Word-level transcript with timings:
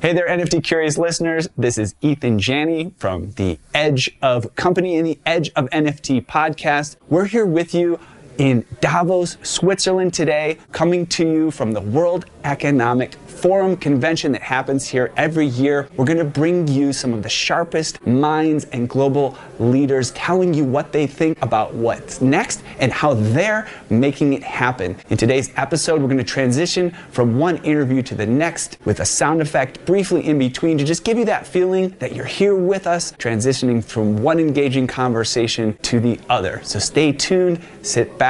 Hey 0.00 0.12
there, 0.12 0.28
NFT 0.28 0.62
curious 0.62 0.96
listeners. 0.96 1.48
This 1.58 1.76
is 1.76 1.96
Ethan 2.00 2.38
Janney 2.38 2.92
from 2.98 3.32
the 3.32 3.58
Edge 3.74 4.16
of 4.22 4.54
Company 4.54 4.96
and 4.96 5.04
the 5.04 5.18
Edge 5.26 5.50
of 5.56 5.68
NFT 5.70 6.24
podcast. 6.24 6.94
We're 7.08 7.24
here 7.24 7.44
with 7.44 7.74
you 7.74 7.98
in 8.38 8.64
Davos, 8.80 9.36
Switzerland 9.42 10.14
today, 10.14 10.58
coming 10.72 11.06
to 11.06 11.28
you 11.28 11.50
from 11.50 11.72
the 11.72 11.80
World 11.80 12.26
Economic 12.44 13.14
Forum 13.14 13.76
convention 13.76 14.32
that 14.32 14.42
happens 14.42 14.88
here 14.88 15.12
every 15.16 15.46
year. 15.46 15.88
We're 15.96 16.04
going 16.04 16.18
to 16.18 16.24
bring 16.24 16.66
you 16.66 16.92
some 16.92 17.12
of 17.12 17.22
the 17.22 17.28
sharpest 17.28 18.04
minds 18.04 18.64
and 18.66 18.88
global 18.88 19.38
leaders 19.60 20.10
telling 20.12 20.54
you 20.54 20.64
what 20.64 20.92
they 20.92 21.06
think 21.06 21.40
about 21.42 21.72
what's 21.74 22.20
next 22.20 22.62
and 22.80 22.90
how 22.92 23.14
they're 23.14 23.68
making 23.90 24.32
it 24.32 24.42
happen. 24.42 24.96
In 25.08 25.16
today's 25.16 25.52
episode, 25.56 26.00
we're 26.00 26.08
going 26.08 26.18
to 26.18 26.24
transition 26.24 26.90
from 27.10 27.38
one 27.38 27.58
interview 27.58 28.02
to 28.02 28.14
the 28.16 28.26
next 28.26 28.78
with 28.84 29.00
a 29.00 29.04
sound 29.04 29.40
effect 29.40 29.84
briefly 29.84 30.26
in 30.26 30.38
between 30.38 30.76
to 30.78 30.84
just 30.84 31.04
give 31.04 31.16
you 31.16 31.24
that 31.26 31.46
feeling 31.46 31.90
that 32.00 32.14
you're 32.14 32.24
here 32.24 32.56
with 32.56 32.86
us, 32.88 33.12
transitioning 33.12 33.84
from 33.84 34.16
one 34.16 34.40
engaging 34.40 34.86
conversation 34.86 35.76
to 35.82 36.00
the 36.00 36.18
other. 36.28 36.60
So 36.64 36.78
stay 36.78 37.12
tuned, 37.12 37.60
sit 37.82 38.18
back, 38.18 38.27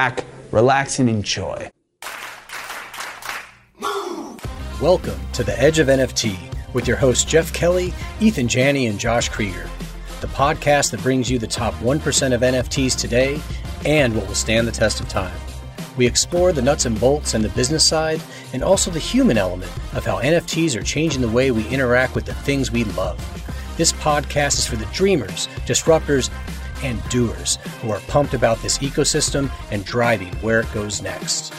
relax, 0.53 0.99
and 1.01 1.09
enjoy. 1.09 1.71
Welcome 4.81 5.19
to 5.33 5.43
the 5.43 5.57
Edge 5.59 5.81
of 5.81 5.89
NFT 5.89 6.39
with 6.73 6.87
your 6.87 6.97
hosts 6.97 7.25
Jeff 7.25 7.53
Kelly, 7.53 7.93
Ethan 8.21 8.47
Janney, 8.47 8.87
and 8.87 8.97
Josh 8.97 9.29
Krieger, 9.29 9.69
the 10.21 10.29
podcast 10.29 10.93
that 10.93 11.03
brings 11.03 11.29
you 11.29 11.41
the 11.41 11.49
top 11.49 11.75
1% 11.75 12.33
of 12.33 12.43
NFTs 12.43 12.97
today 12.97 13.41
and 13.85 14.15
what 14.15 14.29
will 14.29 14.37
stand 14.37 14.69
the 14.69 14.73
test 14.73 15.01
of 15.01 15.09
time. 15.09 15.37
We 15.97 16.07
explore 16.07 16.53
the 16.53 16.63
nuts 16.63 16.87
and 16.87 17.01
bolts 17.01 17.35
and 17.35 17.45
the 17.45 17.49
business 17.49 17.85
side, 17.85 18.23
and 18.53 18.63
also 18.63 18.93
the 18.93 19.01
human 19.01 19.37
element 19.37 19.73
of 19.95 20.07
how 20.07 20.21
NFTs 20.21 20.79
are 20.79 20.83
changing 20.85 21.23
the 21.23 21.29
way 21.29 21.51
we 21.51 21.67
interact 21.69 22.15
with 22.15 22.25
the 22.25 22.35
things 22.35 22.71
we 22.71 22.85
love. 22.85 23.19
This 23.77 23.93
podcast 23.93 24.59
is 24.59 24.67
for 24.67 24.77
the 24.77 24.87
dreamers, 24.87 25.49
disruptors, 25.67 26.31
and 26.83 27.03
doers 27.09 27.57
who 27.81 27.91
are 27.91 28.01
pumped 28.09 28.35
about 28.35 28.59
this 28.59 28.79
ecosystem 28.79 29.51
and 29.71 29.85
driving 29.85 30.35
where 30.37 30.61
it 30.61 30.73
goes 30.73 31.03
next. 31.03 31.55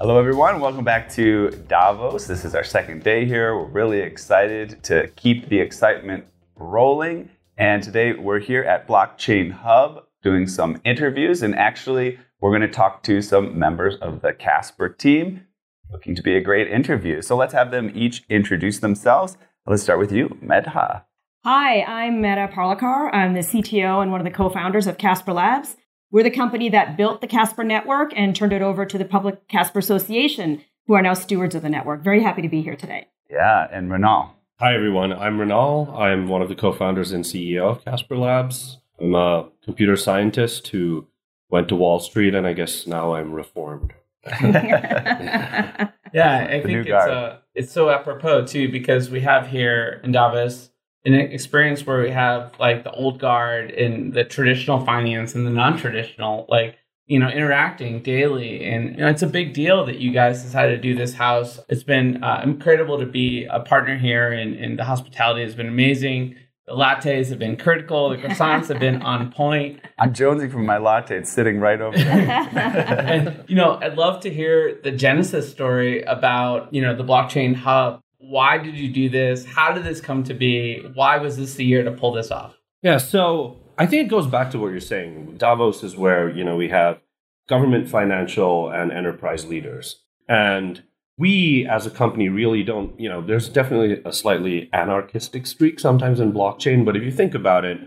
Hello, 0.00 0.18
everyone. 0.18 0.58
Welcome 0.58 0.82
back 0.82 1.08
to 1.10 1.50
Davos. 1.68 2.26
This 2.26 2.44
is 2.44 2.54
our 2.54 2.64
second 2.64 3.04
day 3.04 3.24
here. 3.24 3.56
We're 3.56 3.66
really 3.66 4.00
excited 4.00 4.82
to 4.82 5.06
keep 5.14 5.48
the 5.48 5.60
excitement 5.60 6.24
rolling. 6.56 7.30
And 7.56 7.82
today 7.82 8.12
we're 8.14 8.40
here 8.40 8.64
at 8.64 8.88
Blockchain 8.88 9.52
Hub 9.52 10.04
doing 10.22 10.48
some 10.48 10.80
interviews. 10.84 11.42
And 11.42 11.54
actually, 11.54 12.18
we're 12.40 12.50
going 12.50 12.62
to 12.62 12.68
talk 12.68 13.04
to 13.04 13.22
some 13.22 13.56
members 13.56 13.94
of 13.96 14.22
the 14.22 14.32
Casper 14.32 14.88
team 14.88 15.46
looking 15.92 16.16
to 16.16 16.22
be 16.22 16.36
a 16.36 16.40
great 16.40 16.68
interview. 16.68 17.22
So 17.22 17.36
let's 17.36 17.52
have 17.52 17.70
them 17.70 17.92
each 17.94 18.24
introduce 18.28 18.80
themselves. 18.80 19.36
Let's 19.66 19.82
start 19.84 20.00
with 20.00 20.10
you, 20.10 20.30
Medha. 20.42 21.04
Hi, 21.44 21.82
I'm 21.82 22.22
Medha 22.22 22.52
Parlikar. 22.52 23.12
I'm 23.12 23.34
the 23.34 23.40
CTO 23.40 24.00
and 24.00 24.12
one 24.12 24.20
of 24.20 24.24
the 24.24 24.30
co 24.30 24.48
founders 24.48 24.86
of 24.86 24.96
Casper 24.96 25.32
Labs. 25.32 25.76
We're 26.12 26.22
the 26.22 26.30
company 26.30 26.68
that 26.68 26.96
built 26.96 27.20
the 27.20 27.26
Casper 27.26 27.64
network 27.64 28.12
and 28.14 28.36
turned 28.36 28.52
it 28.52 28.62
over 28.62 28.86
to 28.86 28.96
the 28.96 29.04
Public 29.04 29.48
Casper 29.48 29.80
Association, 29.80 30.62
who 30.86 30.94
are 30.94 31.02
now 31.02 31.14
stewards 31.14 31.56
of 31.56 31.62
the 31.62 31.68
network. 31.68 32.04
Very 32.04 32.22
happy 32.22 32.42
to 32.42 32.48
be 32.48 32.62
here 32.62 32.76
today. 32.76 33.08
Yeah, 33.28 33.66
and 33.72 33.90
Mrinal. 33.90 34.30
Hi, 34.60 34.72
everyone. 34.72 35.12
I'm 35.12 35.36
Mrinal. 35.36 35.92
I'm 35.98 36.28
one 36.28 36.42
of 36.42 36.48
the 36.48 36.54
co 36.54 36.70
founders 36.70 37.10
and 37.10 37.24
CEO 37.24 37.72
of 37.72 37.84
Casper 37.84 38.16
Labs. 38.16 38.78
I'm 39.00 39.12
a 39.16 39.48
computer 39.64 39.96
scientist 39.96 40.68
who 40.68 41.08
went 41.50 41.68
to 41.70 41.74
Wall 41.74 41.98
Street, 41.98 42.36
and 42.36 42.46
I 42.46 42.52
guess 42.52 42.86
now 42.86 43.16
I'm 43.16 43.32
reformed. 43.32 43.94
yeah, 44.30 45.88
I 46.14 46.62
think 46.62 46.86
it's, 46.86 46.92
uh, 46.92 47.38
it's 47.52 47.72
so 47.72 47.90
apropos, 47.90 48.46
too, 48.46 48.70
because 48.70 49.10
we 49.10 49.22
have 49.22 49.48
here 49.48 50.00
in 50.04 50.12
Davos 50.12 50.68
an 51.04 51.14
experience 51.14 51.86
where 51.86 52.00
we 52.00 52.10
have 52.10 52.52
like 52.60 52.84
the 52.84 52.92
old 52.92 53.18
guard 53.18 53.70
and 53.70 54.12
the 54.12 54.24
traditional 54.24 54.84
finance 54.84 55.34
and 55.34 55.46
the 55.46 55.50
non-traditional 55.50 56.46
like 56.48 56.76
you 57.06 57.18
know 57.18 57.28
interacting 57.28 58.02
daily. 58.02 58.64
And 58.64 58.90
you 58.90 58.96
know, 58.98 59.08
it's 59.08 59.22
a 59.22 59.26
big 59.26 59.52
deal 59.52 59.84
that 59.86 59.98
you 59.98 60.12
guys 60.12 60.42
decided 60.42 60.76
to 60.76 60.82
do 60.82 60.94
this 60.94 61.14
house. 61.14 61.58
It's 61.68 61.82
been 61.82 62.22
uh, 62.22 62.40
incredible 62.44 62.98
to 62.98 63.06
be 63.06 63.46
a 63.50 63.60
partner 63.60 63.98
here 63.98 64.32
and, 64.32 64.54
and 64.54 64.78
the 64.78 64.84
hospitality 64.84 65.42
has 65.42 65.54
been 65.54 65.68
amazing. 65.68 66.36
The 66.66 66.74
lattes 66.74 67.28
have 67.30 67.40
been 67.40 67.56
critical. 67.56 68.10
The 68.10 68.18
croissants 68.18 68.68
have 68.68 68.78
been 68.78 69.02
on 69.02 69.32
point. 69.32 69.80
I'm 69.98 70.14
jonesing 70.14 70.52
for 70.52 70.58
my 70.58 70.78
latte. 70.78 71.18
It's 71.18 71.32
sitting 71.32 71.58
right 71.58 71.80
over 71.80 71.96
there. 71.96 72.48
And 73.02 73.44
you 73.48 73.56
know 73.56 73.78
i'd 73.82 73.96
love 73.96 74.20
to 74.20 74.30
hear 74.30 74.80
the 74.82 74.92
genesis 74.92 75.50
story 75.50 76.02
about 76.02 76.72
you 76.72 76.80
know 76.80 76.94
the 76.94 77.04
blockchain 77.04 77.54
hub 77.54 78.00
why 78.22 78.58
did 78.58 78.76
you 78.76 78.88
do 78.88 79.08
this? 79.08 79.44
How 79.44 79.72
did 79.72 79.84
this 79.84 80.00
come 80.00 80.22
to 80.24 80.34
be? 80.34 80.80
Why 80.94 81.18
was 81.18 81.36
this 81.36 81.54
the 81.54 81.64
year 81.64 81.82
to 81.82 81.90
pull 81.90 82.12
this 82.12 82.30
off? 82.30 82.56
Yeah, 82.82 82.98
so 82.98 83.58
I 83.78 83.86
think 83.86 84.06
it 84.06 84.10
goes 84.10 84.26
back 84.26 84.50
to 84.52 84.58
what 84.58 84.68
you're 84.68 84.80
saying. 84.80 85.36
Davos 85.38 85.82
is 85.82 85.96
where, 85.96 86.30
you 86.30 86.44
know, 86.44 86.56
we 86.56 86.68
have 86.68 87.00
government, 87.48 87.88
financial, 87.88 88.70
and 88.70 88.92
enterprise 88.92 89.46
leaders. 89.46 90.02
And 90.28 90.82
we 91.18 91.66
as 91.66 91.86
a 91.86 91.90
company 91.90 92.28
really 92.28 92.62
don't, 92.62 92.98
you 92.98 93.08
know, 93.08 93.20
there's 93.20 93.48
definitely 93.48 94.00
a 94.04 94.12
slightly 94.12 94.70
anarchistic 94.72 95.46
streak 95.46 95.78
sometimes 95.78 96.20
in 96.20 96.32
blockchain, 96.32 96.84
but 96.84 96.96
if 96.96 97.02
you 97.02 97.10
think 97.10 97.34
about 97.34 97.64
it, 97.64 97.78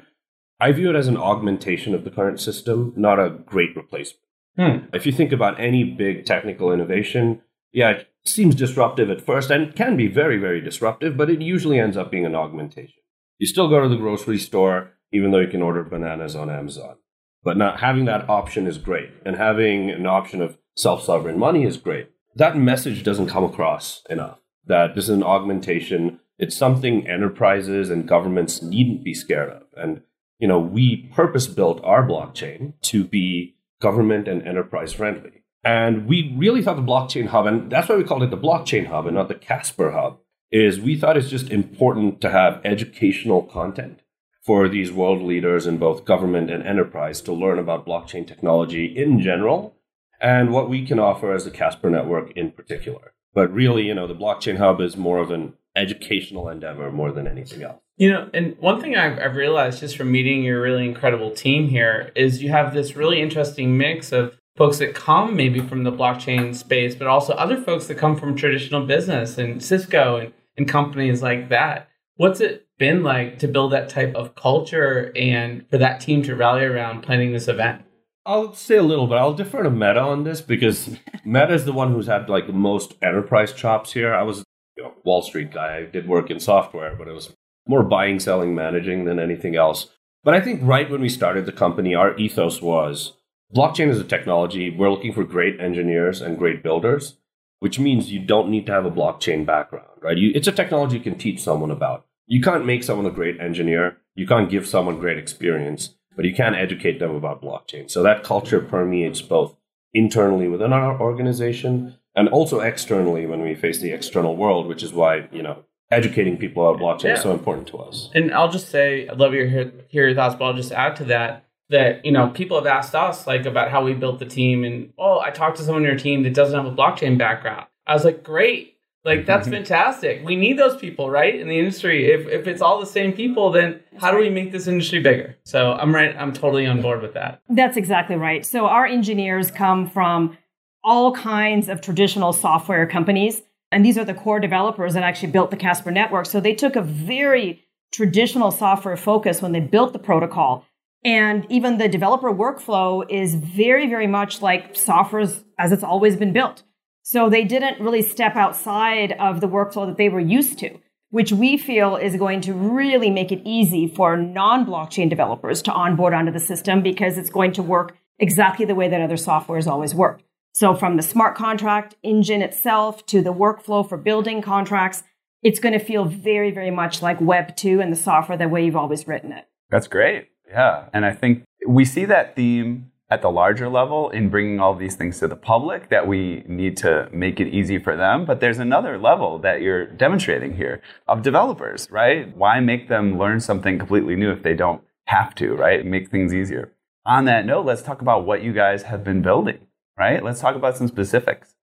I 0.60 0.72
view 0.72 0.90
it 0.90 0.96
as 0.96 1.08
an 1.08 1.18
augmentation 1.18 1.94
of 1.94 2.04
the 2.04 2.12
current 2.12 2.40
system, 2.40 2.94
not 2.96 3.20
a 3.20 3.30
great 3.30 3.76
replacement. 3.76 4.22
Hmm. 4.58 4.86
If 4.94 5.06
you 5.06 5.12
think 5.12 5.32
about 5.32 5.60
any 5.60 5.84
big 5.84 6.26
technical 6.26 6.72
innovation, 6.72 7.42
yeah, 7.74 8.04
seems 8.28 8.56
disruptive 8.56 9.10
at 9.10 9.26
first 9.26 9.52
and 9.52 9.76
can 9.76 9.96
be 9.96 10.08
very, 10.08 10.38
very 10.38 10.62
disruptive, 10.62 11.16
but 11.18 11.30
it 11.30 11.42
usually 11.42 11.80
ends 11.80 11.98
up 11.98 12.12
being 12.12 12.26
an 12.26 12.36
augmentation. 12.36 13.02
You 13.38 13.48
still 13.48 13.70
go 13.70 13.82
to 13.82 13.90
the 13.90 13.98
grocery 13.98 14.38
store, 14.38 14.94
even 15.12 15.32
though 15.32 15.40
you 15.40 15.48
can 15.48 15.62
order 15.62 15.84
bananas 15.84 16.36
on 16.36 16.50
Amazon. 16.50 16.96
But 17.44 17.58
not 17.58 17.80
having 17.80 18.06
that 18.06 18.28
option 18.28 18.66
is 18.66 18.78
great, 18.78 19.12
and 19.26 19.36
having 19.36 19.92
an 19.92 20.08
option 20.08 20.42
of 20.42 20.58
self 20.76 21.04
sovereign 21.04 21.38
money 21.38 21.64
is 21.64 21.78
great. 21.78 22.10
That 22.36 22.58
message 22.58 23.04
doesn't 23.04 23.28
come 23.28 23.44
across 23.44 24.04
enough. 24.10 24.40
That 24.66 24.96
this 24.96 25.06
is 25.06 25.12
an 25.12 25.24
augmentation. 25.24 26.20
It's 26.40 26.58
something 26.58 27.08
enterprises 27.08 27.90
and 27.90 28.08
governments 28.08 28.62
needn't 28.62 29.04
be 29.04 29.14
scared 29.14 29.52
of. 29.52 29.64
And 29.78 30.02
you 30.40 30.48
know, 30.48 30.60
we 30.60 31.10
purpose 31.14 31.48
built 31.48 31.84
our 31.84 32.06
blockchain 32.06 32.74
to 32.84 33.04
be 33.04 33.56
government 33.82 34.28
and 34.28 34.46
enterprise 34.46 34.94
friendly. 34.94 35.35
And 35.66 36.06
we 36.06 36.34
really 36.38 36.62
thought 36.62 36.76
the 36.76 36.84
blockchain 36.84 37.28
hub, 37.28 37.48
and 37.48 37.72
that's 37.72 37.90
why 37.90 37.96
we 37.96 38.04
called 38.04 38.22
it 38.22 38.30
the 38.30 38.38
blockchain 38.38 38.86
hub 38.86 39.08
and 39.08 39.16
not 39.16 39.30
the 39.30 39.36
Casper 39.36 39.92
hub, 39.92 40.20
is 40.52 40.80
we 40.80 40.96
thought 40.96 41.18
it's 41.18 41.30
just 41.30 41.50
important 41.50 42.22
to 42.22 42.30
have 42.30 42.62
educational 42.64 43.42
content 43.42 44.02
for 44.44 44.70
these 44.70 44.92
world 44.92 45.24
leaders 45.24 45.66
in 45.66 45.80
both 45.80 46.06
government 46.06 46.52
and 46.52 46.64
enterprise 46.64 47.20
to 47.22 47.34
learn 47.34 47.58
about 47.58 47.86
blockchain 47.86 48.28
technology 48.28 48.86
in 48.86 49.20
general 49.20 49.76
and 50.22 50.52
what 50.52 50.70
we 50.70 50.86
can 50.86 51.00
offer 51.00 51.34
as 51.34 51.46
the 51.46 51.52
Casper 51.52 51.90
network 51.90 52.32
in 52.38 52.52
particular. 52.52 53.14
But 53.34 53.52
really, 53.52 53.88
you 53.88 53.96
know, 53.96 54.06
the 54.06 54.14
blockchain 54.14 54.58
hub 54.58 54.80
is 54.80 54.96
more 54.96 55.18
of 55.18 55.32
an 55.32 55.54
educational 55.76 56.48
endeavor 56.48 56.92
more 56.92 57.12
than 57.12 57.28
anything 57.28 57.64
else. 57.64 57.82
You 57.98 58.12
know, 58.12 58.30
and 58.34 58.56
one 58.60 58.80
thing 58.80 58.96
I've, 58.96 59.18
I've 59.18 59.36
realized 59.36 59.80
just 59.80 59.98
from 59.98 60.12
meeting 60.12 60.44
your 60.44 60.62
really 60.62 60.86
incredible 60.86 61.32
team 61.32 61.70
here 61.70 62.12
is 62.16 62.44
you 62.44 62.50
have 62.50 62.74
this 62.74 62.96
really 62.96 63.20
interesting 63.20 63.78
mix 63.78 64.12
of 64.12 64.38
folks 64.56 64.78
that 64.80 64.96
come 64.96 65.36
maybe 65.36 65.60
from 65.60 65.84
the 65.84 65.92
blockchain 65.92 66.56
space, 66.56 66.96
but 66.96 67.08
also 67.08 67.34
other 67.34 67.62
folks 67.62 67.88
that 67.88 67.98
come 67.98 68.16
from 68.16 68.36
traditional 68.36 68.86
business 68.86 69.38
and 69.38 69.62
Cisco 69.62 70.18
and, 70.18 70.34
and 70.58 70.68
companies 70.68 71.22
like 71.22 71.50
that. 71.50 71.90
What's 72.18 72.40
it 72.40 72.68
been 72.78 73.04
like 73.04 73.40
to 73.40 73.48
build 73.48 73.74
that 73.74 73.90
type 73.90 74.16
of 74.16 74.36
culture 74.36 75.12
and 75.16 75.70
for 75.70 75.78
that 75.78 76.00
team 76.00 76.24
to 76.24 76.36
rally 76.36 76.64
around 76.64 77.02
planning 77.02 77.34
this 77.34 77.48
event? 77.48 77.84
I'll 78.26 78.54
say 78.54 78.78
a 78.78 78.84
little, 78.84 79.08
but 79.08 79.18
I'll 79.18 79.34
defer 79.34 79.64
to 79.64 79.70
Medha 79.70 80.04
on 80.04 80.24
this 80.24 80.42
because 80.42 80.98
Medha 81.26 81.52
is 81.52 81.66
the 81.66 81.74
one 81.74 81.94
who's 81.94 82.08
had 82.08 82.30
like 82.30 82.48
the 82.48 82.54
most 82.54 82.96
enterprise 83.02 83.54
chops 83.54 83.94
here. 83.94 84.16
I 84.16 84.24
was 84.24 84.44
you 84.78 84.84
know, 84.84 84.94
Wall 85.04 85.22
Street 85.22 85.52
guy. 85.52 85.78
I 85.78 85.86
did 85.86 86.08
work 86.08 86.32
in 86.32 86.40
software, 86.40 86.96
but 86.96 87.08
it 87.08 87.14
was 87.14 87.34
more 87.68 87.84
buying, 87.84 88.20
selling, 88.20 88.56
managing 88.56 89.06
than 89.06 89.20
anything 89.20 89.56
else. 89.56 89.92
But 90.24 90.34
I 90.34 90.42
think 90.42 90.62
right 90.64 90.90
when 90.90 91.02
we 91.02 91.10
started 91.10 91.46
the 91.46 91.52
company, 91.52 91.94
our 91.94 92.18
ethos 92.18 92.62
was 92.62 93.14
Blockchain 93.54 93.90
is 93.90 94.00
a 94.00 94.04
technology. 94.04 94.70
We're 94.70 94.92
looking 94.92 95.14
for 95.14 95.24
great 95.24 95.60
engineers 95.60 96.22
and 96.22 96.38
great 96.38 96.64
builders, 96.64 97.18
which 97.60 97.80
means 97.80 98.12
you 98.12 98.20
don't 98.20 98.50
need 98.50 98.66
to 98.66 98.72
have 98.72 98.86
a 98.86 98.92
blockchain 98.92 99.46
background, 99.46 99.88
right? 100.02 100.18
You, 100.18 100.32
it's 100.34 100.48
a 100.48 100.52
technology 100.52 100.98
you 100.98 101.04
can 101.04 101.18
teach 101.18 101.42
someone 101.42 101.72
about. 101.72 102.06
You 102.28 102.42
can't 102.42 102.66
make 102.66 102.84
someone 102.84 103.06
a 103.06 103.12
great 103.12 103.40
engineer. 103.40 103.98
You 104.16 104.26
can't 104.26 104.50
give 104.50 104.68
someone 104.68 105.00
great 105.00 105.18
experience, 105.18 105.96
but 106.16 106.26
you 106.26 106.34
can 106.34 106.56
educate 106.56 107.00
them 107.00 107.14
about 107.14 107.42
blockchain. 107.42 107.90
So 107.90 108.02
that 108.04 108.24
culture 108.24 108.62
permeates 108.62 109.22
both 109.22 109.56
internally 109.94 110.48
within 110.48 110.74
our 110.74 111.00
organization 111.00 111.96
and 112.16 112.28
also 112.30 112.62
externally 112.62 113.26
when 113.26 113.42
we 113.42 113.54
face 113.54 113.80
the 113.80 113.92
external 113.92 114.36
world, 114.36 114.68
which 114.68 114.82
is 114.82 114.92
why, 114.92 115.28
you 115.32 115.44
know, 115.44 115.64
educating 115.92 116.38
people 116.38 116.68
about 116.68 116.82
blockchain 116.82 117.06
yeah. 117.06 117.14
is 117.14 117.22
so 117.22 117.32
important 117.32 117.68
to 117.68 117.78
us. 117.78 118.10
And 118.16 118.34
I'll 118.34 118.52
just 118.52 118.70
say, 118.70 119.08
I'd 119.08 119.20
love 119.20 119.34
to 119.34 119.50
hear, 119.50 119.72
hear 119.88 120.08
your 120.08 120.16
thoughts, 120.16 120.36
but 120.36 120.46
I'll 120.46 120.54
just 120.54 120.72
add 120.72 120.96
to 120.98 121.04
that 121.06 121.46
that 121.70 122.06
you 122.06 122.12
know 122.12 122.30
people 122.30 122.58
have 122.58 122.68
asked 122.68 122.96
us 122.96 123.26
like 123.28 123.46
about 123.46 123.72
how 123.72 123.84
we 123.84 123.94
built 123.94 124.20
the 124.20 124.26
team 124.26 124.64
and 124.64 124.94
oh 124.98 125.20
i 125.20 125.32
talked 125.32 125.58
to 125.58 125.64
someone 125.64 125.84
on 125.84 125.88
your 125.88 125.98
team 125.98 126.24
that 126.24 126.34
doesn't 126.34 126.56
have 126.56 126.72
a 126.72 126.76
blockchain 126.76 127.18
background 127.18 127.66
i 127.88 127.94
was 127.94 128.04
like 128.04 128.24
great 128.24 128.76
Like 129.06 129.28
that's 129.28 129.48
mm-hmm. 129.48 129.58
fantastic. 129.58 130.26
We 130.26 130.36
need 130.36 130.58
those 130.58 130.76
people, 130.76 131.12
right? 131.12 131.40
In 131.40 131.48
the 131.48 131.60
industry. 131.60 132.12
If 132.12 132.28
if 132.28 132.48
it's 132.48 132.62
all 132.62 132.80
the 132.80 132.88
same 132.88 133.14
people, 133.14 133.52
then 133.52 133.80
how 134.02 134.10
do 134.12 134.18
we 134.18 134.32
make 134.32 134.52
this 134.52 134.66
industry 134.68 135.00
bigger? 135.00 135.38
So 135.44 135.74
I'm 135.74 135.94
right 135.94 136.16
I'm 136.18 136.34
totally 136.34 136.66
on 136.66 136.82
board 136.82 137.04
with 137.04 137.14
that. 137.14 137.42
That's 137.48 137.78
exactly 137.78 138.16
right. 138.16 138.44
So 138.44 138.66
our 138.66 138.88
engineers 138.88 139.52
come 139.52 139.88
from 139.88 140.36
all 140.84 141.14
kinds 141.14 141.70
of 141.70 141.82
traditional 141.82 142.34
software 142.34 142.88
companies. 142.88 143.44
And 143.72 143.86
these 143.86 143.98
are 143.98 144.06
the 144.06 144.14
core 144.14 144.40
developers 144.40 144.96
that 144.96 145.04
actually 145.04 145.32
built 145.32 145.52
the 145.52 145.58
Casper 145.58 145.92
network. 145.92 146.26
So 146.26 146.40
they 146.40 146.56
took 146.56 146.76
a 146.76 146.82
very 146.82 147.64
traditional 147.92 148.52
software 148.52 148.98
focus 148.98 149.42
when 149.42 149.52
they 149.52 149.60
built 149.60 149.94
the 149.94 150.00
protocol. 150.00 150.66
And 151.06 151.46
even 151.50 151.78
the 151.78 151.88
developer 151.88 152.32
workflow 152.32 153.06
is 153.08 153.36
very, 153.36 153.88
very 153.88 154.08
much 154.08 154.42
like 154.42 154.76
software 154.76 155.28
as 155.60 155.72
it's 155.72 155.84
always 155.84 156.16
been 156.16 156.34
built. 156.34 156.64
So 157.04 157.30
they 157.30 157.44
didn't 157.44 157.80
really 157.80 158.02
step 158.02 158.36
outside 158.36 159.12
of 159.12 159.40
the 159.40 159.48
workflow 159.48 159.86
that 159.86 159.98
they 159.98 160.10
were 160.10 160.20
used 160.20 160.58
to, 160.60 160.80
which 161.12 161.32
we 161.32 161.58
feel 161.58 161.96
is 161.96 162.16
going 162.16 162.42
to 162.42 162.54
really 162.54 163.12
make 163.12 163.32
it 163.32 163.44
easy 163.46 163.88
for 163.88 164.18
non 164.18 164.66
blockchain 164.66 165.08
developers 165.08 165.62
to 165.62 165.72
onboard 165.72 166.16
onto 166.16 166.32
the 166.32 166.40
system 166.40 166.82
because 166.82 167.20
it's 167.20 167.30
going 167.30 167.54
to 167.54 167.62
work 167.62 167.96
exactly 168.18 168.66
the 168.66 168.74
way 168.74 168.90
that 168.90 169.02
other 169.02 169.16
software 169.16 169.60
has 169.60 169.68
always 169.68 169.94
worked. 169.94 170.24
So 170.54 170.74
from 170.74 170.98
the 170.98 171.04
smart 171.04 171.36
contract 171.36 171.96
engine 172.02 172.42
itself 172.42 173.06
to 173.08 173.22
the 173.22 173.34
workflow 173.34 173.88
for 173.88 173.98
building 173.98 174.42
contracts, 174.42 175.04
it's 175.44 175.60
going 175.60 175.78
to 175.78 175.86
feel 175.86 176.06
very, 176.06 176.50
very 176.50 176.72
much 176.72 177.04
like 177.04 177.22
Web 177.22 177.56
2 177.56 177.80
and 177.80 177.92
the 177.92 177.98
software 177.98 178.40
the 178.40 178.50
way 178.50 178.66
you've 178.66 178.76
always 178.76 179.08
written 179.08 179.32
it. 179.32 179.46
That's 179.70 179.88
great. 179.88 180.30
Yeah. 180.50 180.86
And 180.94 181.06
I 181.06 181.14
think 181.14 181.44
we 181.68 181.86
see 181.86 182.06
that 182.06 182.36
theme 182.36 182.92
at 183.10 183.22
the 183.22 183.30
larger 183.30 183.70
level 183.70 184.10
in 184.10 184.30
bringing 184.30 184.60
all 184.60 184.74
these 184.74 184.96
things 184.96 185.20
to 185.20 185.28
the 185.28 185.36
public 185.36 185.90
that 185.90 186.08
we 186.08 186.44
need 186.48 186.76
to 186.76 187.08
make 187.12 187.40
it 187.40 187.48
easy 187.48 187.78
for 187.78 187.96
them. 187.96 188.26
But 188.26 188.40
there's 188.40 188.58
another 188.58 188.98
level 188.98 189.38
that 189.40 189.62
you're 189.62 189.86
demonstrating 189.86 190.56
here 190.56 190.82
of 191.08 191.22
developers, 191.22 191.88
right? 191.92 192.36
Why 192.36 192.60
make 192.60 192.90
them 192.90 193.20
learn 193.20 193.40
something 193.40 193.78
completely 193.78 194.16
new 194.16 194.32
if 194.32 194.42
they 194.42 194.56
don't 194.56 194.82
have 195.06 195.36
to, 195.36 195.54
right? 195.54 195.86
Make 195.86 196.10
things 196.10 196.34
easier. 196.34 196.72
On 197.06 197.26
that 197.26 197.46
note, 197.46 197.66
let's 197.66 197.84
talk 197.84 198.02
about 198.02 198.26
what 198.26 198.42
you 198.42 198.54
guys 198.54 198.84
have 198.84 199.04
been 199.04 199.22
building, 199.22 199.60
right? 199.98 200.24
Let's 200.24 200.40
talk 200.40 200.56
about 200.56 200.76
some 200.76 200.88
specifics. 200.88 201.54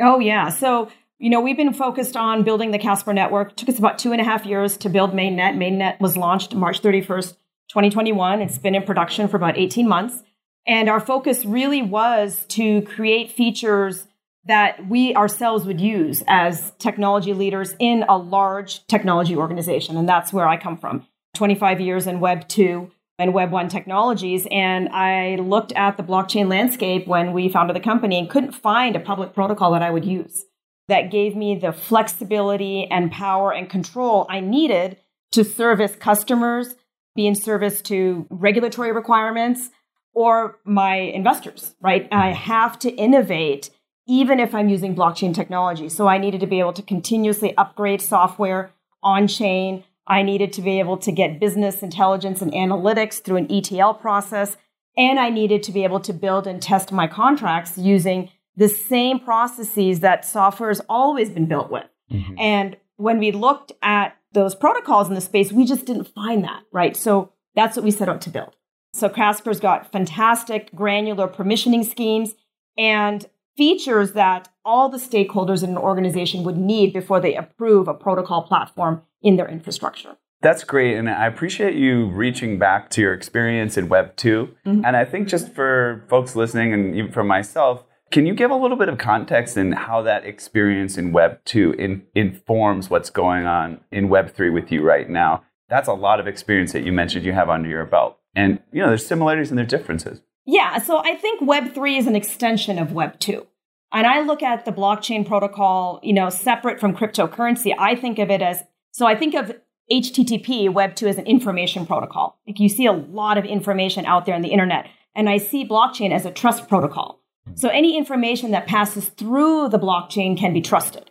Oh, 0.00 0.18
yeah. 0.18 0.48
So, 0.48 0.90
you 1.18 1.30
know, 1.30 1.40
we've 1.40 1.56
been 1.56 1.72
focused 1.72 2.16
on 2.16 2.42
building 2.42 2.72
the 2.72 2.78
Casper 2.78 3.12
network. 3.12 3.52
It 3.52 3.56
took 3.56 3.68
us 3.68 3.78
about 3.78 4.00
two 4.00 4.10
and 4.10 4.20
a 4.20 4.24
half 4.24 4.44
years 4.44 4.76
to 4.78 4.88
build 4.88 5.12
mainnet. 5.12 5.56
Mainnet 5.56 6.00
was 6.00 6.16
launched 6.16 6.56
March 6.56 6.82
31st, 6.82 7.36
2021. 7.68 8.42
It's 8.42 8.58
been 8.58 8.74
in 8.74 8.82
production 8.82 9.28
for 9.28 9.36
about 9.36 9.58
18 9.58 9.88
months. 9.88 10.22
And 10.66 10.88
our 10.88 11.00
focus 11.00 11.44
really 11.44 11.82
was 11.82 12.44
to 12.48 12.82
create 12.82 13.32
features 13.32 14.06
that 14.44 14.88
we 14.88 15.14
ourselves 15.14 15.64
would 15.66 15.80
use 15.80 16.22
as 16.26 16.72
technology 16.78 17.32
leaders 17.32 17.74
in 17.78 18.04
a 18.08 18.16
large 18.16 18.86
technology 18.86 19.36
organization. 19.36 19.96
And 19.96 20.08
that's 20.08 20.32
where 20.32 20.48
I 20.48 20.56
come 20.56 20.76
from 20.76 21.06
25 21.34 21.80
years 21.80 22.06
in 22.06 22.20
Web 22.20 22.48
2 22.48 22.90
and 23.18 23.34
Web 23.34 23.50
1 23.50 23.68
technologies. 23.68 24.46
And 24.50 24.88
I 24.90 25.36
looked 25.36 25.72
at 25.72 25.96
the 25.96 26.02
blockchain 26.02 26.48
landscape 26.48 27.06
when 27.06 27.32
we 27.32 27.48
founded 27.48 27.76
the 27.76 27.80
company 27.80 28.18
and 28.18 28.30
couldn't 28.30 28.52
find 28.52 28.96
a 28.96 29.00
public 29.00 29.34
protocol 29.34 29.72
that 29.72 29.82
I 29.82 29.90
would 29.90 30.04
use 30.04 30.44
that 30.88 31.10
gave 31.10 31.36
me 31.36 31.54
the 31.54 31.72
flexibility 31.72 32.86
and 32.90 33.12
power 33.12 33.52
and 33.52 33.68
control 33.68 34.26
I 34.30 34.40
needed 34.40 34.96
to 35.32 35.44
service 35.44 35.94
customers, 35.94 36.74
be 37.18 37.26
in 37.26 37.34
service 37.34 37.82
to 37.82 38.28
regulatory 38.30 38.92
requirements 38.92 39.70
or 40.14 40.60
my 40.64 40.94
investors, 40.94 41.74
right? 41.80 42.06
I 42.12 42.30
have 42.30 42.78
to 42.78 42.90
innovate 42.90 43.70
even 44.06 44.38
if 44.38 44.54
I'm 44.54 44.68
using 44.68 44.94
blockchain 44.94 45.34
technology. 45.34 45.88
So 45.88 46.06
I 46.06 46.18
needed 46.18 46.40
to 46.42 46.46
be 46.46 46.60
able 46.60 46.72
to 46.74 46.80
continuously 46.80 47.56
upgrade 47.56 48.00
software 48.00 48.70
on 49.02 49.26
chain. 49.26 49.82
I 50.06 50.22
needed 50.22 50.52
to 50.54 50.62
be 50.62 50.78
able 50.78 50.96
to 50.98 51.10
get 51.10 51.40
business 51.40 51.82
intelligence 51.82 52.40
and 52.40 52.52
analytics 52.52 53.20
through 53.20 53.38
an 53.38 53.52
ETL 53.52 53.94
process. 53.94 54.56
And 54.96 55.18
I 55.18 55.28
needed 55.28 55.64
to 55.64 55.72
be 55.72 55.82
able 55.82 56.00
to 56.00 56.12
build 56.12 56.46
and 56.46 56.62
test 56.62 56.92
my 56.92 57.08
contracts 57.08 57.76
using 57.76 58.30
the 58.56 58.68
same 58.68 59.18
processes 59.18 60.00
that 60.00 60.24
software 60.24 60.70
has 60.70 60.80
always 60.88 61.30
been 61.30 61.46
built 61.46 61.68
with. 61.68 61.88
Mm-hmm. 62.12 62.38
And 62.38 62.76
when 62.98 63.18
we 63.18 63.32
looked 63.32 63.72
at 63.80 64.16
those 64.32 64.54
protocols 64.54 65.08
in 65.08 65.14
the 65.14 65.20
space, 65.20 65.50
we 65.50 65.64
just 65.64 65.86
didn't 65.86 66.08
find 66.08 66.44
that, 66.44 66.64
right? 66.72 66.94
So 66.96 67.32
that's 67.54 67.76
what 67.76 67.84
we 67.84 67.90
set 67.90 68.08
out 68.08 68.20
to 68.22 68.30
build. 68.30 68.54
So 68.92 69.08
Casper's 69.08 69.60
got 69.60 69.90
fantastic 69.90 70.74
granular 70.74 71.28
permissioning 71.28 71.88
schemes 71.88 72.34
and 72.76 73.26
features 73.56 74.12
that 74.12 74.48
all 74.64 74.88
the 74.88 74.98
stakeholders 74.98 75.62
in 75.62 75.70
an 75.70 75.78
organization 75.78 76.44
would 76.44 76.56
need 76.56 76.92
before 76.92 77.20
they 77.20 77.34
approve 77.34 77.88
a 77.88 77.94
protocol 77.94 78.42
platform 78.42 79.02
in 79.22 79.36
their 79.36 79.48
infrastructure. 79.48 80.16
That's 80.40 80.62
great. 80.62 80.96
And 80.96 81.10
I 81.10 81.26
appreciate 81.26 81.74
you 81.74 82.06
reaching 82.06 82.58
back 82.58 82.90
to 82.90 83.00
your 83.00 83.12
experience 83.12 83.76
in 83.76 83.88
Web 83.88 84.14
2. 84.16 84.48
Mm-hmm. 84.66 84.84
And 84.84 84.96
I 84.96 85.04
think 85.04 85.26
just 85.26 85.52
for 85.52 86.04
folks 86.08 86.36
listening 86.36 86.72
and 86.72 86.94
even 86.94 87.10
for 87.10 87.24
myself, 87.24 87.82
can 88.10 88.26
you 88.26 88.34
give 88.34 88.50
a 88.50 88.56
little 88.56 88.76
bit 88.76 88.88
of 88.88 88.98
context 88.98 89.56
in 89.56 89.72
how 89.72 90.02
that 90.02 90.24
experience 90.24 90.96
in 90.96 91.12
Web 91.12 91.44
2 91.44 91.72
in, 91.72 92.06
informs 92.14 92.88
what's 92.88 93.10
going 93.10 93.46
on 93.46 93.80
in 93.90 94.08
Web 94.08 94.34
3 94.34 94.50
with 94.50 94.72
you 94.72 94.82
right 94.82 95.08
now? 95.08 95.44
That's 95.68 95.88
a 95.88 95.92
lot 95.92 96.18
of 96.18 96.26
experience 96.26 96.72
that 96.72 96.84
you 96.84 96.92
mentioned 96.92 97.24
you 97.24 97.32
have 97.32 97.50
under 97.50 97.68
your 97.68 97.84
belt. 97.84 98.18
And, 98.34 98.60
you 98.72 98.80
know, 98.80 98.88
there's 98.88 99.06
similarities 99.06 99.50
and 99.50 99.58
there's 99.58 99.68
differences. 99.68 100.20
Yeah. 100.46 100.78
So 100.78 100.98
I 100.98 101.16
think 101.16 101.42
Web3 101.42 101.98
is 101.98 102.06
an 102.06 102.16
extension 102.16 102.78
of 102.78 102.88
Web2. 102.88 103.46
And 103.92 104.06
I 104.06 104.22
look 104.22 104.42
at 104.42 104.64
the 104.64 104.72
blockchain 104.72 105.26
protocol, 105.26 106.00
you 106.02 106.12
know, 106.12 106.30
separate 106.30 106.80
from 106.80 106.96
cryptocurrency. 106.96 107.74
I 107.78 107.94
think 107.94 108.18
of 108.18 108.30
it 108.30 108.40
as, 108.40 108.62
so 108.90 109.06
I 109.06 109.14
think 109.14 109.34
of 109.34 109.52
HTTP, 109.90 110.68
Web2 110.68 111.08
as 111.08 111.18
an 111.18 111.26
information 111.26 111.86
protocol. 111.86 112.38
Like 112.46 112.60
you 112.60 112.68
see 112.68 112.86
a 112.86 112.92
lot 112.92 113.38
of 113.38 113.44
information 113.44 114.06
out 114.06 114.26
there 114.26 114.34
on 114.34 114.42
the 114.42 114.48
internet. 114.48 114.86
And 115.14 115.28
I 115.28 115.38
see 115.38 115.66
blockchain 115.66 116.12
as 116.12 116.24
a 116.24 116.30
trust 116.30 116.68
protocol. 116.68 117.20
So 117.54 117.68
any 117.68 117.96
information 117.96 118.52
that 118.52 118.66
passes 118.66 119.08
through 119.08 119.68
the 119.68 119.78
blockchain 119.78 120.38
can 120.38 120.52
be 120.52 120.60
trusted. 120.60 121.10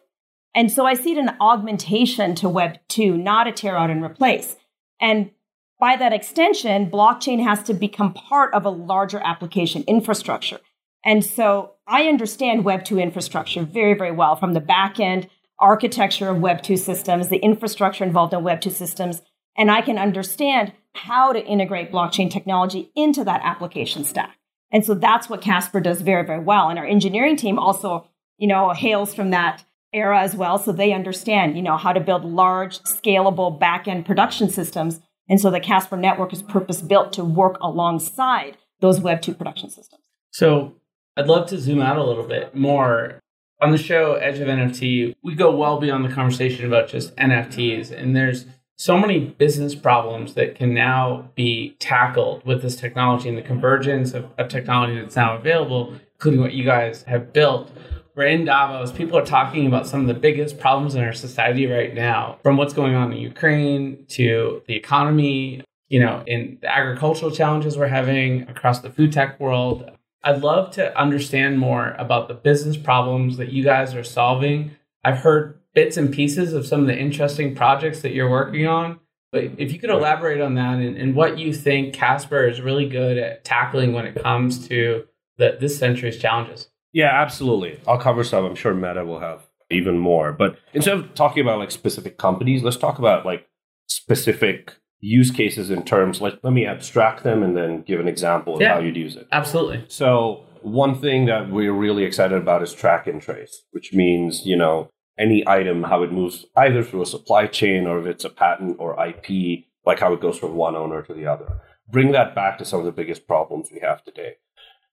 And 0.56 0.72
so 0.72 0.86
I 0.86 0.94
see 0.94 1.12
it 1.12 1.18
an 1.18 1.36
augmentation 1.40 2.34
to 2.36 2.50
Web 2.50 2.78
2, 2.88 3.18
not 3.18 3.48
a 3.48 3.52
tear 3.52 3.76
out 3.76 3.90
and 3.90 4.04
replace. 4.04 4.56
And 5.00 5.32
by 5.80 5.96
that 5.98 6.14
extension, 6.14 6.90
blockchain 6.90 7.44
has 7.44 7.62
to 7.64 7.74
become 7.74 8.14
part 8.14 8.54
of 8.54 8.66
a 8.66 8.70
larger 8.70 9.20
application 9.24 9.84
infrastructure. 9.88 10.60
And 11.06 11.24
so 11.24 11.74
I 11.88 12.08
understand 12.08 12.66
Web 12.66 12.84
2 12.84 13.00
infrastructure 13.00 13.64
very, 13.64 13.94
very 13.94 14.12
well 14.12 14.36
from 14.36 14.54
the 14.54 14.60
back 14.60 15.00
end 15.00 15.30
architecture 15.60 16.30
of 16.30 16.40
Web 16.40 16.62
2 16.62 16.78
systems, 16.78 17.30
the 17.30 17.38
infrastructure 17.38 18.04
involved 18.04 18.34
in 18.34 18.44
Web 18.44 18.62
2 18.62 18.70
systems, 18.70 19.22
and 19.56 19.72
I 19.72 19.82
can 19.82 19.98
understand 19.98 20.74
how 20.94 21.34
to 21.34 21.46
integrate 21.46 21.92
blockchain 21.92 22.30
technology 22.30 22.92
into 22.96 23.24
that 23.24 23.42
application 23.44 24.04
stack. 24.04 24.38
And 24.72 24.86
so 24.86 24.94
that's 24.94 25.30
what 25.30 25.42
Casper 25.42 25.80
does 25.80 26.02
very, 26.02 26.26
very 26.26 26.40
well. 26.40 26.70
And 26.70 26.78
our 26.78 26.86
engineering 26.86 27.38
team 27.38 27.58
also, 27.58 28.08
you 28.38 28.48
know, 28.48 28.74
hails 28.74 29.14
from 29.14 29.30
that 29.32 29.64
era 29.94 30.20
as 30.22 30.36
well. 30.36 30.60
So 30.60 30.72
they 30.72 30.92
understand, 30.94 31.56
you 31.56 31.64
know, 31.64 31.78
how 31.78 31.94
to 31.94 32.00
build 32.00 32.26
large, 32.26 32.80
scalable 32.80 33.58
back-end 33.58 34.06
production 34.06 34.50
systems 34.50 35.00
and 35.30 35.40
so 35.40 35.50
the 35.50 35.60
Casper 35.60 35.98
network 35.98 36.34
is 36.34 36.42
purpose 36.42 36.82
built 36.82 37.14
to 37.14 37.26
work 37.26 37.58
alongside 37.62 38.58
those 38.80 39.00
Web 39.00 39.22
2 39.22 39.34
production 39.34 39.70
systems. 39.70 40.02
So 40.32 40.76
I'd 41.16 41.28
love 41.28 41.48
to 41.50 41.60
zoom 41.60 41.82
out 41.82 41.98
a 41.98 42.04
little 42.04 42.28
bit 42.28 42.56
more. 42.56 43.20
On 43.60 43.72
the 43.72 43.78
show 43.78 44.14
Edge 44.14 44.40
of 44.40 44.48
NFT, 44.48 45.16
we 45.24 45.36
go 45.36 45.56
well 45.56 45.80
beyond 45.80 46.06
the 46.06 46.14
conversation 46.14 46.66
about 46.66 46.88
just 46.88 47.16
NFTs. 47.16 47.92
And 47.92 48.16
there's 48.16 48.46
so 48.78 48.98
many 48.98 49.20
business 49.20 49.76
problems 49.76 50.36
that 50.36 50.56
can 50.56 50.74
now 50.74 51.30
be 51.36 51.76
tackled 51.80 52.46
with 52.46 52.62
this 52.62 52.76
technology 52.76 53.28
and 53.28 53.38
the 53.38 53.42
convergence 53.42 54.14
of, 54.14 54.28
of 54.38 54.48
technology 54.48 55.00
that's 55.00 55.16
now 55.16 55.36
available, 55.36 55.94
including 56.16 56.42
what 56.42 56.54
you 56.54 56.64
guys 56.64 57.04
have 57.04 57.34
built 57.34 57.72
we're 58.18 58.26
in 58.26 58.46
Davos. 58.46 58.92
People 58.92 59.16
are 59.20 59.26
talking 59.26 59.68
about 59.68 59.86
some 59.86 60.02
of 60.02 60.08
the 60.08 60.16
biggest 60.16 60.60
problems 60.60 60.96
in 60.96 61.04
our 61.04 61.14
society 61.14 61.68
right 61.68 61.94
now, 61.94 62.40
from 62.42 62.58
what's 62.58 62.74
going 62.74 62.96
on 62.96 63.14
in 63.14 63.20
Ukraine 63.20 64.06
to 64.10 64.64
the 64.66 64.74
economy, 64.74 65.64
you 65.88 66.00
know, 66.00 66.24
in 66.26 66.58
the 66.60 66.76
agricultural 66.76 67.30
challenges 67.30 67.78
we're 67.78 67.88
having 67.88 68.42
across 68.50 68.80
the 68.80 68.90
food 68.90 69.14
tech 69.14 69.40
world. 69.40 69.92
I'd 70.24 70.42
love 70.42 70.72
to 70.72 71.00
understand 71.00 71.60
more 71.60 71.92
about 72.00 72.28
the 72.28 72.34
business 72.34 72.76
problems 72.76 73.38
that 73.38 73.52
you 73.52 73.64
guys 73.64 73.94
are 73.94 74.04
solving. 74.04 74.72
I've 75.04 75.20
heard 75.20 75.57
bits 75.78 75.96
and 75.96 76.12
pieces 76.12 76.54
of 76.54 76.66
some 76.66 76.82
of 76.82 76.88
the 76.88 76.98
interesting 76.98 77.54
projects 77.54 78.02
that 78.02 78.12
you're 78.12 78.32
working 78.32 78.66
on. 78.66 79.00
But 79.32 79.44
if 79.60 79.72
you 79.72 79.78
could 79.78 79.92
elaborate 79.92 80.42
on 80.42 80.56
that 80.56 80.80
and, 80.80 80.98
and 80.98 81.14
what 81.14 81.38
you 81.38 81.54
think 81.54 81.94
Casper 81.94 82.48
is 82.48 82.60
really 82.62 82.90
good 82.90 83.20
at 83.20 83.44
tackling 83.44 83.94
when 83.94 84.08
it 84.08 84.24
comes 84.24 84.68
to 84.70 85.04
the, 85.38 85.56
this 85.60 85.78
century's 85.78 86.18
challenges. 86.18 86.70
Yeah, 86.94 87.12
absolutely. 87.14 87.80
I'll 87.88 88.00
cover 88.00 88.24
some. 88.24 88.44
I'm 88.44 88.56
sure 88.56 88.74
Medha 88.74 89.06
will 89.06 89.20
have 89.20 89.46
even 89.70 90.00
more. 90.00 90.34
But 90.34 90.58
instead 90.74 90.98
of 90.98 91.14
talking 91.14 91.44
about 91.44 91.60
like 91.60 91.70
specific 91.70 92.18
companies, 92.18 92.64
let's 92.64 92.78
talk 92.78 92.98
about 92.98 93.24
like 93.24 93.48
specific 93.86 94.78
use 95.00 95.30
cases 95.30 95.70
in 95.70 95.84
terms 95.84 96.22
like 96.22 96.40
let 96.42 96.54
me 96.54 96.66
abstract 96.66 97.24
them 97.24 97.44
and 97.44 97.56
then 97.56 97.84
give 97.84 98.00
an 98.00 98.08
example 98.08 98.56
of 98.56 98.62
yeah, 98.62 98.74
how 98.74 98.80
you'd 98.80 98.98
use 98.98 99.16
it. 99.16 99.28
Absolutely. 99.32 99.86
So 99.90 100.44
one 100.64 101.00
thing 101.00 101.28
that 101.28 101.52
we're 101.52 101.72
really 101.72 102.04
excited 102.04 102.36
about 102.36 102.64
is 102.64 102.74
track 102.74 103.06
and 103.06 103.22
trace, 103.22 103.62
which 103.70 103.94
means, 103.94 104.44
you 104.44 104.58
know, 104.58 104.90
any 105.18 105.48
item, 105.48 105.84
how 105.84 106.04
it 106.04 106.12
moves 106.12 106.46
either 106.56 106.84
through 106.84 107.02
a 107.02 107.08
supply 107.08 107.48
chain 107.48 107.88
or 107.88 108.00
if 108.00 108.06
it's 108.06 108.26
a 108.26 108.30
patent 108.30 108.78
or 108.80 108.96
IP, 109.04 109.66
like 109.86 110.00
how 110.00 110.14
it 110.14 110.22
goes 110.22 110.38
from 110.38 110.56
one 110.56 110.76
owner 110.76 111.02
to 111.02 111.14
the 111.14 111.26
other. 111.26 111.60
Bring 111.90 112.12
that 112.12 112.36
back 112.36 112.58
to 112.58 112.66
some 112.66 112.80
of 112.80 112.86
the 112.86 112.92
biggest 112.92 113.28
problems 113.28 113.70
we 113.72 113.80
have 113.80 114.04
today. 114.04 114.36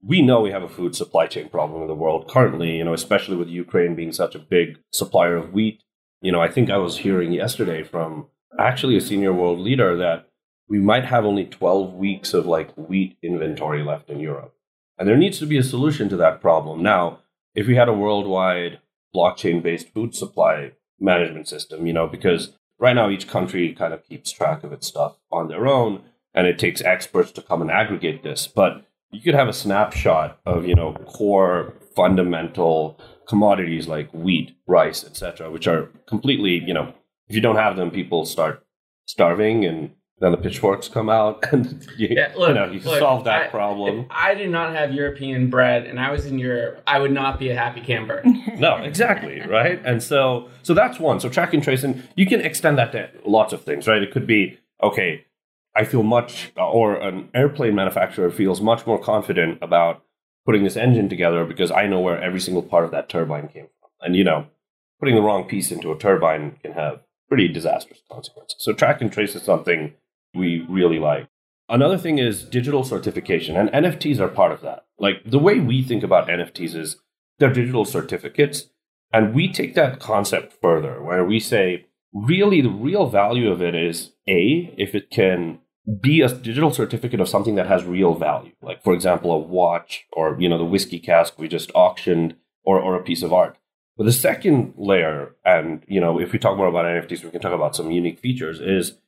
We 0.02 0.22
know 0.22 0.40
we 0.40 0.50
have 0.50 0.62
a 0.62 0.68
food 0.68 0.94
supply 0.94 1.26
chain 1.26 1.48
problem 1.48 1.82
in 1.82 1.88
the 1.88 1.94
world 1.94 2.28
currently, 2.28 2.76
you 2.76 2.84
know, 2.84 2.92
especially 2.92 3.36
with 3.36 3.48
Ukraine 3.48 3.94
being 3.94 4.12
such 4.12 4.34
a 4.34 4.38
big 4.38 4.78
supplier 4.92 5.36
of 5.36 5.52
wheat. 5.52 5.82
You 6.20 6.32
know, 6.32 6.40
I 6.40 6.48
think 6.48 6.70
I 6.70 6.76
was 6.78 6.98
hearing 6.98 7.32
yesterday 7.32 7.82
from 7.82 8.28
actually 8.58 8.96
a 8.96 9.00
senior 9.00 9.32
world 9.32 9.58
leader 9.58 9.96
that 9.96 10.28
we 10.68 10.78
might 10.78 11.04
have 11.04 11.24
only 11.24 11.44
12 11.44 11.94
weeks 11.94 12.32
of 12.32 12.46
like 12.46 12.72
wheat 12.76 13.16
inventory 13.22 13.82
left 13.82 14.08
in 14.08 14.20
Europe. 14.20 14.54
And 14.98 15.08
there 15.08 15.16
needs 15.16 15.38
to 15.40 15.46
be 15.46 15.58
a 15.58 15.62
solution 15.62 16.08
to 16.08 16.16
that 16.18 16.40
problem. 16.40 16.82
Now, 16.82 17.20
if 17.54 17.66
we 17.66 17.76
had 17.76 17.88
a 17.88 17.92
worldwide 17.92 18.80
blockchain 19.14 19.62
based 19.62 19.88
food 19.90 20.14
supply 20.14 20.72
management 21.00 21.48
system, 21.48 21.86
you 21.86 21.92
know, 21.92 22.06
because 22.06 22.56
right 22.78 22.94
now 22.94 23.08
each 23.08 23.28
country 23.28 23.72
kind 23.72 23.94
of 23.94 24.04
keeps 24.04 24.32
track 24.32 24.64
of 24.64 24.72
its 24.72 24.86
stuff 24.86 25.16
on 25.30 25.48
their 25.48 25.66
own 25.66 26.02
and 26.34 26.46
it 26.46 26.58
takes 26.58 26.82
experts 26.82 27.30
to 27.32 27.42
come 27.42 27.62
and 27.62 27.70
aggregate 27.70 28.22
this. 28.22 28.46
But 28.46 28.84
you 29.10 29.20
could 29.20 29.34
have 29.34 29.48
a 29.48 29.52
snapshot 29.52 30.40
of, 30.44 30.66
you 30.66 30.74
know, 30.74 30.94
core 31.06 31.74
fundamental 31.94 32.98
commodities 33.28 33.86
like 33.86 34.12
wheat, 34.12 34.56
rice, 34.66 35.04
etc., 35.04 35.50
which 35.50 35.68
are 35.68 35.90
completely, 36.06 36.62
you 36.66 36.74
know, 36.74 36.92
if 37.28 37.34
you 37.34 37.40
don't 37.40 37.56
have 37.56 37.76
them, 37.76 37.90
people 37.90 38.24
start 38.24 38.64
starving 39.06 39.64
and 39.64 39.92
then 40.20 40.30
the 40.30 40.38
pitchforks 40.38 40.88
come 40.88 41.08
out 41.08 41.44
and 41.52 41.86
you, 41.96 42.08
yeah, 42.10 42.32
look, 42.36 42.48
you 42.48 42.54
know 42.54 42.70
you 42.70 42.80
look, 42.80 42.98
solve 42.98 43.24
that 43.24 43.44
I, 43.44 43.48
problem. 43.48 44.06
I 44.10 44.34
do 44.34 44.48
not 44.48 44.72
have 44.74 44.92
European 44.92 45.50
bread 45.50 45.86
and 45.86 45.98
I 45.98 46.10
was 46.10 46.26
in 46.26 46.38
Europe, 46.38 46.82
I 46.86 46.98
would 47.00 47.12
not 47.12 47.38
be 47.38 47.50
a 47.50 47.54
happy 47.54 47.80
camper. 47.80 48.22
no, 48.56 48.76
exactly, 48.76 49.40
right? 49.42 49.80
And 49.84 50.02
so 50.02 50.48
so 50.62 50.74
that's 50.74 50.98
one. 51.00 51.20
So 51.20 51.28
track 51.28 51.52
and 51.52 51.62
trace 51.62 51.82
and 51.82 52.06
you 52.16 52.26
can 52.26 52.40
extend 52.40 52.78
that 52.78 52.92
to 52.92 53.10
lots 53.26 53.52
of 53.52 53.62
things, 53.64 53.86
right? 53.88 54.02
It 54.02 54.12
could 54.12 54.26
be 54.26 54.58
okay, 54.82 55.24
I 55.74 55.84
feel 55.84 56.02
much 56.02 56.52
or 56.56 56.94
an 56.94 57.28
airplane 57.34 57.74
manufacturer 57.74 58.30
feels 58.30 58.60
much 58.60 58.86
more 58.86 58.98
confident 58.98 59.58
about 59.62 60.02
putting 60.46 60.62
this 60.62 60.76
engine 60.76 61.08
together 61.08 61.44
because 61.44 61.70
I 61.70 61.86
know 61.86 62.00
where 62.00 62.22
every 62.22 62.40
single 62.40 62.62
part 62.62 62.84
of 62.84 62.90
that 62.92 63.08
turbine 63.08 63.48
came 63.48 63.66
from. 63.80 63.90
And 64.00 64.14
you 64.14 64.22
know, 64.22 64.46
putting 65.00 65.16
the 65.16 65.22
wrong 65.22 65.44
piece 65.44 65.72
into 65.72 65.90
a 65.90 65.98
turbine 65.98 66.56
can 66.62 66.72
have 66.72 67.00
pretty 67.28 67.48
disastrous 67.48 68.00
consequences. 68.10 68.56
So 68.60 68.72
track 68.72 69.00
and 69.00 69.12
trace 69.12 69.34
is 69.34 69.42
something 69.42 69.94
we 70.34 70.66
really 70.68 70.98
like. 70.98 71.28
Another 71.68 71.96
thing 71.96 72.18
is 72.18 72.44
digital 72.44 72.84
certification, 72.84 73.56
and 73.56 73.70
NFTs 73.70 74.20
are 74.20 74.28
part 74.28 74.52
of 74.52 74.60
that. 74.60 74.84
Like 74.98 75.22
the 75.24 75.38
way 75.38 75.60
we 75.60 75.82
think 75.82 76.02
about 76.02 76.28
NFTs 76.28 76.74
is 76.74 76.96
they're 77.38 77.52
digital 77.52 77.84
certificates, 77.84 78.66
and 79.12 79.34
we 79.34 79.50
take 79.50 79.74
that 79.74 80.00
concept 80.00 80.54
further 80.60 81.02
where 81.02 81.24
we 81.24 81.40
say, 81.40 81.86
really, 82.12 82.60
the 82.60 82.68
real 82.68 83.08
value 83.08 83.50
of 83.50 83.62
it 83.62 83.74
is 83.74 84.12
A, 84.28 84.74
if 84.76 84.94
it 84.94 85.10
can 85.10 85.60
be 86.00 86.20
a 86.20 86.28
digital 86.28 86.72
certificate 86.72 87.20
of 87.20 87.28
something 87.28 87.56
that 87.56 87.66
has 87.66 87.84
real 87.84 88.14
value, 88.14 88.52
like 88.62 88.82
for 88.82 88.94
example, 88.94 89.32
a 89.32 89.38
watch 89.38 90.06
or 90.12 90.36
you 90.38 90.48
know 90.48 90.58
the 90.58 90.64
whiskey 90.64 90.98
cask 90.98 91.38
we 91.38 91.48
just 91.48 91.70
auctioned, 91.74 92.36
or 92.62 92.78
or 92.80 92.94
a 92.94 93.02
piece 93.02 93.22
of 93.22 93.32
art. 93.32 93.56
But 93.96 94.04
the 94.04 94.12
second 94.12 94.74
layer, 94.76 95.36
and 95.44 95.82
you 95.86 96.00
know, 96.00 96.20
if 96.20 96.32
we 96.32 96.38
talk 96.38 96.56
more 96.56 96.66
about 96.66 96.84
NFTs, 96.84 97.24
we 97.24 97.30
can 97.30 97.40
talk 97.40 97.52
about 97.52 97.76
some 97.76 97.90
unique 97.90 98.18
features. 98.18 98.60
Is 98.60 98.98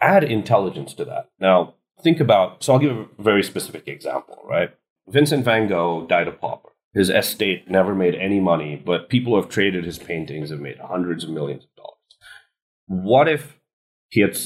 add 0.00 0.24
intelligence 0.24 0.94
to 0.94 1.04
that. 1.04 1.30
Now, 1.38 1.74
think 2.02 2.20
about, 2.20 2.62
so 2.62 2.74
I'll 2.74 2.78
give 2.78 2.96
a 2.96 3.08
very 3.18 3.42
specific 3.42 3.88
example, 3.88 4.42
right? 4.44 4.70
Vincent 5.08 5.44
van 5.44 5.68
Gogh 5.68 6.06
died 6.06 6.28
a 6.28 6.32
pauper. 6.32 6.70
His 6.92 7.10
estate 7.10 7.70
never 7.70 7.94
made 7.94 8.14
any 8.14 8.40
money, 8.40 8.74
but 8.74 9.08
people 9.08 9.34
who 9.34 9.40
have 9.40 9.50
traded 9.50 9.84
his 9.84 9.98
paintings 9.98 10.50
have 10.50 10.60
made 10.60 10.78
hundreds 10.78 11.24
of 11.24 11.30
millions 11.30 11.64
of 11.64 11.74
dollars. 11.76 11.96
What 12.86 13.28
if 13.28 13.58
he 14.08 14.20
had, 14.20 14.38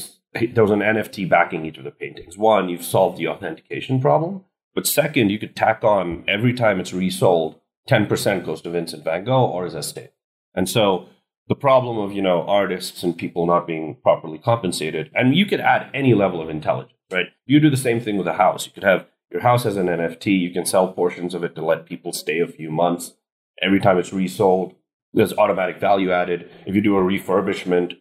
there 0.55 0.65
was 0.65 0.73
an 0.73 0.81
NFT 0.81 1.29
backing 1.29 1.65
each 1.65 1.79
of 1.79 1.85
the 1.85 1.91
paintings? 1.91 2.37
One, 2.37 2.69
you've 2.69 2.85
solved 2.85 3.19
the 3.19 3.29
authentication 3.29 4.01
problem. 4.01 4.45
But 4.75 4.87
second, 4.87 5.31
you 5.31 5.39
could 5.39 5.57
tack 5.57 5.85
on 5.85 6.25
every 6.27 6.53
time 6.53 6.81
it's 6.81 6.93
resold, 6.93 7.61
10% 7.89 8.45
goes 8.45 8.61
to 8.63 8.71
Vincent 8.71 9.05
van 9.05 9.25
Gogh 9.25 9.47
or 9.47 9.65
his 9.65 9.75
estate. 9.75 10.11
And 10.55 10.69
so 10.69 11.07
the 11.49 11.55
problem 11.55 11.99
of 11.99 12.13
you 12.13 12.23
know 12.23 12.43
artists 12.43 13.03
and 13.03 13.17
people 13.17 13.47
not 13.47 13.67
being 13.67 13.97
properly 14.03 14.39
compensated 14.39 15.11
and 15.15 15.35
you 15.35 15.47
could 15.47 15.61
add 15.61 15.91
any 15.93 16.15
level 16.15 16.41
of 16.41 16.49
intelligence 16.49 16.95
right? 17.11 17.27
You 17.47 17.61
do 17.61 17.71
the 17.71 17.77
same 17.77 18.01
thing 18.01 18.17
with 18.17 18.27
a 18.27 18.35
house. 18.35 18.67
You 18.67 18.73
could 18.73 18.85
have 18.85 19.07
your 19.31 19.43
house 19.43 19.65
as 19.65 19.77
an 19.77 19.87
nft 19.87 20.27
you 20.27 20.51
can 20.51 20.67
sell 20.67 20.93
portions 20.93 21.35
of 21.35 21.45
it 21.45 21.55
to 21.55 21.65
let 21.65 21.87
people 21.87 22.13
stay 22.13 22.41
a 22.41 22.47
few 22.47 22.71
months. 22.71 23.15
Every 23.63 23.81
time 23.81 23.99
it's 23.99 24.13
resold 24.13 24.75
there's 25.13 25.33
automatic 25.33 25.81
value 25.81 26.13
added. 26.13 26.49
If 26.67 26.75
you 26.75 26.81
do 26.81 26.97
a 26.97 27.03
refurbishment 27.03 27.95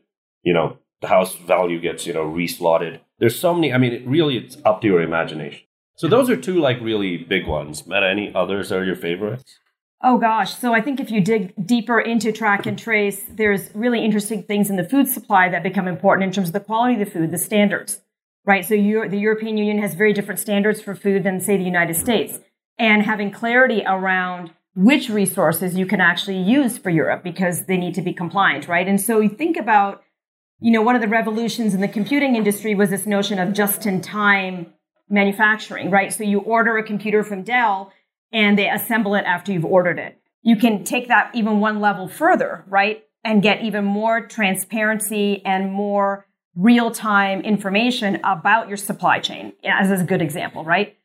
you 0.44 0.54
know 0.54 0.78
the 1.02 1.08
house 1.08 1.36
value 1.36 1.80
gets 1.80 2.06
you 2.06 2.14
know 2.14 2.26
reslotted. 2.26 3.00
There's 3.20 3.40
so 3.40 3.54
many 3.54 3.74
i 3.74 3.78
mean 3.78 3.94
it 3.94 4.08
really 4.08 4.38
it's 4.38 4.58
up 4.66 4.82
to 4.82 4.88
your 4.88 5.02
imagination. 5.02 5.66
So 5.96 6.08
those 6.08 6.30
are 6.30 6.38
two 6.38 6.60
like 6.60 6.80
really 6.80 7.18
big 7.18 7.46
ones. 7.46 7.84
Medha, 7.84 8.10
any 8.10 8.34
others 8.34 8.72
are 8.72 8.86
your 8.86 8.96
favorites 8.96 9.60
Oh 10.02 10.18
gosh. 10.18 10.56
So 10.56 10.74
I 10.74 10.82
think 10.82 11.00
if 11.00 11.12
you 11.12 11.20
dig 11.20 11.54
deeper 11.66 12.00
into 12.00 12.32
track 12.32 12.66
and 12.66 12.80
trace, 12.80 13.22
there's 13.30 13.70
really 13.76 14.04
interesting 14.04 14.44
things 14.44 14.70
in 14.70 14.78
the 14.78 14.84
food 14.84 15.10
supply 15.10 15.50
that 15.50 15.62
become 15.62 15.88
important 15.88 16.24
in 16.24 16.32
terms 16.32 16.50
of 16.50 16.54
the 16.54 16.62
quality 16.62 16.94
of 16.94 17.00
the 17.00 17.06
food, 17.06 17.32
the 17.32 17.38
standards, 17.38 18.00
right? 18.46 18.64
So 18.64 18.76
the 18.76 19.18
European 19.18 19.58
Union 19.58 19.80
has 19.80 19.96
very 19.96 20.14
different 20.14 20.40
standards 20.40 20.82
for 20.82 20.96
food 20.96 21.24
than 21.24 21.42
say 21.42 21.58
the 21.58 21.64
United 21.64 21.96
States 21.96 22.40
and 22.78 23.04
having 23.04 23.30
clarity 23.30 23.84
around 23.86 24.54
which 24.74 25.10
resources 25.10 25.76
you 25.76 25.86
can 25.86 26.00
actually 26.00 26.38
use 26.38 26.78
for 26.78 26.90
Europe 26.90 27.22
because 27.22 27.66
they 27.66 27.76
need 27.76 27.94
to 27.96 28.02
be 28.02 28.14
compliant, 28.14 28.70
right? 28.70 28.88
And 28.88 29.02
so 29.02 29.20
you 29.20 29.28
think 29.28 29.58
about, 29.58 30.02
you 30.62 30.72
know, 30.72 30.82
one 30.82 30.96
of 30.96 31.02
the 31.02 31.10
revolutions 31.10 31.74
in 31.74 31.82
the 31.82 31.90
computing 31.90 32.38
industry 32.38 32.74
was 32.74 32.90
this 32.90 33.06
notion 33.06 33.38
of 33.38 33.52
just 33.52 33.86
in 33.86 34.00
time 34.00 34.68
manufacturing, 35.10 35.92
right? 35.92 36.14
So 36.14 36.24
you 36.24 36.40
order 36.40 36.78
a 36.78 36.84
computer 36.84 37.24
from 37.24 37.44
Dell 37.44 37.92
and 38.32 38.58
they 38.58 38.70
assemble 38.70 39.16
it 39.16 39.24
after 39.26 39.52
you've 39.52 39.66
ordered 39.66 40.00
it. 40.00 40.20
You 40.42 40.56
can 40.56 40.84
take 40.84 41.08
that 41.08 41.32
even 41.34 41.60
one 41.60 41.80
level 41.80 42.08
further, 42.08 42.64
right? 42.68 43.04
And 43.24 43.42
get 43.42 43.64
even 43.64 43.84
more 43.84 44.26
transparency 44.26 45.44
and 45.46 45.72
more 45.72 46.26
real 46.56 46.92
time 46.92 47.42
information 47.42 48.20
about 48.24 48.68
your 48.68 48.78
supply 48.78 49.20
chain, 49.20 49.54
as 49.64 49.92
is 49.92 50.02
a 50.02 50.06
good 50.06 50.22
example, 50.22 50.64
right? 50.64 50.98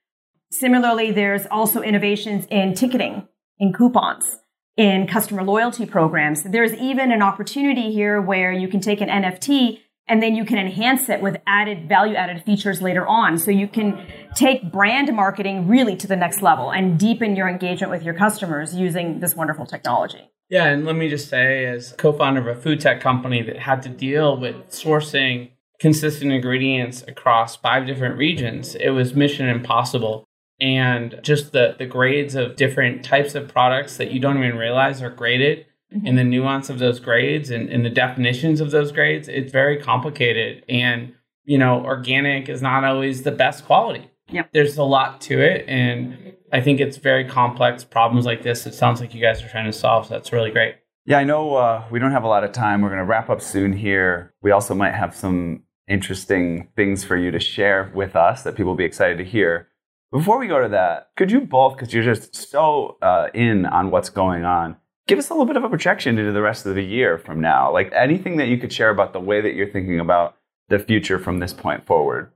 Similarly, 0.51 1.11
there's 1.11 1.47
also 1.47 1.83
innovations 1.83 2.47
in 2.51 2.75
ticketing, 2.75 3.27
in 3.59 3.73
coupons, 3.73 4.39
in 4.77 5.07
customer 5.07 5.43
loyalty 5.43 5.87
programs. 5.87 6.45
There's 6.45 6.73
even 6.75 7.13
an 7.13 7.23
opportunity 7.23 7.93
here 7.93 8.21
where 8.21 8.53
you 8.53 8.69
can 8.69 8.81
take 8.81 9.01
an 9.01 9.09
NFT 9.09 9.81
and 10.07 10.23
then 10.23 10.35
you 10.35 10.45
can 10.45 10.59
enhance 10.59 11.09
it 11.09 11.23
with 11.23 11.37
added 11.47 11.89
value 11.89 12.15
added 12.15 12.45
features 12.45 12.83
later 12.83 13.07
on. 13.07 13.39
So 13.39 13.51
you 13.51 13.67
can 13.67 14.07
take 14.35 14.71
brand 14.71 15.15
marketing 15.15 15.67
really 15.67 15.97
to 15.97 16.07
the 16.07 16.17
next 16.17 16.43
level 16.43 16.71
and 16.71 16.99
deepen 16.99 17.37
your 17.37 17.49
engagement 17.49 17.91
with 17.91 18.03
your 18.03 18.15
customers 18.15 18.75
using 18.75 19.21
this 19.21 19.35
wonderful 19.35 19.67
technology. 19.67 20.31
Yeah, 20.51 20.67
and 20.67 20.85
let 20.85 20.97
me 20.97 21.09
just 21.09 21.29
say, 21.29 21.65
as 21.65 21.93
co 21.97 22.13
founder 22.13 22.41
of 22.41 22.59
a 22.59 22.61
food 22.61 22.81
tech 22.81 23.01
company 23.01 23.43
that 23.43 23.59
had 23.59 23.83
to 23.83 23.89
deal 23.89 24.39
with 24.39 24.57
sourcing 24.69 25.51
consistent 25.81 26.33
ingredients 26.33 27.03
across 27.09 27.57
five 27.57 27.87
different 27.87 28.19
regions, 28.19 28.75
it 28.75 28.91
was 28.91 29.15
mission 29.15 29.49
impossible. 29.49 30.25
And 30.61 31.19
just 31.23 31.53
the, 31.53 31.75
the 31.79 31.87
grades 31.87 32.35
of 32.35 32.57
different 32.57 33.05
types 33.05 33.35
of 33.35 33.49
products 33.49 33.97
that 33.97 34.13
you 34.13 34.21
don't 34.21 34.39
even 34.39 34.57
realize 34.57 35.03
are 35.03 35.11
graded 35.11 35.67
mm-hmm. 35.95 36.07
and 36.07 36.19
the 36.19 36.25
nuance 36.25 36.69
of 36.71 36.79
those 36.79 37.01
grades 37.01 37.51
and, 37.51 37.69
and 37.69 37.85
the 37.85 37.91
definitions 37.91 38.61
of 38.61 38.71
those 38.71 38.93
grades, 38.93 39.29
it's 39.29 39.53
very 39.53 39.77
complicated. 39.79 40.65
And, 40.69 41.15
you 41.45 41.59
know, 41.59 41.85
organic 41.85 42.49
is 42.49 42.63
not 42.63 42.85
always 42.85 43.23
the 43.23 43.33
best 43.33 43.65
quality. 43.65 44.11
Yep. 44.31 44.51
There's 44.53 44.77
a 44.79 44.85
lot 44.85 45.21
to 45.23 45.41
it. 45.41 45.67
And 45.69 46.35
I 46.53 46.61
think 46.61 46.81
it's 46.81 46.97
very 46.97 47.25
complex 47.29 47.85
problems 47.85 48.25
like 48.25 48.43
this. 48.43 48.67
It 48.67 48.75
sounds 48.75 49.01
like 49.01 49.15
you 49.15 49.21
guys 49.21 49.43
are 49.43 49.49
trying 49.49 49.67
to 49.67 49.73
solve. 49.73 50.07
So 50.07 50.15
that's 50.15 50.33
really 50.33 50.51
great. 50.51 50.77
Yeah, 51.07 51.19
I 51.19 51.25
know 51.25 51.57
uh, 51.57 51.85
we 51.91 51.99
don't 51.99 52.13
have 52.13 52.25
a 52.25 52.29
lot 52.29 52.45
of 52.45 52.53
time. 52.53 52.81
We're 52.81 52.89
going 52.89 53.01
to 53.01 53.05
wrap 53.05 53.29
up 53.29 53.43
soon 53.43 53.75
here. 53.75 54.33
We 54.41 54.51
also 54.51 54.75
might 54.75 54.95
have 54.95 55.15
some 55.15 55.65
interesting 55.87 56.69
things 56.77 57.05
for 57.05 57.17
you 57.17 57.31
to 57.31 57.39
share 57.39 57.93
with 57.95 58.17
us 58.17 58.43
that 58.43 58.57
people 58.57 58.73
will 58.73 58.77
be 58.77 58.87
excited 58.87 59.19
to 59.19 59.25
hear. 59.25 59.69
Before 60.11 60.39
we 60.39 60.47
go 60.47 60.63
to 60.63 60.69
that, 60.69 61.11
could 61.17 61.31
you 61.31 61.43
both, 61.43 61.77
because 61.77 61.93
you're 61.93 62.05
just 62.05 62.35
so 62.35 62.97
uh, 63.03 63.29
in 63.35 63.67
on 63.67 63.91
what's 63.91 64.09
going 64.09 64.45
on, 64.45 64.77
give 65.07 65.19
us 65.19 65.29
a 65.31 65.33
little 65.33 65.47
bit 65.47 65.57
of 65.57 65.65
a 65.65 65.69
projection 65.69 66.19
into 66.19 66.33
the 66.33 66.43
rest 66.43 66.67
of 66.67 66.75
the 66.75 66.83
year 66.83 67.19
from 67.19 67.41
now. 67.41 67.73
Like 67.73 67.93
anything 67.93 68.37
that 68.39 68.49
you 68.49 68.59
could 68.59 68.73
share 68.73 68.91
about 68.91 69.13
the 69.13 69.21
way 69.21 69.41
that 69.41 69.55
you're 69.55 69.71
thinking 69.71 70.01
about 70.01 70.37
the 70.69 70.79
future 70.79 71.19
from 71.19 71.39
this 71.39 71.53
point 71.53 71.87
forward. 71.87 72.31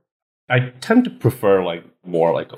I 0.49 0.71
tend 0.81 1.03
to 1.05 1.09
prefer 1.09 1.63
like 1.63 1.83
more 2.05 2.33
like 2.33 2.51
a 2.51 2.57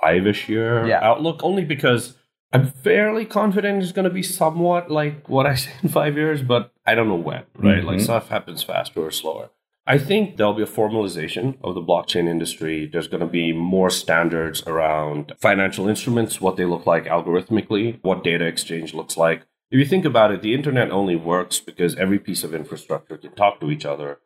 five-ish 0.00 0.48
year 0.48 0.86
yeah. 0.86 1.00
outlook, 1.02 1.40
only 1.42 1.64
because 1.64 2.16
I'm 2.52 2.66
fairly 2.66 3.24
confident 3.24 3.82
it's 3.82 3.92
going 3.92 4.04
to 4.04 4.10
be 4.10 4.22
somewhat 4.22 4.90
like 4.90 5.28
what 5.28 5.46
I 5.46 5.54
say 5.54 5.70
in 5.82 5.88
five 5.88 6.16
years, 6.16 6.42
but 6.42 6.72
I 6.86 6.94
don't 6.94 7.08
know 7.08 7.14
when. 7.14 7.44
Right, 7.56 7.78
mm-hmm. 7.78 7.86
like 7.86 8.00
stuff 8.00 8.28
happens 8.28 8.62
faster 8.62 9.00
or 9.00 9.10
slower. 9.10 9.50
I 9.90 9.96
think 9.96 10.36
there'll 10.36 10.52
be 10.52 10.62
a 10.62 10.66
formalization 10.66 11.56
of 11.64 11.74
the 11.74 11.80
blockchain 11.80 12.28
industry. 12.28 12.84
There's 12.84 13.08
going 13.08 13.22
to 13.22 13.26
be 13.26 13.54
more 13.54 13.88
standards 13.88 14.62
around 14.66 15.32
financial 15.40 15.88
instruments, 15.88 16.42
what 16.42 16.58
they 16.58 16.66
look 16.66 16.84
like 16.84 17.04
algorithmically, 17.06 17.98
what 18.02 18.22
data 18.22 18.44
exchange 18.44 18.92
looks 18.92 19.16
like. 19.16 19.46
if 19.70 19.78
you 19.78 19.86
think 19.86 20.04
about 20.04 20.30
it, 20.30 20.42
the 20.42 20.52
internet 20.52 20.90
only 20.90 21.16
works 21.16 21.58
because 21.58 21.94
every 21.96 22.18
piece 22.18 22.44
of 22.44 22.54
infrastructure 22.54 23.16
can 23.16 23.34
talk 23.34 23.60
to 23.60 23.70
each 23.70 23.86
other 23.86 24.18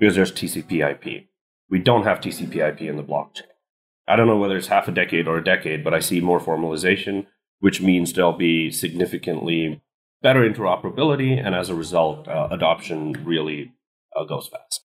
because 0.00 0.14
there's 0.14 0.32
TCP/IP. 0.32 1.28
We 1.68 1.78
don't 1.78 2.04
have 2.04 2.22
TCP/IP 2.22 2.80
in 2.88 2.96
the 2.96 3.04
blockchain. 3.04 3.52
I 4.08 4.16
don't 4.16 4.26
know 4.26 4.38
whether 4.38 4.56
it's 4.56 4.68
half 4.68 4.88
a 4.88 4.92
decade 4.92 5.28
or 5.28 5.36
a 5.36 5.44
decade, 5.44 5.84
but 5.84 5.92
I 5.92 6.00
see 6.00 6.20
more 6.22 6.40
formalization, 6.40 7.26
which 7.60 7.82
means 7.82 8.14
there'll 8.14 8.32
be 8.32 8.70
significantly 8.70 9.82
better 10.22 10.40
interoperability, 10.40 11.38
and 11.38 11.54
as 11.54 11.68
a 11.68 11.74
result, 11.74 12.26
uh, 12.28 12.48
adoption 12.50 13.12
really 13.24 13.72
uh, 14.16 14.24
goes 14.24 14.48
fast. 14.48 14.86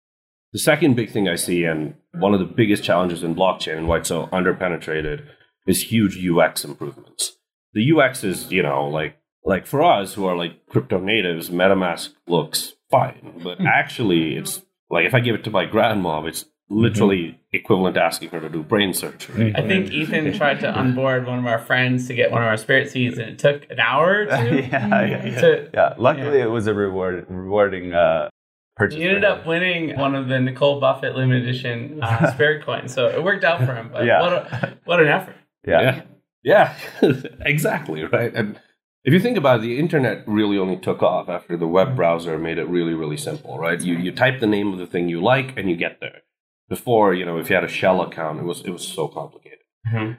The 0.52 0.58
second 0.58 0.96
big 0.96 1.10
thing 1.10 1.28
I 1.28 1.36
see, 1.36 1.64
and 1.64 1.94
one 2.12 2.34
of 2.34 2.40
the 2.40 2.46
biggest 2.46 2.84
challenges 2.84 3.22
in 3.22 3.34
blockchain 3.34 3.78
and 3.78 3.88
why 3.88 3.98
it's 3.98 4.08
so 4.08 4.26
underpenetrated, 4.26 5.26
is 5.66 5.84
huge 5.84 6.18
UX 6.22 6.64
improvements. 6.64 7.38
The 7.72 7.92
UX 7.92 8.22
is, 8.22 8.50
you 8.52 8.62
know, 8.62 8.86
like 8.86 9.16
like 9.44 9.66
for 9.66 9.82
us 9.82 10.14
who 10.14 10.26
are 10.26 10.36
like 10.36 10.66
crypto 10.66 11.00
natives, 11.00 11.50
MetaMask 11.50 12.10
looks 12.28 12.74
fine, 12.90 13.40
but 13.42 13.58
mm. 13.58 13.66
actually, 13.66 14.36
it's 14.36 14.62
like 14.90 15.06
if 15.06 15.14
I 15.14 15.20
give 15.20 15.34
it 15.34 15.44
to 15.44 15.50
my 15.50 15.64
grandma, 15.64 16.22
it's 16.24 16.44
literally 16.68 17.22
mm-hmm. 17.22 17.36
equivalent 17.52 17.94
to 17.94 18.02
asking 18.02 18.30
her 18.30 18.40
to 18.40 18.48
do 18.48 18.62
brain 18.62 18.94
surgery. 18.94 19.52
I 19.54 19.62
think 19.66 19.90
Ethan 19.90 20.32
tried 20.34 20.60
to 20.60 20.72
onboard 20.72 21.26
one 21.26 21.38
of 21.38 21.46
our 21.46 21.58
friends 21.58 22.06
to 22.08 22.14
get 22.14 22.30
one 22.30 22.42
of 22.42 22.48
our 22.48 22.56
spirit 22.56 22.90
seeds, 22.90 23.18
and 23.18 23.30
it 23.30 23.38
took 23.38 23.70
an 23.70 23.80
hour 23.80 24.22
or 24.22 24.26
two. 24.26 24.56
yeah, 24.70 25.04
yeah, 25.04 25.40
to, 25.40 25.70
yeah. 25.72 25.94
Luckily, 25.98 26.38
yeah. 26.38 26.44
it 26.44 26.50
was 26.50 26.66
a 26.66 26.74
reward, 26.74 27.26
rewarding 27.28 27.92
uh, 27.92 28.28
purchase. 28.76 28.98
He 28.98 29.04
ended 29.04 29.24
up 29.24 29.46
winning 29.46 29.98
one 29.98 30.14
of 30.14 30.28
the 30.28 30.40
Nicole 30.40 30.80
Buffett 30.80 31.14
limited 31.14 31.48
edition 31.48 32.02
uh, 32.02 32.32
spirit 32.34 32.64
coins, 32.64 32.92
so 32.92 33.08
it 33.08 33.22
worked 33.22 33.44
out 33.44 33.60
for 33.64 33.74
him. 33.74 33.90
But 33.92 34.04
yeah. 34.04 34.20
what, 34.20 34.32
a, 34.32 34.78
what 34.84 35.00
an 35.00 35.08
effort! 35.08 35.36
Yeah, 35.66 36.02
yeah, 36.42 36.76
yeah. 37.02 37.12
exactly 37.40 38.02
right. 38.04 38.32
And 38.34 38.58
if 39.04 39.12
you 39.12 39.20
think 39.20 39.36
about 39.36 39.58
it, 39.58 39.62
the 39.62 39.78
internet 39.78 40.22
really 40.26 40.58
only 40.58 40.76
took 40.76 41.02
off 41.02 41.28
after 41.28 41.56
the 41.56 41.66
web 41.66 41.96
browser 41.96 42.38
made 42.38 42.58
it 42.58 42.68
really, 42.68 42.94
really 42.94 43.16
simple, 43.16 43.58
right? 43.58 43.80
You 43.80 43.96
you 43.96 44.12
type 44.12 44.40
the 44.40 44.46
name 44.46 44.72
of 44.72 44.78
the 44.78 44.86
thing 44.86 45.08
you 45.08 45.20
like, 45.20 45.56
and 45.56 45.68
you 45.68 45.76
get 45.76 45.98
there 46.00 46.22
before, 46.72 47.12
you 47.12 47.26
know, 47.26 47.36
if 47.38 47.50
you 47.50 47.54
had 47.54 47.64
a 47.64 47.68
shell 47.68 48.00
account, 48.00 48.40
it 48.40 48.44
was 48.44 48.62
it 48.62 48.70
was 48.70 48.86
so 48.86 49.06
complicated. 49.06 49.58
Mm-hmm. 49.86 50.12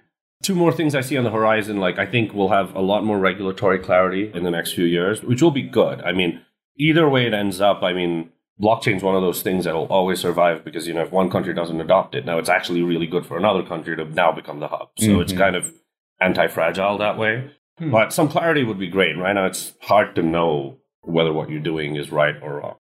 Two 0.44 0.54
more 0.54 0.72
things 0.72 0.94
I 0.94 1.02
see 1.02 1.18
on 1.18 1.24
the 1.24 1.32
horizon. 1.32 1.78
Like 1.78 1.98
I 1.98 2.06
think 2.06 2.34
we'll 2.34 2.50
have 2.50 2.76
a 2.76 2.82
lot 2.82 3.04
more 3.04 3.18
regulatory 3.18 3.80
clarity 3.80 4.32
in 4.34 4.44
the 4.44 4.52
next 4.52 4.74
few 4.74 4.86
years, 4.86 5.24
which 5.24 5.42
will 5.42 5.52
be 5.52 5.64
good. 5.64 6.02
I 6.02 6.12
mean, 6.12 6.42
either 6.78 7.10
way 7.10 7.26
it 7.26 7.34
ends 7.34 7.60
up, 7.60 7.82
I 7.82 7.94
mean, 7.94 8.30
blockchain 8.64 8.96
is 8.96 9.04
one 9.04 9.16
of 9.16 9.22
those 9.22 9.42
things 9.42 9.66
that 9.66 9.76
will 9.76 9.86
always 9.86 10.20
survive 10.20 10.64
because 10.64 10.88
you 10.88 10.94
know 10.94 11.02
if 11.02 11.12
one 11.12 11.30
country 11.30 11.54
doesn't 11.54 11.82
adopt 11.82 12.16
it, 12.16 12.26
now 12.26 12.38
it's 12.38 12.50
actually 12.50 12.82
really 12.82 13.08
good 13.08 13.26
for 13.26 13.38
another 13.38 13.64
country 13.64 13.96
to 13.98 14.06
now 14.06 14.32
become 14.32 14.60
the 14.60 14.70
hub. 14.70 14.90
So 14.98 15.08
mm-hmm. 15.08 15.22
it's 15.22 15.34
kind 15.34 15.56
of 15.56 15.74
anti-fragile 16.20 16.98
that 17.00 17.18
way. 17.18 17.52
Hmm. 17.78 17.92
But 17.92 18.14
some 18.14 18.30
clarity 18.30 18.64
would 18.64 18.80
be 18.80 18.88
great. 18.88 19.18
Right 19.18 19.34
now, 19.34 19.46
it's 19.46 19.74
hard 19.82 20.16
to 20.16 20.22
know 20.22 20.78
whether 21.02 21.34
what 21.34 21.50
you're 21.50 21.60
doing 21.60 21.96
is 21.96 22.12
right 22.12 22.36
or 22.42 22.60
wrong. 22.60 22.76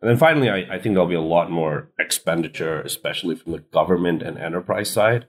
And 0.00 0.10
then 0.10 0.16
finally, 0.16 0.48
I, 0.48 0.74
I 0.74 0.78
think 0.78 0.94
there'll 0.94 1.06
be 1.06 1.14
a 1.14 1.20
lot 1.20 1.50
more 1.50 1.90
expenditure, 1.98 2.80
especially 2.80 3.36
from 3.36 3.52
the 3.52 3.58
government 3.58 4.22
and 4.22 4.38
enterprise 4.38 4.90
side. 4.90 5.26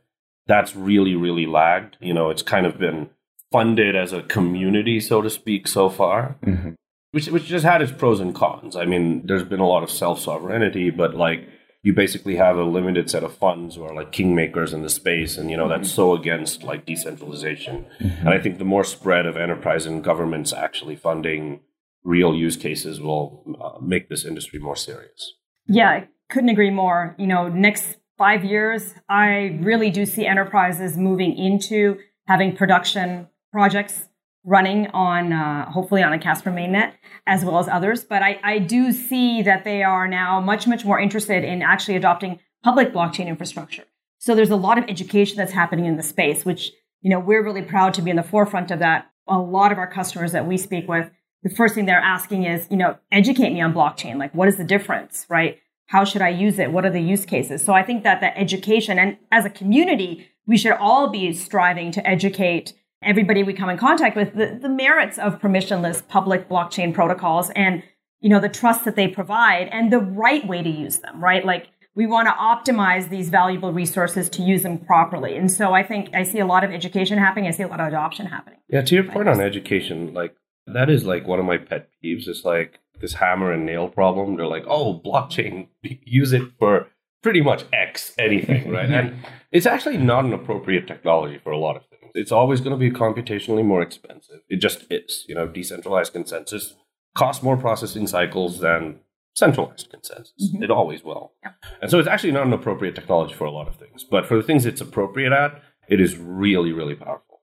That's 0.47 0.75
really, 0.75 1.15
really 1.15 1.45
lagged. 1.45 1.97
You 1.99 2.13
know, 2.13 2.29
it's 2.29 2.41
kind 2.41 2.65
of 2.65 2.77
been 2.77 3.09
funded 3.51 3.95
as 3.95 4.13
a 4.13 4.21
community, 4.23 4.99
so 4.99 5.21
to 5.21 5.29
speak, 5.29 5.67
so 5.67 5.89
far, 5.89 6.37
mm-hmm. 6.45 6.71
Which, 7.11 7.27
which 7.27 7.45
just 7.45 7.65
had 7.65 7.81
its 7.81 7.91
pros 7.91 8.19
and 8.19 8.35
cons. 8.35 8.75
I 8.75 8.85
mean, 8.85 9.25
there's 9.25 9.43
been 9.43 9.59
a 9.59 9.67
lot 9.67 9.83
of 9.83 9.91
self 9.91 10.19
sovereignty, 10.19 10.89
but 10.89 11.15
like 11.15 11.47
you 11.81 11.93
basically 11.93 12.35
have 12.35 12.57
a 12.57 12.63
limited 12.63 13.09
set 13.09 13.23
of 13.23 13.33
funds 13.33 13.75
who 13.75 13.83
are 13.83 13.93
like 13.93 14.11
kingmakers 14.11 14.73
in 14.73 14.81
the 14.81 14.89
space, 14.89 15.37
and 15.37 15.49
you 15.49 15.57
know 15.57 15.69
that's 15.69 15.91
so 15.91 16.13
against 16.13 16.63
like 16.63 16.85
decentralization. 16.85 17.85
Mm-hmm. 17.99 18.27
And 18.27 18.29
I 18.29 18.39
think 18.39 18.57
the 18.57 18.65
more 18.65 18.83
spread 18.83 19.25
of 19.25 19.37
enterprise 19.37 19.85
and 19.85 20.03
governments 20.03 20.53
actually 20.53 20.95
funding 20.95 21.61
real 22.03 22.35
use 22.35 22.57
cases 22.57 22.99
will 22.99 23.43
uh, 23.61 23.79
make 23.81 24.09
this 24.09 24.25
industry 24.25 24.59
more 24.59 24.75
serious. 24.75 25.33
Yeah, 25.67 25.89
I 25.89 26.07
couldn't 26.29 26.49
agree 26.49 26.71
more. 26.71 27.15
You 27.17 27.27
know, 27.27 27.47
next 27.47 27.97
five 28.17 28.43
years, 28.43 28.93
I 29.07 29.57
really 29.61 29.89
do 29.89 30.05
see 30.05 30.25
enterprises 30.25 30.97
moving 30.97 31.37
into 31.37 31.97
having 32.27 32.55
production 32.55 33.27
projects 33.51 34.08
running 34.49 34.87
on 34.87 35.31
uh, 35.31 35.69
hopefully 35.69 36.01
on 36.01 36.11
a 36.11 36.19
Casper 36.19 36.49
mainnet 36.49 36.93
as 37.27 37.45
well 37.45 37.59
as 37.59 37.67
others. 37.67 38.03
But 38.03 38.23
I, 38.23 38.39
I 38.43 38.59
do 38.59 38.91
see 38.91 39.43
that 39.43 39.63
they 39.63 39.83
are 39.83 40.07
now 40.07 40.41
much, 40.41 40.65
much 40.65 40.83
more 40.83 40.99
interested 40.99 41.43
in 41.43 41.61
actually 41.61 41.95
adopting 41.95 42.39
public 42.63 42.91
blockchain 42.91 43.27
infrastructure. 43.27 43.83
So 44.17 44.35
there's 44.35 44.49
a 44.49 44.55
lot 44.55 44.77
of 44.77 44.85
education 44.89 45.37
that's 45.37 45.51
happening 45.51 45.85
in 45.85 45.97
the 45.97 46.03
space, 46.03 46.43
which, 46.45 46.71
you 47.01 47.09
know, 47.09 47.19
we're 47.19 47.43
really 47.43 47.61
proud 47.61 47.93
to 47.93 48.01
be 48.01 48.09
in 48.09 48.17
the 48.17 48.23
forefront 48.23 48.71
of 48.71 48.79
that. 48.79 49.09
A 49.27 49.37
lot 49.37 49.71
of 49.71 49.77
our 49.77 49.89
customers 49.89 50.31
that 50.31 50.47
we 50.47 50.57
speak 50.57 50.87
with 50.87 51.09
the 51.43 51.49
first 51.49 51.75
thing 51.75 51.85
they're 51.85 51.99
asking 51.99 52.43
is, 52.43 52.67
you 52.69 52.77
know, 52.77 52.97
educate 53.11 53.51
me 53.51 53.61
on 53.61 53.73
blockchain. 53.73 54.17
Like, 54.17 54.33
what 54.33 54.49
is 54.49 54.57
the 54.57 54.63
difference, 54.63 55.25
right? 55.29 55.59
How 55.85 56.03
should 56.03 56.21
I 56.21 56.29
use 56.29 56.59
it? 56.59 56.71
What 56.71 56.85
are 56.85 56.89
the 56.89 57.01
use 57.01 57.25
cases? 57.25 57.63
So 57.63 57.73
I 57.73 57.83
think 57.83 58.03
that 58.03 58.19
the 58.19 58.37
education 58.37 58.99
and 58.99 59.17
as 59.31 59.45
a 59.45 59.49
community, 59.49 60.27
we 60.45 60.57
should 60.57 60.73
all 60.73 61.09
be 61.09 61.31
striving 61.33 61.91
to 61.91 62.05
educate 62.05 62.73
everybody 63.01 63.43
we 63.43 63.53
come 63.53 63.69
in 63.69 63.77
contact 63.77 64.15
with 64.15 64.33
the, 64.35 64.57
the 64.61 64.69
merits 64.69 65.17
of 65.17 65.39
permissionless 65.39 66.07
public 66.07 66.49
blockchain 66.49 66.93
protocols 66.93 67.49
and, 67.51 67.83
you 68.19 68.29
know, 68.29 68.39
the 68.39 68.49
trust 68.49 68.85
that 68.85 68.95
they 68.95 69.07
provide 69.07 69.69
and 69.71 69.91
the 69.91 69.99
right 69.99 70.45
way 70.47 70.61
to 70.61 70.69
use 70.69 70.99
them, 70.99 71.23
right? 71.23 71.45
Like, 71.45 71.67
we 71.95 72.05
want 72.05 72.27
to 72.27 72.33
optimize 72.33 73.09
these 73.09 73.29
valuable 73.29 73.73
resources 73.73 74.29
to 74.29 74.41
use 74.41 74.63
them 74.63 74.77
properly. 74.77 75.35
And 75.35 75.51
so 75.51 75.73
I 75.73 75.83
think 75.83 76.13
I 76.13 76.23
see 76.23 76.39
a 76.39 76.45
lot 76.45 76.63
of 76.63 76.71
education 76.71 77.17
happening. 77.17 77.47
I 77.47 77.51
see 77.51 77.63
a 77.63 77.67
lot 77.67 77.79
of 77.79 77.87
adoption 77.87 78.25
happening. 78.25 78.59
Yeah, 78.69 78.81
to 78.81 78.95
your 78.95 79.03
point 79.03 79.27
on 79.27 79.41
education, 79.41 80.13
like 80.13 80.35
that 80.67 80.89
is 80.89 81.03
like 81.03 81.27
one 81.27 81.39
of 81.39 81.45
my 81.45 81.57
pet 81.57 81.89
peeves. 82.03 82.27
It's 82.27 82.45
like 82.45 82.79
this 83.01 83.15
hammer 83.15 83.51
and 83.51 83.65
nail 83.65 83.89
problem. 83.89 84.37
They're 84.37 84.47
like, 84.47 84.65
oh, 84.67 85.01
blockchain, 85.03 85.67
use 85.81 86.31
it 86.31 86.43
for 86.57 86.87
pretty 87.21 87.41
much 87.41 87.65
X 87.73 88.13
anything, 88.17 88.69
right? 88.69 88.89
and 88.89 89.15
it's 89.51 89.65
actually 89.65 89.97
not 89.97 90.25
an 90.25 90.33
appropriate 90.33 90.87
technology 90.87 91.39
for 91.43 91.51
a 91.51 91.57
lot 91.57 91.75
of 91.75 91.81
things. 91.81 91.88
It's 92.19 92.31
always 92.31 92.61
going 92.61 92.71
to 92.71 92.77
be 92.77 92.91
computationally 92.91 93.65
more 93.65 93.81
expensive. 93.81 94.41
It 94.49 94.57
just 94.57 94.85
is. 94.89 95.25
You 95.27 95.35
know, 95.35 95.47
decentralized 95.47 96.13
consensus 96.13 96.75
costs 97.15 97.41
more 97.43 97.57
processing 97.57 98.07
cycles 98.07 98.59
than 98.59 98.99
centralized 99.35 99.89
consensus. 99.89 100.33
Mm-hmm. 100.41 100.63
It 100.63 100.71
always 100.71 101.03
will. 101.03 101.33
Yeah. 101.43 101.51
And 101.81 101.89
so 101.89 101.99
it's 101.99 102.07
actually 102.07 102.31
not 102.31 102.45
an 102.45 102.53
appropriate 102.53 102.95
technology 102.95 103.33
for 103.33 103.45
a 103.45 103.51
lot 103.51 103.67
of 103.67 103.75
things. 103.75 104.03
But 104.03 104.25
for 104.25 104.35
the 104.37 104.43
things 104.43 104.65
it's 104.65 104.81
appropriate 104.81 105.31
at, 105.31 105.61
it 105.87 105.99
is 105.99 106.17
really, 106.17 106.71
really 106.71 106.95
powerful. 106.95 107.41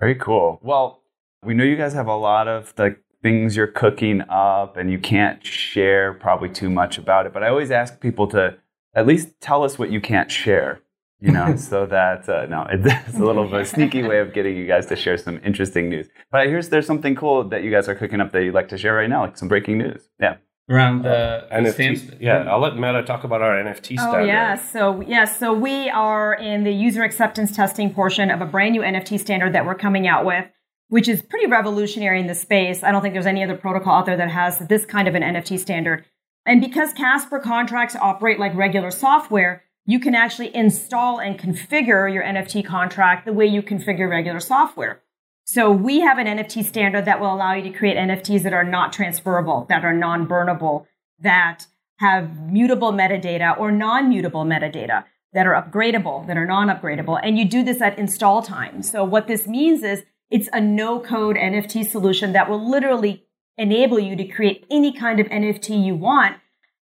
Very 0.00 0.14
cool. 0.14 0.60
Well, 0.62 1.02
we 1.44 1.54
know 1.54 1.64
you 1.64 1.76
guys 1.76 1.92
have 1.92 2.06
a 2.06 2.16
lot 2.16 2.48
of 2.48 2.74
the 2.76 2.96
things 3.22 3.56
you're 3.56 3.66
cooking 3.66 4.22
up 4.28 4.76
and 4.76 4.90
you 4.90 4.98
can't 4.98 5.44
share 5.44 6.12
probably 6.14 6.48
too 6.48 6.70
much 6.70 6.98
about 6.98 7.26
it, 7.26 7.32
but 7.32 7.42
I 7.42 7.48
always 7.48 7.70
ask 7.70 8.00
people 8.00 8.26
to 8.28 8.56
at 8.94 9.06
least 9.06 9.40
tell 9.40 9.64
us 9.64 9.78
what 9.78 9.90
you 9.90 10.00
can't 10.00 10.30
share. 10.30 10.80
You 11.24 11.32
know, 11.32 11.56
so 11.70 11.86
that 11.86 12.28
uh, 12.28 12.46
no, 12.46 12.66
it's 12.70 13.18
a 13.18 13.24
little 13.24 13.44
of 13.44 13.52
a 13.52 13.64
sneaky 13.64 14.02
way 14.02 14.18
of 14.18 14.32
getting 14.32 14.56
you 14.56 14.66
guys 14.66 14.86
to 14.86 14.96
share 14.96 15.16
some 15.16 15.40
interesting 15.44 15.88
news. 15.88 16.08
But 16.30 16.48
here's 16.48 16.68
there's 16.68 16.86
something 16.86 17.14
cool 17.14 17.44
that 17.48 17.62
you 17.64 17.70
guys 17.70 17.88
are 17.88 17.94
cooking 17.94 18.20
up 18.20 18.32
that 18.32 18.44
you'd 18.44 18.54
like 18.54 18.68
to 18.68 18.78
share 18.78 18.94
right 18.94 19.08
now, 19.08 19.22
like 19.22 19.36
some 19.36 19.48
breaking 19.48 19.78
news. 19.78 20.08
Yeah 20.20 20.36
around 20.70 21.02
the 21.02 21.46
uh, 21.50 21.60
NFT. 21.60 22.22
Yeah, 22.22 22.50
I'll 22.50 22.58
let 22.58 22.72
Medha 22.72 23.04
talk 23.04 23.22
about 23.24 23.42
our 23.42 23.52
NFT 23.62 23.98
standard. 23.98 24.20
Oh 24.20 24.24
yeah, 24.24 24.54
so 24.54 25.02
yeah, 25.02 25.26
so 25.26 25.52
we 25.52 25.90
are 25.90 26.32
in 26.32 26.64
the 26.64 26.72
user 26.72 27.02
acceptance 27.02 27.54
testing 27.54 27.92
portion 27.92 28.30
of 28.30 28.40
a 28.40 28.46
brand 28.46 28.72
new 28.72 28.80
NFT 28.80 29.20
standard 29.20 29.52
that 29.52 29.66
we're 29.66 29.74
coming 29.74 30.06
out 30.06 30.24
with 30.24 30.46
which 30.88 31.08
is 31.08 31.22
pretty 31.22 31.46
revolutionary 31.46 32.20
in 32.20 32.26
the 32.26 32.34
space. 32.34 32.82
I 32.82 32.92
don't 32.92 33.02
think 33.02 33.14
there's 33.14 33.26
any 33.26 33.42
other 33.42 33.56
protocol 33.56 33.94
out 33.94 34.06
there 34.06 34.16
that 34.16 34.30
has 34.30 34.58
this 34.60 34.84
kind 34.84 35.08
of 35.08 35.14
an 35.14 35.22
NFT 35.22 35.58
standard. 35.58 36.04
And 36.46 36.60
because 36.60 36.92
Casper 36.92 37.38
contracts 37.38 37.96
operate 37.96 38.38
like 38.38 38.54
regular 38.54 38.90
software, 38.90 39.64
you 39.86 40.00
can 40.00 40.14
actually 40.14 40.54
install 40.54 41.18
and 41.18 41.38
configure 41.38 42.12
your 42.12 42.22
NFT 42.22 42.64
contract 42.64 43.26
the 43.26 43.32
way 43.32 43.46
you 43.46 43.62
configure 43.62 44.08
regular 44.08 44.40
software. 44.40 45.02
So 45.44 45.70
we 45.70 46.00
have 46.00 46.18
an 46.18 46.26
NFT 46.26 46.64
standard 46.64 47.04
that 47.04 47.20
will 47.20 47.32
allow 47.32 47.52
you 47.52 47.62
to 47.70 47.78
create 47.78 47.98
NFTs 47.98 48.42
that 48.44 48.54
are 48.54 48.64
not 48.64 48.94
transferable, 48.94 49.66
that 49.68 49.84
are 49.84 49.92
non-burnable, 49.92 50.86
that 51.20 51.66
have 51.98 52.50
mutable 52.50 52.92
metadata 52.92 53.58
or 53.58 53.70
non-mutable 53.70 54.44
metadata, 54.44 55.04
that 55.34 55.46
are 55.46 55.52
upgradable, 55.52 56.26
that 56.26 56.38
are 56.38 56.46
non-upgradable. 56.46 57.20
And 57.22 57.38
you 57.38 57.44
do 57.44 57.62
this 57.62 57.82
at 57.82 57.98
install 57.98 58.40
time. 58.40 58.82
So 58.82 59.04
what 59.04 59.26
this 59.26 59.46
means 59.46 59.82
is 59.82 60.04
it's 60.30 60.48
a 60.52 60.60
no 60.60 60.98
code 60.98 61.36
NFT 61.36 61.90
solution 61.90 62.32
that 62.32 62.48
will 62.48 62.70
literally 62.70 63.26
enable 63.58 63.98
you 63.98 64.16
to 64.16 64.24
create 64.24 64.64
any 64.70 64.92
kind 64.92 65.20
of 65.20 65.26
NFT 65.26 65.84
you 65.84 65.94
want. 65.94 66.36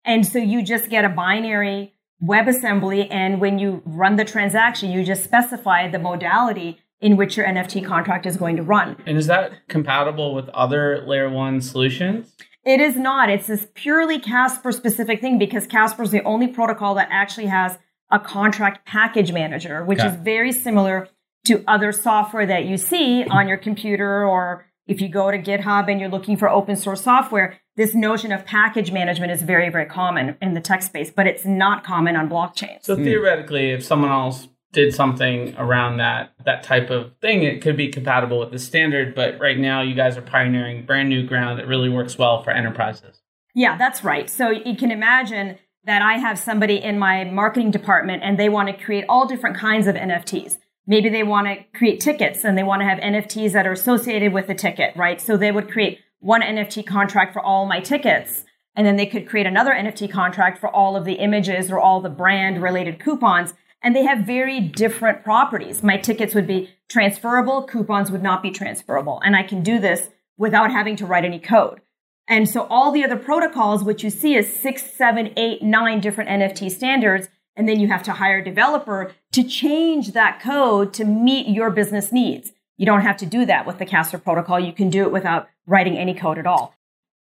And 0.04 0.26
so 0.26 0.38
you 0.38 0.62
just 0.62 0.90
get 0.90 1.04
a 1.04 1.08
binary 1.08 1.94
WebAssembly. 2.22 3.08
And 3.10 3.40
when 3.40 3.58
you 3.58 3.82
run 3.84 4.16
the 4.16 4.24
transaction, 4.24 4.90
you 4.90 5.04
just 5.04 5.24
specify 5.24 5.88
the 5.88 5.98
modality 5.98 6.78
in 7.00 7.16
which 7.16 7.36
your 7.36 7.46
NFT 7.46 7.84
contract 7.84 8.26
is 8.26 8.36
going 8.36 8.56
to 8.56 8.62
run. 8.62 8.96
And 9.06 9.16
is 9.16 9.26
that 9.26 9.66
compatible 9.68 10.34
with 10.34 10.48
other 10.50 11.02
layer 11.06 11.30
one 11.30 11.60
solutions? 11.60 12.34
It 12.64 12.80
is 12.80 12.96
not. 12.96 13.30
It's 13.30 13.46
this 13.46 13.66
purely 13.74 14.18
Casper 14.18 14.70
specific 14.70 15.20
thing 15.20 15.38
because 15.38 15.66
Casper 15.66 16.02
is 16.02 16.10
the 16.10 16.22
only 16.24 16.46
protocol 16.46 16.94
that 16.96 17.08
actually 17.10 17.46
has 17.46 17.78
a 18.10 18.18
contract 18.18 18.86
package 18.86 19.32
manager, 19.32 19.84
which 19.84 19.98
okay. 19.98 20.08
is 20.08 20.16
very 20.16 20.52
similar 20.52 21.08
to 21.46 21.64
other 21.66 21.90
software 21.90 22.44
that 22.44 22.66
you 22.66 22.76
see 22.76 23.24
on 23.24 23.48
your 23.48 23.56
computer 23.56 24.26
or 24.26 24.66
If 24.86 25.00
you 25.00 25.08
go 25.08 25.30
to 25.30 25.38
GitHub 25.38 25.88
and 25.90 26.00
you're 26.00 26.10
looking 26.10 26.36
for 26.36 26.48
open 26.48 26.74
source 26.74 27.02
software, 27.02 27.59
this 27.76 27.94
notion 27.94 28.32
of 28.32 28.44
package 28.44 28.92
management 28.92 29.32
is 29.32 29.42
very, 29.42 29.68
very 29.70 29.86
common 29.86 30.36
in 30.42 30.54
the 30.54 30.60
tech 30.60 30.82
space, 30.82 31.10
but 31.10 31.26
it's 31.26 31.44
not 31.44 31.84
common 31.84 32.16
on 32.16 32.28
blockchains. 32.28 32.82
So 32.82 32.96
hmm. 32.96 33.04
theoretically, 33.04 33.70
if 33.70 33.84
someone 33.84 34.10
else 34.10 34.48
did 34.72 34.94
something 34.94 35.54
around 35.56 35.96
that 35.96 36.32
that 36.44 36.62
type 36.62 36.90
of 36.90 37.12
thing, 37.20 37.42
it 37.42 37.60
could 37.60 37.76
be 37.76 37.88
compatible 37.88 38.38
with 38.38 38.50
the 38.50 38.58
standard. 38.58 39.14
But 39.14 39.40
right 39.40 39.58
now, 39.58 39.82
you 39.82 39.94
guys 39.94 40.16
are 40.16 40.22
pioneering 40.22 40.86
brand 40.86 41.08
new 41.08 41.26
ground 41.26 41.58
that 41.58 41.66
really 41.66 41.88
works 41.88 42.18
well 42.18 42.42
for 42.42 42.50
enterprises. 42.50 43.20
Yeah, 43.54 43.76
that's 43.76 44.04
right. 44.04 44.30
So 44.30 44.50
you 44.50 44.76
can 44.76 44.90
imagine 44.90 45.58
that 45.84 46.02
I 46.02 46.18
have 46.18 46.38
somebody 46.38 46.76
in 46.76 46.98
my 46.98 47.24
marketing 47.24 47.70
department 47.70 48.22
and 48.22 48.38
they 48.38 48.48
want 48.48 48.68
to 48.68 48.84
create 48.84 49.04
all 49.08 49.26
different 49.26 49.56
kinds 49.56 49.86
of 49.86 49.96
NFTs. 49.96 50.58
Maybe 50.86 51.08
they 51.08 51.22
want 51.22 51.46
to 51.46 51.78
create 51.78 52.00
tickets 52.00 52.44
and 52.44 52.56
they 52.56 52.62
want 52.62 52.82
to 52.82 52.86
have 52.86 52.98
NFTs 52.98 53.52
that 53.52 53.66
are 53.66 53.72
associated 53.72 54.32
with 54.32 54.46
the 54.46 54.54
ticket, 54.54 54.94
right? 54.96 55.20
So 55.20 55.36
they 55.36 55.52
would 55.52 55.70
create 55.70 56.00
one 56.20 56.42
NFT 56.42 56.86
contract 56.86 57.32
for 57.32 57.40
all 57.40 57.66
my 57.66 57.80
tickets. 57.80 58.44
And 58.76 58.86
then 58.86 58.96
they 58.96 59.06
could 59.06 59.28
create 59.28 59.46
another 59.46 59.72
NFT 59.72 60.10
contract 60.10 60.58
for 60.58 60.68
all 60.68 60.96
of 60.96 61.04
the 61.04 61.14
images 61.14 61.70
or 61.70 61.80
all 61.80 62.00
the 62.00 62.08
brand 62.08 62.62
related 62.62 63.00
coupons. 63.00 63.54
And 63.82 63.96
they 63.96 64.04
have 64.04 64.26
very 64.26 64.60
different 64.60 65.24
properties. 65.24 65.82
My 65.82 65.96
tickets 65.96 66.34
would 66.34 66.46
be 66.46 66.70
transferable. 66.88 67.64
Coupons 67.64 68.10
would 68.10 68.22
not 68.22 68.42
be 68.42 68.50
transferable. 68.50 69.20
And 69.24 69.34
I 69.34 69.42
can 69.42 69.62
do 69.62 69.78
this 69.78 70.10
without 70.36 70.70
having 70.70 70.96
to 70.96 71.06
write 71.06 71.24
any 71.24 71.38
code. 71.38 71.80
And 72.28 72.48
so 72.48 72.66
all 72.70 72.92
the 72.92 73.04
other 73.04 73.16
protocols, 73.16 73.82
which 73.82 74.04
you 74.04 74.10
see 74.10 74.36
is 74.36 74.54
six, 74.54 74.88
seven, 74.88 75.32
eight, 75.36 75.62
nine 75.62 76.00
different 76.00 76.30
NFT 76.30 76.70
standards. 76.70 77.28
And 77.56 77.68
then 77.68 77.80
you 77.80 77.88
have 77.88 78.04
to 78.04 78.12
hire 78.12 78.38
a 78.38 78.44
developer 78.44 79.12
to 79.32 79.42
change 79.42 80.12
that 80.12 80.40
code 80.40 80.94
to 80.94 81.04
meet 81.04 81.48
your 81.48 81.70
business 81.70 82.12
needs. 82.12 82.52
You 82.76 82.86
don't 82.86 83.02
have 83.02 83.18
to 83.18 83.26
do 83.26 83.44
that 83.46 83.66
with 83.66 83.78
the 83.78 83.84
Casper 83.84 84.16
protocol. 84.16 84.60
You 84.60 84.72
can 84.72 84.88
do 84.88 85.02
it 85.02 85.12
without 85.12 85.48
writing 85.70 85.96
any 85.96 86.12
code 86.12 86.36
at 86.36 86.46
all. 86.46 86.74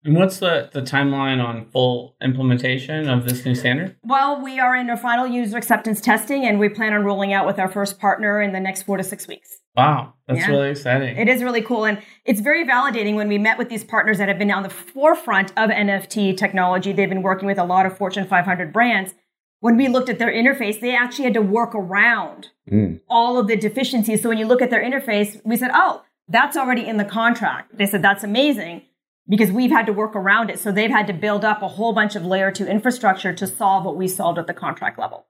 And 0.05 0.17
what's 0.17 0.39
the, 0.39 0.71
the 0.73 0.81
timeline 0.81 1.45
on 1.45 1.67
full 1.67 2.17
implementation 2.23 3.09
of 3.09 3.29
this 3.29 3.45
new 3.45 3.55
standard? 3.55 3.97
Well, 4.05 4.43
we 4.43 4.61
are 4.61 4.77
in 4.77 4.89
our 4.89 4.97
final 4.97 5.27
user 5.27 5.59
acceptance 5.59 6.01
testing 6.01 6.47
and 6.47 6.61
we 6.61 6.69
plan 6.69 6.93
on 6.93 7.05
rolling 7.05 7.33
out 7.33 7.47
with 7.47 7.59
our 7.59 7.69
first 7.69 7.99
partner 7.99 8.41
in 8.41 8.53
the 8.53 8.61
next 8.61 8.85
four 8.85 8.97
to 8.97 9.03
six 9.03 9.27
weeks. 9.27 9.59
Wow, 9.77 10.15
that's 10.27 10.41
yeah. 10.41 10.51
really 10.51 10.71
exciting. 10.71 11.17
It 11.17 11.29
is 11.29 11.43
really 11.43 11.63
cool. 11.63 11.85
And 11.85 12.01
it's 12.25 12.41
very 12.41 12.65
validating 12.65 13.17
when 13.17 13.29
we 13.29 13.39
met 13.39 13.59
with 13.59 13.69
these 13.69 13.85
partners 13.85 14.19
that 14.19 14.29
have 14.29 14.39
been 14.39 14.51
on 14.51 14.63
the 14.63 14.71
forefront 14.71 15.51
of 15.57 15.71
NFT 15.71 16.37
technology. 16.37 16.93
They've 16.93 17.09
been 17.09 17.23
working 17.23 17.47
with 17.47 17.59
a 17.59 17.65
lot 17.65 17.85
of 17.85 17.97
Fortune 17.99 18.27
500 18.27 18.73
brands. 18.73 19.15
When 19.61 19.77
we 19.77 19.89
looked 19.89 20.09
at 20.09 20.21
their 20.21 20.33
interface, 20.33 20.81
they 20.81 20.95
actually 20.95 21.25
had 21.25 21.35
to 21.35 21.43
work 21.43 21.75
around 21.75 22.49
mm. 22.71 23.01
all 23.09 23.39
of 23.39 23.49
the 23.49 23.57
deficiencies. 23.57 24.23
So 24.23 24.29
when 24.29 24.39
you 24.39 24.47
look 24.47 24.63
at 24.63 24.71
their 24.71 24.83
interface, 24.83 25.41
we 25.45 25.57
said, 25.57 25.73
oh, 25.75 26.03
that's 26.29 26.57
already 26.57 26.87
in 26.87 26.97
the 26.97 27.05
contract. 27.05 27.77
They 27.77 27.87
said, 27.87 28.03
that's 28.03 28.25
amazing 28.25 28.83
because 29.29 29.53
we've 29.53 29.71
had 29.71 29.87
to 29.87 29.93
work 29.93 30.17
around 30.17 30.51
it. 30.51 30.59
So 30.59 30.73
they've 30.73 30.91
had 30.91 31.07
to 31.07 31.13
build 31.13 31.45
up 31.45 31.63
a 31.63 31.69
whole 31.69 31.93
bunch 31.93 32.17
of 32.17 32.25
layer 32.25 32.51
two 32.51 32.67
infrastructure 32.67 33.33
to 33.35 33.47
solve 33.47 33.85
what 33.85 33.97
we 33.97 34.09
solved 34.09 34.39
at 34.39 34.47
the 34.47 34.55
contract 34.55 34.99
level. 34.99 35.27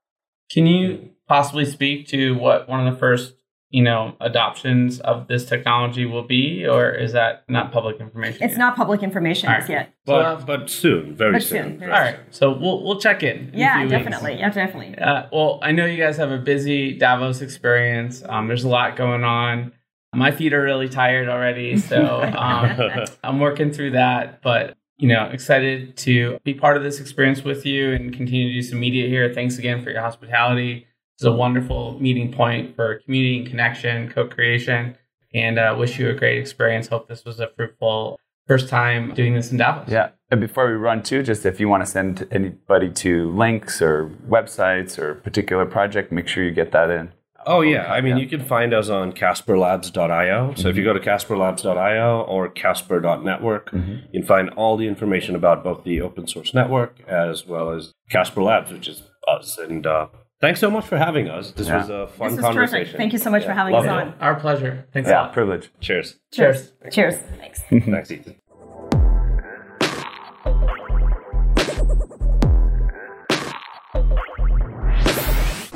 Can 0.50 0.66
you 0.66 1.10
possibly 1.26 1.64
speak 1.64 2.06
to 2.08 2.34
what 2.34 2.68
one 2.68 2.86
of 2.86 2.92
the 2.92 2.98
first, 2.98 3.34
you 3.70 3.82
know, 3.82 4.16
adoptions 4.18 4.98
of 5.00 5.28
this 5.28 5.44
technology 5.44 6.06
will 6.06 6.22
be, 6.22 6.66
or 6.66 6.90
is 6.90 7.12
that 7.12 7.44
not 7.48 7.70
public 7.70 8.00
information? 8.00 8.42
It's 8.42 8.52
yet? 8.52 8.58
not 8.58 8.76
public 8.76 9.02
information 9.02 9.50
right. 9.50 9.68
yet. 9.68 9.94
But 10.06 10.46
but 10.46 10.70
soon, 10.70 11.14
very 11.14 11.32
but 11.32 11.42
soon. 11.42 11.64
soon. 11.64 11.78
Very 11.80 11.92
All 11.92 12.00
right, 12.00 12.18
so 12.30 12.50
we'll 12.50 12.82
we'll 12.82 12.98
check 12.98 13.22
in. 13.22 13.50
in 13.50 13.58
yeah, 13.58 13.84
definitely. 13.84 14.30
Weeks. 14.30 14.40
Yeah, 14.40 14.50
definitely. 14.50 14.96
Uh, 14.96 15.26
well, 15.30 15.58
I 15.60 15.72
know 15.72 15.84
you 15.84 15.98
guys 15.98 16.16
have 16.16 16.30
a 16.30 16.38
busy 16.38 16.96
Davos 16.96 17.42
experience. 17.42 18.22
Um, 18.26 18.48
there's 18.48 18.64
a 18.64 18.70
lot 18.70 18.96
going 18.96 19.22
on 19.22 19.72
my 20.14 20.30
feet 20.30 20.52
are 20.52 20.62
really 20.62 20.88
tired 20.88 21.28
already, 21.28 21.76
so 21.78 22.22
um, 22.36 23.06
I'm 23.22 23.40
working 23.40 23.72
through 23.72 23.92
that. 23.92 24.42
But 24.42 24.76
you 24.96 25.08
know, 25.08 25.26
excited 25.26 25.96
to 25.98 26.38
be 26.44 26.54
part 26.54 26.76
of 26.76 26.82
this 26.82 27.00
experience 27.00 27.44
with 27.44 27.64
you 27.64 27.92
and 27.92 28.12
continue 28.12 28.48
to 28.48 28.54
do 28.54 28.62
some 28.62 28.80
media 28.80 29.06
here. 29.06 29.32
Thanks 29.32 29.58
again 29.58 29.82
for 29.82 29.90
your 29.90 30.00
hospitality. 30.00 30.86
It's 31.16 31.24
a 31.24 31.32
wonderful 31.32 31.98
meeting 32.00 32.32
point 32.32 32.74
for 32.76 33.00
community 33.04 33.38
and 33.38 33.46
connection, 33.46 34.08
co-creation, 34.10 34.96
and 35.34 35.58
uh, 35.58 35.74
wish 35.78 35.98
you 35.98 36.08
a 36.10 36.14
great 36.14 36.38
experience. 36.38 36.88
Hope 36.88 37.08
this 37.08 37.24
was 37.24 37.40
a 37.40 37.48
fruitful 37.56 38.18
first 38.46 38.68
time 38.68 39.14
doing 39.14 39.34
this 39.34 39.52
in 39.52 39.58
Davos. 39.58 39.90
Yeah. 39.90 40.10
And 40.30 40.40
before 40.40 40.66
we 40.66 40.74
run 40.74 41.02
too, 41.02 41.22
just 41.22 41.46
if 41.46 41.60
you 41.60 41.68
want 41.68 41.84
to 41.84 41.90
send 41.90 42.26
anybody 42.30 42.90
to 42.90 43.30
links 43.32 43.80
or 43.80 44.10
websites 44.28 44.98
or 44.98 45.14
particular 45.16 45.66
project, 45.66 46.10
make 46.10 46.28
sure 46.28 46.44
you 46.44 46.50
get 46.50 46.72
that 46.72 46.90
in. 46.90 47.12
Oh 47.48 47.62
yeah, 47.62 47.90
I 47.90 48.02
mean 48.02 48.18
yeah. 48.18 48.22
you 48.22 48.28
can 48.28 48.44
find 48.44 48.74
us 48.74 48.90
on 48.90 49.12
casperlabs.io. 49.12 50.52
So 50.54 50.60
mm-hmm. 50.60 50.68
if 50.68 50.76
you 50.76 50.84
go 50.84 50.92
to 50.92 51.00
casperlabs.io 51.00 52.20
or 52.20 52.50
casper.network, 52.50 53.70
mm-hmm. 53.70 53.92
you 54.12 54.20
can 54.20 54.24
find 54.24 54.50
all 54.50 54.76
the 54.76 54.86
information 54.86 55.34
about 55.34 55.64
both 55.64 55.82
the 55.82 56.02
open 56.02 56.28
source 56.28 56.52
network 56.52 57.00
as 57.08 57.46
well 57.46 57.70
as 57.70 57.94
Casper 58.10 58.42
Labs, 58.42 58.70
which 58.70 58.86
is 58.86 59.02
us. 59.26 59.56
And 59.56 59.86
uh, 59.86 60.08
thanks 60.42 60.60
so 60.60 60.70
much 60.70 60.84
for 60.84 60.98
having 60.98 61.30
us. 61.30 61.52
This 61.52 61.68
yeah. 61.68 61.78
was 61.78 61.88
a 61.88 62.06
fun 62.08 62.36
this 62.36 62.40
conversation. 62.44 62.84
Terrific. 62.84 62.96
Thank 62.98 63.12
you 63.14 63.18
so 63.18 63.30
much 63.30 63.42
yeah. 63.44 63.48
for 63.48 63.54
having 63.54 63.72
Love 63.72 63.86
us 63.86 63.90
on. 63.90 64.14
Our 64.20 64.38
pleasure. 64.38 64.86
Thanks 64.92 65.08
yeah, 65.08 65.28
privilege. 65.28 65.70
Cheers. 65.80 66.16
Cheers. 66.30 66.72
Cheers. 66.82 66.94
Cheers. 66.94 67.16
Thanks. 67.38 67.62
Thanks, 67.70 68.10
Ethan. 68.10 68.36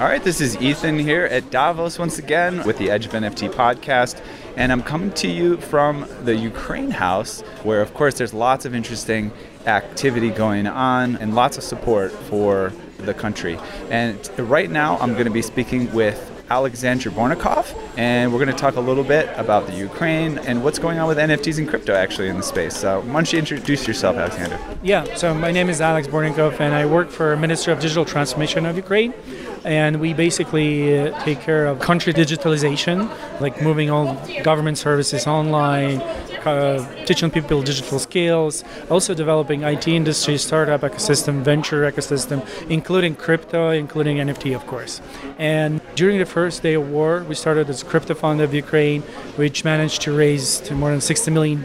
All 0.02 0.08
right, 0.08 0.24
this 0.24 0.40
is 0.40 0.56
Ethan 0.56 0.98
here 0.98 1.26
at 1.26 1.52
Davos 1.52 1.96
once 1.96 2.18
again 2.18 2.64
with 2.64 2.76
the 2.76 2.90
Edge 2.90 3.06
of 3.06 3.12
NFT 3.12 3.52
podcast. 3.52 4.20
And 4.56 4.72
I'm 4.72 4.82
coming 4.82 5.12
to 5.12 5.28
you 5.28 5.58
from 5.58 6.08
the 6.24 6.34
Ukraine 6.34 6.90
house, 6.90 7.42
where, 7.62 7.80
of 7.80 7.94
course, 7.94 8.14
there's 8.14 8.34
lots 8.34 8.64
of 8.64 8.74
interesting 8.74 9.30
activity 9.66 10.30
going 10.30 10.66
on 10.66 11.14
and 11.18 11.36
lots 11.36 11.56
of 11.56 11.62
support 11.62 12.10
for 12.10 12.72
the 12.98 13.14
country. 13.14 13.60
And 13.90 14.18
right 14.40 14.68
now, 14.68 14.98
I'm 14.98 15.12
going 15.12 15.26
to 15.26 15.30
be 15.30 15.40
speaking 15.40 15.92
with 15.92 16.30
Alexander 16.50 17.08
Bornyakov, 17.08 17.72
and 17.96 18.32
we're 18.32 18.44
going 18.44 18.54
to 18.54 18.60
talk 18.60 18.74
a 18.74 18.80
little 18.80 19.04
bit 19.04 19.30
about 19.36 19.68
the 19.68 19.74
Ukraine 19.74 20.36
and 20.38 20.64
what's 20.64 20.80
going 20.80 20.98
on 20.98 21.06
with 21.06 21.16
NFTs 21.16 21.58
and 21.58 21.68
crypto 21.68 21.94
actually 21.94 22.28
in 22.28 22.36
the 22.36 22.42
space. 22.42 22.76
So, 22.76 23.02
why 23.02 23.12
don't 23.12 23.32
you 23.32 23.38
introduce 23.38 23.86
yourself, 23.86 24.16
Alexander? 24.16 24.58
Yeah, 24.82 25.14
so 25.14 25.32
my 25.32 25.52
name 25.52 25.70
is 25.70 25.80
Alex 25.80 26.08
Bornyakov, 26.08 26.58
and 26.58 26.74
I 26.74 26.86
work 26.86 27.08
for 27.08 27.36
Ministry 27.36 27.72
of 27.72 27.78
Digital 27.78 28.04
Transformation 28.04 28.66
of 28.66 28.76
Ukraine 28.76 29.14
and 29.64 30.00
we 30.00 30.12
basically 30.12 30.98
uh, 30.98 31.24
take 31.24 31.40
care 31.40 31.66
of 31.66 31.78
country 31.78 32.12
digitalization, 32.12 33.08
like 33.40 33.62
moving 33.62 33.90
all 33.90 34.14
government 34.42 34.78
services 34.78 35.26
online, 35.26 36.00
uh, 36.46 37.04
teaching 37.04 37.30
people 37.30 37.62
digital 37.62 37.98
skills, 37.98 38.64
also 38.90 39.14
developing 39.14 39.62
IT 39.62 39.86
industry, 39.86 40.36
startup 40.38 40.80
ecosystem, 40.80 41.42
venture 41.42 41.90
ecosystem, 41.90 42.44
including 42.68 43.14
crypto, 43.14 43.70
including 43.70 44.16
NFT, 44.16 44.54
of 44.54 44.66
course. 44.66 45.00
And 45.38 45.80
during 45.94 46.18
the 46.18 46.26
first 46.26 46.62
day 46.62 46.74
of 46.74 46.88
war, 46.90 47.24
we 47.28 47.34
started 47.34 47.66
this 47.66 47.82
crypto 47.82 48.14
fund 48.14 48.40
of 48.40 48.52
Ukraine, 48.54 49.02
which 49.36 49.64
managed 49.64 50.02
to 50.02 50.16
raise 50.16 50.68
more 50.70 50.90
than 50.90 51.00
$60 51.00 51.32
million 51.32 51.60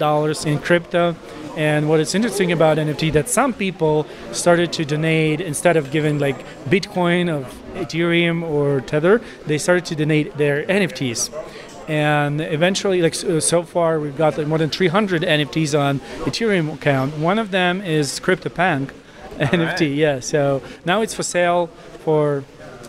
in 0.48 0.60
crypto. 0.64 1.16
And 1.56 1.90
what 1.90 2.00
is 2.00 2.14
interesting 2.14 2.52
about 2.52 2.78
NFT 2.78 3.12
that 3.14 3.30
some 3.30 3.52
people 3.52 4.06
started 4.32 4.72
to 4.74 4.86
donate 4.86 5.42
instead 5.42 5.76
of 5.76 5.90
giving 5.90 6.20
like 6.20 6.46
Bitcoin 6.70 7.30
of 7.30 7.52
Ethereum 7.78 8.44
or 8.44 8.82
Tether, 8.82 9.22
they 9.46 9.58
started 9.58 9.86
to 9.86 9.96
donate 9.96 10.38
their 10.38 10.64
NFTs. 10.66 11.32
And 11.88 12.42
eventually, 12.42 13.02
like 13.02 13.16
so 13.16 13.64
far, 13.64 14.00
we've 14.00 14.18
got 14.18 14.38
like 14.38 14.48
more 14.48 14.58
than 14.58 14.70
300 14.70 15.22
NFTs 15.22 15.80
on 15.80 16.00
Ethereum 16.26 16.74
account. 16.74 17.18
One 17.18 17.40
of 17.40 17.52
them 17.52 17.82
is 17.82 18.20
CryptoPunk 18.20 18.92
NFT. 19.38 19.66
Right. 19.66 19.82
Yeah. 19.82 20.20
So 20.20 20.62
now 20.86 21.02
it's 21.02 21.14
for 21.14 21.24
sale 21.24 21.68
for 22.04 22.44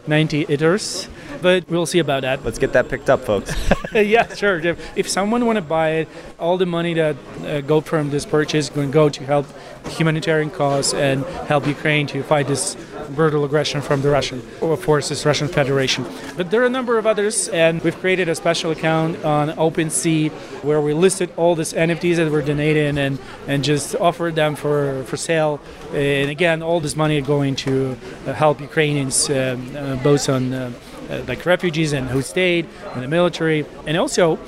90 0.07 0.47
ethers 0.53 1.09
but 1.43 1.69
we'll 1.69 1.87
see 1.87 1.99
about 1.99 2.23
that. 2.23 2.45
Let's 2.45 2.59
get 2.59 2.73
that 2.73 2.89
picked 2.89 3.11
up, 3.11 3.25
folks. 3.25 3.53
yeah, 3.95 4.33
sure. 4.35 4.59
If, 4.59 4.97
if 4.97 5.09
someone 5.09 5.47
want 5.47 5.57
to 5.57 5.63
buy 5.63 5.91
it, 5.91 6.09
all 6.39 6.59
the 6.59 6.67
money 6.67 6.95
that 6.95 7.17
uh, 7.45 7.61
go 7.61 7.81
from 7.81 8.11
this 8.11 8.27
purchase 8.27 8.69
going 8.69 8.89
to 8.89 8.93
go 8.93 9.09
to 9.09 9.25
help 9.25 9.47
humanitarian 9.89 10.51
cause 10.51 10.95
and 10.95 11.25
help 11.47 11.67
Ukraine 11.67 12.07
to 12.09 12.23
fight 12.23 12.47
this 12.47 12.77
brutal 13.11 13.45
aggression 13.45 13.81
from 13.81 14.03
the 14.03 14.11
Russian 14.11 14.41
forces, 14.77 15.25
Russian 15.25 15.49
Federation. 15.49 16.05
But 16.37 16.51
there 16.51 16.63
are 16.63 16.67
a 16.67 16.71
number 16.71 16.99
of 16.99 17.07
others, 17.07 17.49
and 17.49 17.83
we've 17.83 17.99
created 17.99 18.29
a 18.29 18.35
special 18.35 18.71
account 18.71 19.25
on 19.25 19.51
OpenSea 19.51 20.31
where 20.63 20.81
we 20.81 20.93
listed 20.95 21.31
all 21.37 21.55
these 21.55 21.73
NFTs 21.73 22.17
that 22.17 22.31
were 22.31 22.43
donated 22.43 22.99
and, 22.99 23.19
and 23.47 23.65
just 23.65 23.95
offered 23.97 24.35
them 24.35 24.55
for, 24.57 25.03
for 25.05 25.17
sale. 25.17 25.61
And 25.93 26.31
again, 26.31 26.63
all 26.63 26.81
this 26.81 26.97
money 26.97 27.21
going 27.21 27.57
to 27.57 27.97
uh, 28.27 28.33
help 28.33 28.61
Ukrainians, 28.61 29.31
um, 29.31 29.77
uh, 29.77 29.97
both 29.97 30.29
on 30.29 30.53
uh, 30.53 30.73
uh, 31.11 31.23
like 31.27 31.45
refugees 31.47 31.93
and 31.93 32.09
who 32.09 32.23
stayed 32.23 32.67
in 32.95 33.01
the 33.01 33.09
military. 33.09 33.65
And 33.87 33.97
also, 33.97 34.39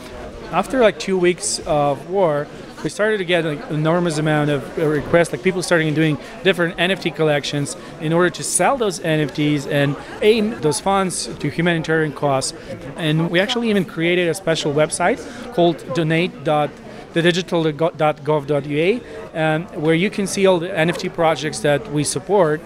after 0.52 0.80
like 0.80 0.98
two 0.98 1.16
weeks 1.18 1.60
of 1.60 2.10
war, 2.10 2.46
we 2.82 2.90
started 2.90 3.18
to 3.18 3.24
get 3.24 3.44
an 3.44 3.58
enormous 3.74 4.18
amount 4.18 4.50
of 4.50 4.78
uh, 4.78 4.86
requests, 4.86 5.32
like 5.32 5.42
people 5.42 5.62
starting 5.62 5.92
doing 5.94 6.18
different 6.44 6.76
NFT 6.76 7.14
collections 7.14 7.76
in 8.00 8.12
order 8.12 8.30
to 8.30 8.42
sell 8.42 8.76
those 8.76 9.00
NFTs 9.00 9.70
and 9.70 9.96
aim 10.22 10.58
those 10.60 10.80
funds 10.80 11.26
to 11.26 11.50
humanitarian 11.50 12.12
cause. 12.12 12.54
And 12.96 13.30
we 13.30 13.40
actually 13.40 13.70
even 13.70 13.84
created 13.84 14.28
a 14.28 14.34
special 14.34 14.72
website 14.72 15.18
called 15.54 15.84
donate 15.94 16.44
the 16.44 16.70
digital.gov.ua, 17.22 19.00
um, 19.34 19.64
where 19.80 19.94
you 19.94 20.10
can 20.10 20.26
see 20.26 20.46
all 20.46 20.58
the 20.58 20.68
NFT 20.68 21.12
projects 21.12 21.60
that 21.60 21.92
we 21.92 22.04
support. 22.04 22.60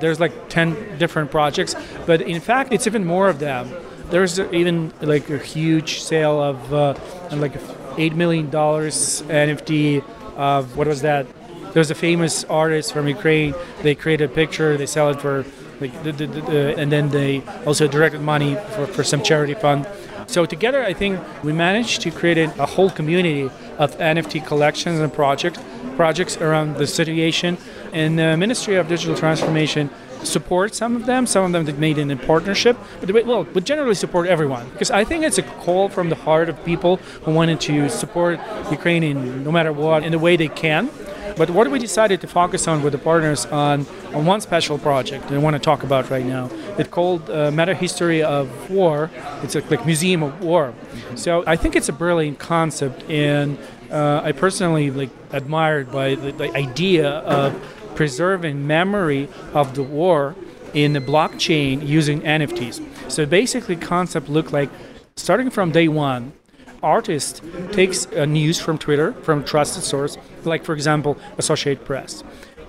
There's 0.00 0.20
like 0.20 0.48
10 0.48 0.98
different 0.98 1.30
projects, 1.30 1.74
but 2.06 2.22
in 2.22 2.40
fact, 2.40 2.72
it's 2.72 2.86
even 2.86 3.04
more 3.04 3.28
of 3.28 3.40
them. 3.40 3.68
There's 4.10 4.38
even 4.38 4.92
like 5.02 5.28
a 5.28 5.38
huge 5.38 6.00
sale 6.00 6.40
of 6.40 6.72
uh, 6.72 6.94
like 7.32 7.52
$8 7.98 8.14
million 8.14 8.50
NFT 8.50 10.04
of 10.36 10.76
what 10.76 10.86
was 10.86 11.02
that? 11.02 11.26
There's 11.74 11.90
a 11.90 11.94
famous 11.94 12.44
artist 12.44 12.92
from 12.92 13.08
Ukraine. 13.08 13.54
They 13.82 13.94
create 13.94 14.20
a 14.20 14.28
picture, 14.28 14.76
they 14.76 14.86
sell 14.86 15.10
it 15.10 15.20
for 15.20 15.44
like, 15.80 15.92
the, 16.02 16.12
the, 16.12 16.26
the, 16.26 16.74
and 16.76 16.90
then 16.90 17.10
they 17.10 17.42
also 17.66 17.86
directed 17.86 18.20
money 18.20 18.56
for, 18.74 18.86
for 18.86 19.04
some 19.04 19.22
charity 19.22 19.54
fund. 19.54 19.86
So 20.26 20.44
together, 20.44 20.82
I 20.82 20.92
think 20.92 21.20
we 21.42 21.52
managed 21.52 22.02
to 22.02 22.10
create 22.10 22.38
a 22.38 22.66
whole 22.66 22.90
community 22.90 23.50
of 23.78 23.96
NFT 23.98 24.46
collections 24.46 25.00
and 25.00 25.12
projects 25.12 25.60
projects 25.98 26.36
around 26.36 26.76
the 26.76 26.86
situation. 26.86 27.58
And 27.92 28.16
the 28.18 28.36
Ministry 28.36 28.76
of 28.76 28.86
Digital 28.88 29.16
Transformation 29.16 29.90
support 30.24 30.74
some 30.74 30.96
of 30.96 31.06
them, 31.06 31.26
some 31.26 31.44
of 31.44 31.52
them 31.52 31.64
that 31.64 31.78
made 31.78 31.98
it 31.98 32.10
in 32.10 32.18
partnership, 32.18 32.76
but 33.00 33.24
well, 33.24 33.44
would 33.44 33.64
generally 33.64 33.94
support 33.94 34.26
everyone 34.28 34.68
because 34.70 34.90
I 34.90 35.04
think 35.04 35.24
it's 35.24 35.38
a 35.38 35.42
call 35.42 35.88
from 35.88 36.08
the 36.08 36.16
heart 36.16 36.48
of 36.48 36.62
people 36.64 36.96
who 37.22 37.32
wanted 37.32 37.60
to 37.62 37.88
support 37.88 38.40
Ukraine 38.70 39.02
in 39.02 39.44
no 39.44 39.52
matter 39.52 39.72
what 39.72 40.02
in 40.04 40.12
the 40.12 40.18
way 40.18 40.36
they 40.36 40.48
can. 40.48 40.90
But 41.36 41.50
what 41.50 41.70
we 41.70 41.78
decided 41.78 42.20
to 42.22 42.26
focus 42.26 42.66
on 42.66 42.82
with 42.82 42.92
the 42.92 42.98
partners 42.98 43.46
on, 43.46 43.86
on 44.12 44.26
one 44.26 44.40
special 44.40 44.76
project 44.76 45.30
I 45.30 45.38
want 45.38 45.54
to 45.54 45.60
talk 45.60 45.84
about 45.84 46.10
right 46.10 46.24
now. 46.24 46.50
It's 46.78 46.88
called 46.88 47.30
uh, 47.30 47.52
Meta 47.52 47.74
History 47.74 48.22
of 48.22 48.70
War. 48.70 49.10
It's 49.44 49.54
a 49.54 49.60
like 49.70 49.86
museum 49.86 50.24
of 50.24 50.42
war. 50.42 50.74
So 51.14 51.44
I 51.46 51.54
think 51.54 51.76
it's 51.76 51.88
a 51.88 51.92
brilliant 51.92 52.38
concept, 52.40 53.08
and 53.08 53.56
uh, 53.90 54.20
I 54.24 54.32
personally 54.32 54.90
like 54.90 55.10
admired 55.30 55.92
by 55.92 56.16
the, 56.16 56.32
the 56.32 56.50
idea 56.56 57.08
of 57.08 57.54
preserving 57.98 58.64
memory 58.64 59.28
of 59.54 59.74
the 59.74 59.82
war 59.82 60.36
in 60.72 60.92
the 60.92 61.00
blockchain 61.00 61.84
using 61.84 62.20
NFTs. 62.20 62.80
So 63.10 63.26
basically, 63.26 63.74
concept 63.74 64.28
look 64.28 64.52
like 64.52 64.70
starting 65.16 65.50
from 65.50 65.72
day 65.72 65.88
one, 65.88 66.32
artist 66.80 67.42
takes 67.72 68.04
a 68.04 68.24
news 68.24 68.60
from 68.60 68.78
Twitter, 68.78 69.14
from 69.24 69.42
trusted 69.42 69.82
source, 69.82 70.16
like 70.44 70.64
for 70.64 70.74
example, 70.74 71.18
Associated 71.38 71.84
Press, 71.84 72.22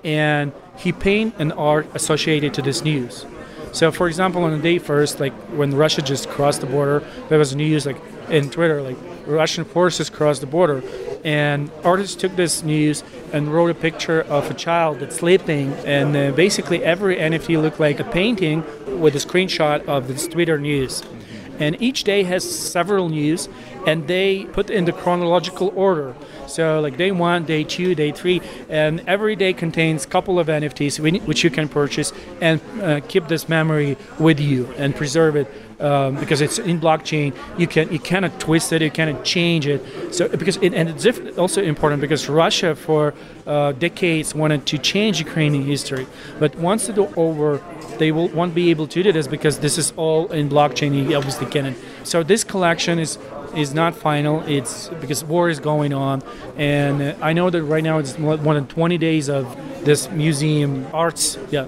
and 0.04 0.52
he 0.80 0.92
paint 0.92 1.36
an 1.38 1.52
art 1.52 1.86
associated 1.94 2.56
to 2.56 2.64
this 2.64 2.84
news. 2.84 3.28
So, 3.72 3.92
for 3.92 4.08
example, 4.08 4.44
on 4.46 4.52
the 4.54 4.64
day 4.64 4.80
first, 4.80 5.20
like 5.20 5.34
when 5.60 5.76
Russia 5.76 6.02
just 6.02 6.28
crossed 6.28 6.62
the 6.62 6.66
border, 6.66 7.04
there 7.28 7.38
was 7.38 7.56
news 7.56 7.86
like 7.86 8.02
in 8.30 8.50
Twitter, 8.50 8.82
like 8.82 8.98
Russian 9.28 9.64
forces 9.64 10.10
crossed 10.10 10.42
the 10.42 10.48
border, 10.48 10.82
and 11.24 11.72
artists 11.84 12.16
took 12.16 12.36
this 12.36 12.64
news 12.64 13.04
and 13.34 13.54
wrote 13.54 13.70
a 13.70 13.74
picture 13.74 14.22
of 14.22 14.50
a 14.50 14.54
child 14.54 15.00
that's 15.00 15.18
sleeping, 15.18 15.74
and 15.86 16.16
uh, 16.16 16.32
basically 16.32 16.84
every 16.84 17.18
NFT 17.18 17.62
looked 17.62 17.80
like 17.80 18.00
a 18.00 18.04
painting 18.04 18.64
with 19.00 19.16
a 19.16 19.20
screenshot 19.20 19.86
of 19.88 20.08
this 20.08 20.28
Twitter 20.28 20.58
news. 20.58 21.04
And 21.60 21.82
each 21.82 22.06
day 22.06 22.24
has 22.24 22.44
several 22.50 23.10
news, 23.10 23.50
and 23.86 24.08
they 24.08 24.46
put 24.46 24.70
in 24.70 24.86
the 24.86 24.94
chronological 24.94 25.74
order. 25.76 26.16
So 26.48 26.80
like 26.80 26.98
day 26.98 27.12
one, 27.12 27.44
day 27.44 27.64
two, 27.64 27.96
day 27.96 28.12
three, 28.12 28.42
and 28.70 29.02
every 29.08 29.36
day 29.36 29.54
contains 29.54 30.06
a 30.06 30.08
couple 30.08 30.40
of 30.40 30.48
NFTs 30.48 31.00
which 31.26 31.44
you 31.44 31.50
can 31.50 31.68
purchase 31.68 32.14
and 32.42 32.62
uh, 32.82 33.02
keep 33.02 33.28
this 33.28 33.50
memory 33.50 33.98
with 34.20 34.40
you 34.40 34.68
and 34.78 34.96
preserve 34.96 35.36
it 35.36 35.52
um, 35.80 36.16
because 36.16 36.42
it's 36.42 36.60
in 36.60 36.80
blockchain. 36.80 37.34
You 37.58 37.68
can 37.68 37.92
you 37.92 38.00
cannot 38.00 38.40
twist 38.40 38.72
it, 38.74 38.82
you 38.82 38.92
cannot 38.92 39.24
change 39.24 39.68
it. 39.68 39.82
So 40.14 40.28
because 40.28 40.58
it, 40.58 40.74
and 40.74 40.90
it's 40.90 41.38
also 41.38 41.62
important 41.62 42.02
because 42.02 42.28
Russia 42.30 42.76
for 42.76 43.14
uh, 43.48 43.72
decades 43.74 44.36
wanted 44.36 44.66
to 44.68 44.78
change 44.78 45.20
Ukrainian 45.20 45.64
history, 45.64 46.08
but 46.40 46.56
once 46.56 46.90
it's 46.90 47.00
over, 47.16 47.62
they 47.98 48.12
will 48.12 48.28
won't 48.30 48.54
be 48.54 48.70
able 48.70 48.88
to 48.88 49.04
do 49.04 49.12
this 49.12 49.28
because 49.28 49.60
this 49.60 49.78
is 49.78 49.94
all 49.96 50.32
in 50.32 50.50
blockchain. 50.50 51.10
You 51.10 51.16
obviously 51.16 51.48
cannot. 51.48 51.74
So 52.04 52.24
this 52.24 52.44
collection 52.44 53.00
is 53.00 53.18
is 53.56 53.74
not 53.74 53.96
final. 53.96 54.42
It's 54.48 54.90
because 55.02 55.24
war 55.24 55.50
is 55.50 55.60
going 55.60 55.94
on, 55.94 56.22
and 56.58 57.16
I 57.22 57.34
know 57.34 57.50
that 57.50 57.64
right 57.64 57.84
now 57.84 57.98
it's 58.00 58.18
more 58.18 58.38
than 58.38 58.68
20 58.68 58.98
days 58.98 59.30
of 59.30 59.46
this 59.86 60.10
museum 60.12 60.88
arts. 60.94 61.38
Yeah, 61.50 61.66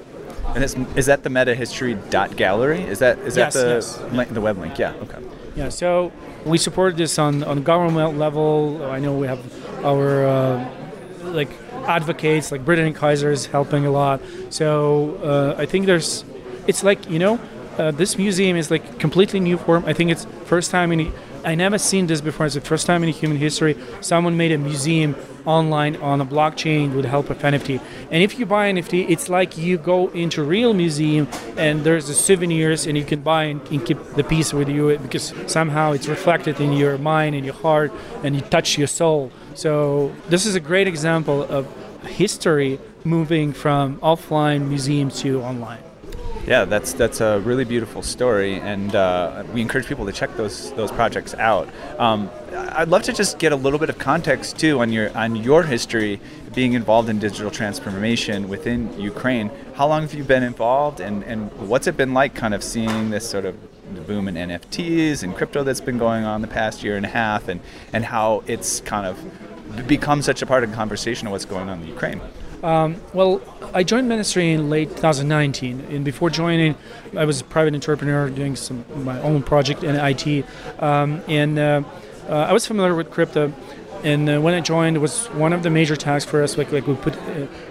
and 0.56 0.64
is, 0.64 0.76
is 0.96 1.06
that 1.06 1.24
the 1.24 1.30
meta 1.30 1.56
history 1.56 1.98
dot 2.10 2.36
gallery? 2.36 2.82
Is 2.82 3.00
that 3.00 3.20
is 3.20 3.38
yes, 3.38 3.54
that 3.54 3.60
the 3.60 3.74
yes. 3.76 4.00
link, 4.14 4.34
the 4.34 4.42
web 4.42 4.58
link? 4.58 4.78
Yeah. 4.78 4.94
Okay. 5.02 5.20
Yeah. 5.56 5.70
So 5.70 6.12
we 6.46 6.58
support 6.58 6.98
this 6.98 7.18
on 7.20 7.44
on 7.44 7.64
government 7.64 8.18
level. 8.18 8.84
I 8.86 9.00
know 9.00 9.16
we 9.16 9.28
have 9.28 9.40
our 9.86 10.26
uh, 10.26 10.70
like 11.24 11.50
advocates 11.88 12.52
like 12.52 12.66
Brittany 12.66 12.94
Kaiser 12.94 13.32
is 13.32 13.46
helping 13.46 13.86
a 13.86 13.92
lot. 13.92 14.22
So 14.50 15.16
uh, 15.24 15.62
I 15.62 15.66
think 15.66 15.86
there's 15.86 16.26
it's 16.68 16.84
like 16.84 17.10
you 17.10 17.20
know 17.20 17.40
uh, 17.78 17.92
this 17.92 18.18
museum 18.18 18.58
is 18.58 18.70
like 18.70 19.00
completely 19.00 19.40
new 19.40 19.58
form. 19.58 19.84
I 19.86 19.94
think 19.94 20.12
it's 20.12 20.26
first 20.46 20.72
time 20.72 20.92
in 20.92 21.12
I 21.44 21.56
never 21.56 21.78
seen 21.78 22.08
this 22.08 22.22
before. 22.22 22.46
It's 22.46 22.56
the 22.56 22.62
first 22.62 22.86
time 22.86 23.04
in 23.04 23.10
human 23.10 23.38
history 23.38 23.76
someone 24.02 24.38
made 24.38 24.52
a 24.52 24.58
museum 24.58 25.16
online 25.46 25.96
on 25.98 26.22
a 26.22 26.26
blockchain 26.26 26.94
with 26.94 27.04
the 27.04 27.10
help 27.10 27.30
of 27.30 27.38
NFT. 27.40 27.82
And 28.12 28.24
if 28.24 28.38
you 28.38 28.46
buy 28.46 28.72
NFT, 28.72 29.10
it's 29.10 29.30
like 29.30 29.58
you 29.58 29.78
go 29.78 30.10
into 30.10 30.42
a 30.42 30.46
real 30.46 30.74
museum 30.74 31.28
and 31.58 31.84
there's 31.84 32.08
the 32.08 32.14
souvenirs 32.14 32.86
and 32.86 32.98
you 32.98 33.04
can 33.04 33.22
buy 33.22 33.46
and, 33.46 33.62
and 33.70 33.86
keep 33.86 33.98
the 34.16 34.24
piece 34.24 34.54
with 34.54 34.70
you 34.70 34.98
because 35.00 35.34
somehow 35.48 35.94
it's 35.94 36.08
reflected 36.08 36.60
in 36.60 36.74
your 36.74 36.98
mind 36.98 37.36
and 37.36 37.44
your 37.44 37.56
heart 37.56 37.92
and 38.24 38.36
you 38.36 38.42
touch 38.42 38.78
your 38.78 38.88
soul. 38.88 39.32
So 39.56 40.14
this 40.30 40.46
is 40.46 40.56
a 40.56 40.60
great 40.60 40.88
example 40.88 41.44
of 41.44 41.68
history 42.06 42.80
moving 43.04 43.52
from 43.54 43.98
offline 44.00 44.68
museums 44.68 45.22
to 45.22 45.42
online. 45.42 45.91
Yeah, 46.48 46.66
that's 46.66 46.94
that's 46.94 47.22
a 47.22 47.40
really 47.42 47.66
beautiful 47.66 48.02
story, 48.02 48.56
and 48.56 48.96
uh, 48.96 49.44
we 49.54 49.62
encourage 49.62 49.86
people 49.86 50.06
to 50.08 50.12
check 50.12 50.36
those 50.38 50.74
those 50.74 50.92
projects 50.92 51.36
out. 51.36 51.70
Um, 52.00 52.32
I'd 52.52 52.88
love 52.88 53.04
to 53.04 53.14
just 53.14 53.38
get 53.38 53.52
a 53.52 53.56
little 53.56 53.78
bit 53.78 53.90
of 53.90 54.00
context 54.00 54.58
too 54.58 54.80
on 54.82 54.92
your 54.92 55.16
on 55.16 55.36
your 55.36 55.62
history 55.64 56.20
being 56.56 56.74
involved 56.74 57.10
in 57.10 57.20
digital 57.20 57.52
transformation 57.52 58.50
within 58.50 59.00
Ukraine. 59.00 59.52
How 59.76 59.88
long 59.88 60.02
have 60.02 60.16
you 60.16 60.24
been 60.24 60.42
involved, 60.42 61.00
and 61.00 61.24
and 61.26 61.52
what's 61.70 61.86
it 61.86 61.96
been 61.96 62.16
like, 62.16 62.34
kind 62.34 62.56
of 62.56 62.64
seeing 62.64 63.12
this 63.12 63.30
sort 63.30 63.46
of 63.46 63.56
boom 64.08 64.28
in 64.28 64.34
NFTs 64.36 65.22
and 65.22 65.36
crypto 65.36 65.64
that's 65.64 65.82
been 65.82 66.00
going 66.00 66.24
on 66.24 66.42
the 66.42 66.48
past 66.48 66.84
year 66.84 66.98
and 66.98 67.06
a 67.06 67.10
half, 67.10 67.50
and 67.50 67.62
and 67.94 68.04
how 68.04 68.44
it's 68.48 68.82
kind 68.82 69.06
of 69.06 69.88
become 69.88 70.24
such 70.24 70.42
a 70.42 70.48
part 70.48 70.64
of 70.64 70.72
the 70.72 70.76
conversation 70.76 71.28
of 71.28 71.32
what's 71.34 71.46
going 71.46 71.70
on 71.70 71.84
in 71.84 71.88
Ukraine. 71.88 72.20
Um, 72.64 73.02
well, 73.14 73.42
I 73.74 73.84
joined 73.84 74.08
ministry 74.08 74.52
in 74.52 74.70
late 74.70 74.90
2019, 74.90 75.80
and 75.90 76.06
before 76.06 76.30
joining, 76.30 76.76
I 77.18 77.26
was 77.26 77.42
a 77.42 77.44
private 77.44 77.74
entrepreneur 77.74 78.30
doing 78.30 78.56
some 78.56 78.86
my 79.04 79.20
own 79.22 79.42
project 79.42 79.84
in 79.84 79.96
IT, 79.96 80.46
um, 80.80 81.22
and 81.28 81.58
uh, 81.58 81.82
uh, 82.30 82.34
I 82.34 82.54
was 82.54 82.68
familiar 82.68 82.96
with 82.96 83.10
crypto. 83.10 83.54
And 84.04 84.28
uh, 84.28 84.42
when 84.42 84.56
I 84.56 84.62
joined, 84.62 84.96
it 84.96 85.00
was 85.00 85.28
one 85.28 85.54
of 85.54 85.62
the 85.62 85.70
major 85.70 85.96
tasks 85.96 86.30
for 86.30 86.42
us. 86.42 86.58
Like, 86.58 86.72
like 86.72 86.88
we 86.88 86.96
put 86.96 87.16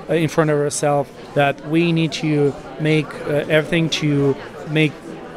uh, 0.09 0.15
in 0.15 0.29
front 0.29 0.51
of 0.51 0.59
ourselves 0.59 1.11
that 1.35 1.67
we 1.69 1.91
need 1.91 2.13
to 2.13 2.55
make 2.81 3.13
uh, 3.27 3.47
everything 3.49 3.91
to 3.91 4.37
make 4.71 4.93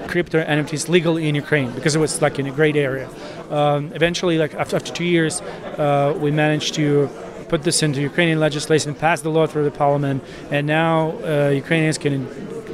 crypto 0.08 0.44
NFTs 0.44 0.90
legal 0.90 1.18
in 1.18 1.34
Ukraine 1.34 1.72
because 1.72 1.96
it 1.96 2.00
was 2.00 2.22
like 2.22 2.38
in 2.38 2.46
a 2.46 2.52
great 2.52 2.76
area. 2.76 3.10
Um, 3.50 3.92
eventually, 3.94 4.38
like 4.38 4.54
after, 4.54 4.76
after 4.76 4.92
two 4.92 5.06
years, 5.06 5.42
uh, 5.42 6.16
we 6.18 6.30
managed 6.30 6.76
to 6.76 7.10
put 7.44 7.64
this 7.64 7.84
into 7.84 8.02
Ukrainian 8.02 8.40
legislation, 8.40 8.96
pass 8.96 9.22
the 9.22 9.30
law 9.30 9.46
through 9.48 9.66
the 9.66 9.72
parliament, 9.72 10.24
and 10.52 10.66
now 10.68 11.12
uh, 11.24 11.50
Ukrainians 11.50 11.98
can 11.98 12.28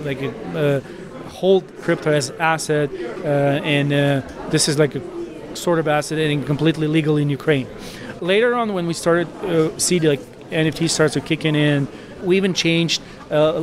like 0.03 0.21
uh, 0.55 0.79
hold 1.29 1.63
crypto 1.82 2.12
as 2.12 2.32
asset, 2.32 2.89
uh, 2.91 3.75
and 3.77 3.93
uh, 3.93 4.21
this 4.49 4.67
is 4.67 4.77
like 4.77 4.95
a 4.95 5.01
sort 5.55 5.79
of 5.79 5.88
asset 5.88 6.17
and 6.19 6.45
completely 6.45 6.88
legal 6.88 7.17
in 7.17 7.29
Ukraine. 7.29 7.67
Later 8.21 8.53
on, 8.55 8.73
when 8.73 8.88
we 8.88 8.93
started 8.93 9.27
uh, 9.43 9.77
see 9.77 9.99
like 9.99 10.21
NFT 10.51 10.89
starts 10.89 11.13
to 11.13 11.21
kicking 11.21 11.55
in, 11.55 11.88
we 12.23 12.38
even 12.38 12.53
changed 12.53 13.01
uh, 13.32 13.60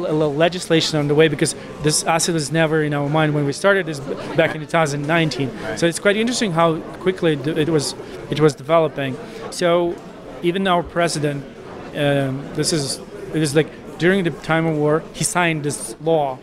legislation 0.47 0.99
on 0.99 1.09
the 1.09 1.14
way 1.14 1.29
because 1.29 1.55
this 1.83 2.05
asset 2.05 2.35
was 2.35 2.51
never 2.53 2.83
in 2.83 2.95
our 2.95 3.09
mind 3.09 3.35
when 3.35 3.45
we 3.45 3.53
started 3.53 3.87
this 3.87 4.01
back 4.37 4.55
in 4.55 4.61
2019. 4.61 5.51
Right. 5.51 5.79
So 5.79 5.87
it's 5.87 5.99
quite 5.99 6.16
interesting 6.16 6.53
how 6.53 6.81
quickly 7.05 7.33
it 7.35 7.69
was 7.69 7.95
it 8.31 8.40
was 8.40 8.55
developing. 8.55 9.16
So 9.51 9.95
even 10.46 10.66
our 10.68 10.82
president, 10.82 11.44
um, 11.96 12.46
this 12.54 12.72
is 12.72 13.00
it 13.35 13.42
is 13.42 13.54
like 13.54 13.68
during 13.98 14.24
the 14.24 14.30
time 14.30 14.66
of 14.66 14.76
war, 14.76 15.02
he 15.12 15.24
signed 15.24 15.64
this 15.64 15.96
law, 16.00 16.38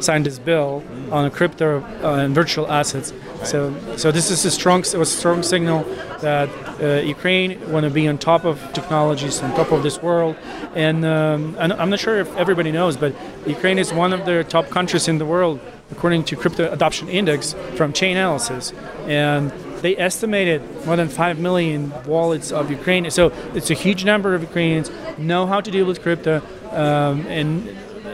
signed 0.00 0.26
this 0.26 0.38
bill 0.38 0.82
on 1.10 1.30
crypto 1.30 1.82
uh, 2.02 2.22
and 2.22 2.34
virtual 2.34 2.70
assets. 2.70 3.12
So, 3.44 3.74
so 3.96 4.12
this 4.12 4.30
is 4.30 4.44
a 4.44 4.50
strong, 4.50 4.80
a 4.80 5.04
strong 5.04 5.42
signal 5.42 5.84
that 6.20 6.48
uh, 6.82 7.00
Ukraine 7.06 7.50
want 7.72 7.84
to 7.84 7.90
be 7.90 8.06
on 8.08 8.18
top 8.18 8.44
of 8.44 8.60
technologies, 8.72 9.40
on 9.42 9.50
top 9.54 9.72
of 9.72 9.82
this 9.82 10.02
world. 10.02 10.36
And, 10.74 11.04
um, 11.04 11.56
and 11.58 11.72
I'm 11.72 11.90
not 11.90 11.98
sure 11.98 12.18
if 12.18 12.34
everybody 12.36 12.72
knows, 12.72 12.96
but 12.96 13.14
Ukraine 13.46 13.78
is 13.78 13.92
one 13.92 14.12
of 14.12 14.26
the 14.26 14.44
top 14.44 14.68
countries 14.68 15.08
in 15.08 15.18
the 15.18 15.26
world 15.26 15.60
according 15.90 16.24
to 16.24 16.36
Crypto 16.36 16.70
Adoption 16.70 17.08
Index 17.08 17.54
from 17.74 17.92
Chainalysis. 17.92 18.74
And 19.08 19.50
they 19.80 19.96
estimated 19.96 20.62
more 20.86 20.96
than 20.96 21.08
5 21.08 21.38
million 21.38 21.92
wallets 22.04 22.52
of 22.52 22.70
Ukraine. 22.70 23.10
So 23.10 23.32
it's 23.54 23.70
a 23.70 23.74
huge 23.74 24.04
number 24.04 24.34
of 24.34 24.42
Ukrainians 24.42 24.90
know 25.18 25.46
how 25.46 25.60
to 25.60 25.70
deal 25.70 25.86
with 25.86 26.02
crypto. 26.02 26.42
Um, 26.70 27.26
and 27.26 27.68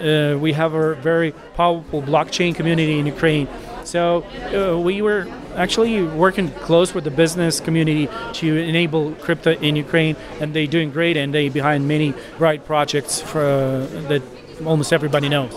uh, 0.04 0.38
we 0.38 0.52
have 0.52 0.74
a 0.74 0.94
very 0.96 1.32
powerful 1.54 2.02
blockchain 2.02 2.54
community 2.54 2.98
in 2.98 3.06
Ukraine. 3.06 3.48
So 3.84 4.24
uh, 4.24 4.78
we 4.78 5.02
were 5.02 5.26
actually 5.56 6.02
working 6.02 6.50
close 6.50 6.94
with 6.94 7.04
the 7.04 7.10
business 7.10 7.60
community 7.60 8.08
to 8.34 8.56
enable 8.56 9.12
crypto 9.14 9.52
in 9.52 9.76
Ukraine, 9.76 10.16
and 10.40 10.54
they're 10.54 10.66
doing 10.66 10.90
great, 10.90 11.16
and 11.16 11.32
they 11.32 11.48
behind 11.48 11.86
many 11.86 12.14
bright 12.38 12.64
projects 12.66 13.20
for, 13.20 13.42
uh, 13.42 13.86
that 14.08 14.22
almost 14.64 14.92
everybody 14.92 15.28
knows. 15.28 15.52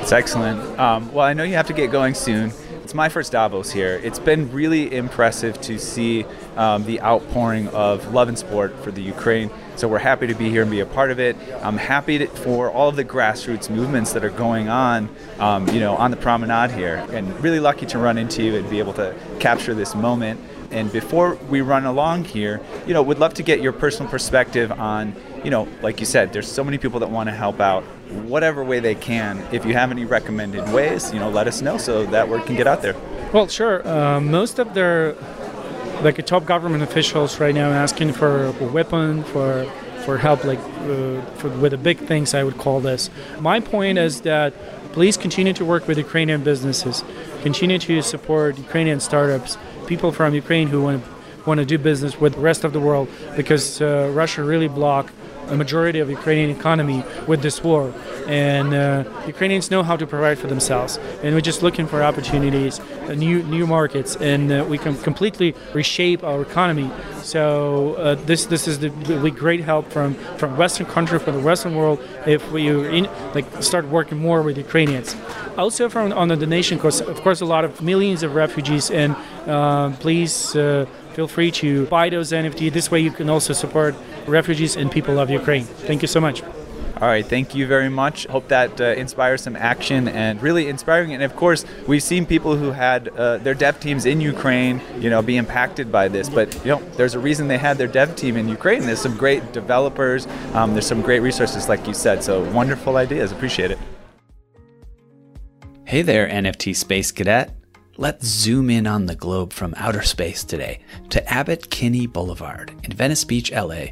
It's 0.00 0.12
excellent. 0.12 0.78
Um, 0.78 1.12
well, 1.12 1.26
I 1.26 1.32
know 1.34 1.42
you 1.42 1.54
have 1.54 1.66
to 1.66 1.72
get 1.72 1.90
going 1.90 2.14
soon. 2.14 2.52
It's 2.88 2.94
my 2.94 3.10
first 3.10 3.32
Davos 3.32 3.70
here. 3.70 4.00
It's 4.02 4.18
been 4.18 4.50
really 4.50 4.96
impressive 4.96 5.60
to 5.60 5.78
see 5.78 6.24
um, 6.56 6.86
the 6.86 7.02
outpouring 7.02 7.68
of 7.68 8.14
love 8.14 8.28
and 8.28 8.38
support 8.38 8.74
for 8.82 8.90
the 8.90 9.02
Ukraine. 9.02 9.50
So 9.76 9.88
we're 9.88 9.98
happy 9.98 10.26
to 10.26 10.34
be 10.34 10.48
here 10.48 10.62
and 10.62 10.70
be 10.70 10.80
a 10.80 10.86
part 10.86 11.10
of 11.10 11.20
it. 11.20 11.36
I'm 11.62 11.76
happy 11.76 12.16
to, 12.16 12.26
for 12.28 12.70
all 12.70 12.88
of 12.88 12.96
the 12.96 13.04
grassroots 13.04 13.68
movements 13.68 14.14
that 14.14 14.24
are 14.24 14.30
going 14.30 14.70
on, 14.70 15.14
um, 15.38 15.68
you 15.68 15.80
know, 15.80 15.96
on 15.96 16.10
the 16.10 16.16
promenade 16.16 16.70
here, 16.70 17.06
and 17.12 17.28
really 17.42 17.60
lucky 17.60 17.84
to 17.84 17.98
run 17.98 18.16
into 18.16 18.42
you 18.42 18.56
and 18.56 18.70
be 18.70 18.78
able 18.78 18.94
to 18.94 19.14
capture 19.38 19.74
this 19.74 19.94
moment. 19.94 20.40
And 20.70 20.90
before 20.90 21.34
we 21.50 21.60
run 21.60 21.84
along 21.84 22.24
here, 22.24 22.58
you 22.86 22.94
know, 22.94 23.02
would 23.02 23.18
love 23.18 23.34
to 23.34 23.42
get 23.42 23.60
your 23.60 23.72
personal 23.74 24.10
perspective 24.10 24.72
on, 24.72 25.14
you 25.44 25.50
know, 25.50 25.68
like 25.82 26.00
you 26.00 26.06
said, 26.06 26.32
there's 26.32 26.50
so 26.50 26.64
many 26.64 26.78
people 26.78 27.00
that 27.00 27.10
want 27.10 27.28
to 27.28 27.34
help 27.34 27.60
out 27.60 27.84
whatever 28.26 28.64
way 28.64 28.80
they 28.80 28.94
can. 28.94 29.46
If 29.52 29.64
you 29.64 29.74
have 29.74 29.90
any 29.90 30.04
recommended 30.04 30.72
ways, 30.72 31.12
you 31.12 31.18
know, 31.18 31.30
let 31.30 31.46
us 31.46 31.62
know 31.62 31.78
so 31.78 32.04
that 32.06 32.28
word 32.28 32.44
can 32.46 32.56
get 32.56 32.66
out 32.66 32.82
there. 32.82 32.96
Well, 33.32 33.48
sure. 33.48 33.86
Uh, 33.86 34.20
most 34.20 34.58
of 34.58 34.74
their 34.74 35.14
like 36.02 36.24
top 36.26 36.46
government 36.46 36.82
officials 36.82 37.40
right 37.40 37.54
now 37.54 37.70
asking 37.70 38.12
for 38.12 38.46
a 38.46 38.66
weapon 38.66 39.24
for 39.24 39.64
for 40.04 40.16
help 40.16 40.44
like 40.44 40.58
uh, 40.58 41.20
for, 41.36 41.48
with 41.60 41.72
the 41.72 41.76
big 41.78 41.98
things 41.98 42.34
I 42.34 42.44
would 42.44 42.56
call 42.56 42.80
this. 42.80 43.10
My 43.40 43.60
point 43.60 43.98
is 43.98 44.22
that 44.22 44.54
please 44.92 45.16
continue 45.16 45.52
to 45.52 45.64
work 45.64 45.86
with 45.86 45.98
Ukrainian 45.98 46.42
businesses, 46.42 47.04
continue 47.42 47.78
to 47.78 48.02
support 48.02 48.56
Ukrainian 48.58 49.00
startups, 49.00 49.58
people 49.86 50.12
from 50.12 50.34
Ukraine 50.34 50.68
who 50.68 50.82
want 50.82 51.04
want 51.46 51.58
to 51.58 51.66
do 51.66 51.78
business 51.78 52.20
with 52.20 52.34
the 52.34 52.40
rest 52.40 52.62
of 52.64 52.72
the 52.72 52.80
world 52.80 53.08
because 53.36 53.80
uh, 53.80 54.10
Russia 54.14 54.42
really 54.44 54.68
blocked 54.68 55.12
a 55.50 55.56
majority 55.56 55.98
of 56.00 56.10
Ukrainian 56.10 56.50
economy 56.50 57.04
with 57.26 57.42
this 57.42 57.62
war. 57.62 57.92
And 58.26 58.74
uh, 58.74 59.04
Ukrainians 59.26 59.70
know 59.70 59.82
how 59.82 59.96
to 59.96 60.06
provide 60.06 60.38
for 60.38 60.46
themselves. 60.46 60.98
And 61.22 61.34
we're 61.34 61.48
just 61.52 61.62
looking 61.62 61.86
for 61.86 62.02
opportunities, 62.02 62.80
uh, 62.80 63.14
new 63.14 63.42
new 63.42 63.66
markets, 63.66 64.16
and 64.16 64.52
uh, 64.52 64.64
we 64.68 64.78
can 64.78 64.94
completely 65.08 65.54
reshape 65.72 66.22
our 66.22 66.42
economy. 66.42 66.90
So 67.22 67.94
uh, 67.94 68.14
this 68.14 68.46
this 68.46 68.68
is 68.68 68.78
the 68.78 68.90
great 69.44 69.60
help 69.60 69.90
from 69.90 70.14
from 70.40 70.56
Western 70.56 70.86
country, 70.86 71.18
from 71.18 71.34
the 71.38 71.44
Western 71.50 71.74
world, 71.74 71.98
if 72.26 72.42
we 72.52 72.68
in, 72.68 73.08
like 73.34 73.46
start 73.62 73.86
working 73.88 74.18
more 74.18 74.42
with 74.42 74.56
Ukrainians. 74.58 75.16
Also 75.56 75.88
from 75.88 76.12
on 76.12 76.28
the 76.28 76.36
donation, 76.36 76.78
because 76.78 77.00
of 77.00 77.20
course 77.22 77.40
a 77.40 77.44
lot 77.44 77.64
of 77.64 77.82
millions 77.82 78.22
of 78.22 78.34
refugees, 78.34 78.90
and 78.90 79.16
uh, 79.46 79.90
please 79.98 80.54
uh, 80.54 80.86
feel 81.14 81.26
free 81.26 81.50
to 81.50 81.86
buy 81.86 82.08
those 82.08 82.30
NFT. 82.30 82.72
This 82.72 82.90
way 82.92 83.00
you 83.00 83.10
can 83.10 83.28
also 83.28 83.52
support 83.52 83.94
refugees 84.28 84.76
and 84.76 84.90
people 84.90 85.18
of 85.18 85.30
Ukraine. 85.30 85.64
Thank 85.64 86.02
you 86.02 86.08
so 86.08 86.20
much. 86.20 86.42
All 87.00 87.06
right, 87.06 87.24
thank 87.24 87.54
you 87.54 87.64
very 87.68 87.88
much. 87.88 88.26
Hope 88.26 88.48
that 88.48 88.80
uh, 88.80 88.86
inspires 88.86 89.42
some 89.42 89.54
action 89.54 90.08
and 90.08 90.42
really 90.42 90.68
inspiring. 90.68 91.14
And 91.14 91.22
of 91.22 91.36
course, 91.36 91.64
we've 91.86 92.02
seen 92.02 92.26
people 92.26 92.56
who 92.56 92.72
had 92.72 93.06
uh, 93.08 93.38
their 93.38 93.54
dev 93.54 93.78
teams 93.78 94.04
in 94.04 94.20
Ukraine, 94.20 94.80
you 94.98 95.08
know, 95.08 95.22
be 95.22 95.36
impacted 95.36 95.92
by 95.92 96.08
this. 96.08 96.28
But 96.28 96.52
you 96.64 96.72
know, 96.72 96.82
there's 96.96 97.14
a 97.14 97.20
reason 97.20 97.46
they 97.46 97.56
had 97.56 97.78
their 97.78 97.86
dev 97.86 98.16
team 98.16 98.36
in 98.36 98.48
Ukraine. 98.48 98.82
There's 98.82 99.00
some 99.00 99.16
great 99.16 99.52
developers. 99.52 100.26
Um, 100.54 100.72
there's 100.72 100.88
some 100.88 101.00
great 101.00 101.20
resources, 101.20 101.68
like 101.68 101.86
you 101.86 101.94
said. 101.94 102.24
So 102.24 102.42
wonderful 102.50 102.96
ideas. 102.96 103.30
Appreciate 103.30 103.70
it. 103.70 103.78
Hey 105.84 106.02
there, 106.02 106.28
NFT 106.28 106.74
Space 106.74 107.12
Cadet. 107.12 107.54
Let's 107.96 108.26
zoom 108.26 108.70
in 108.70 108.88
on 108.88 109.06
the 109.06 109.14
globe 109.14 109.52
from 109.52 109.72
outer 109.76 110.02
space 110.02 110.42
today 110.42 110.80
to 111.10 111.24
Abbot 111.32 111.70
Kinney 111.70 112.08
Boulevard 112.08 112.72
in 112.82 112.92
Venice 112.92 113.24
Beach, 113.24 113.52
LA. 113.52 113.86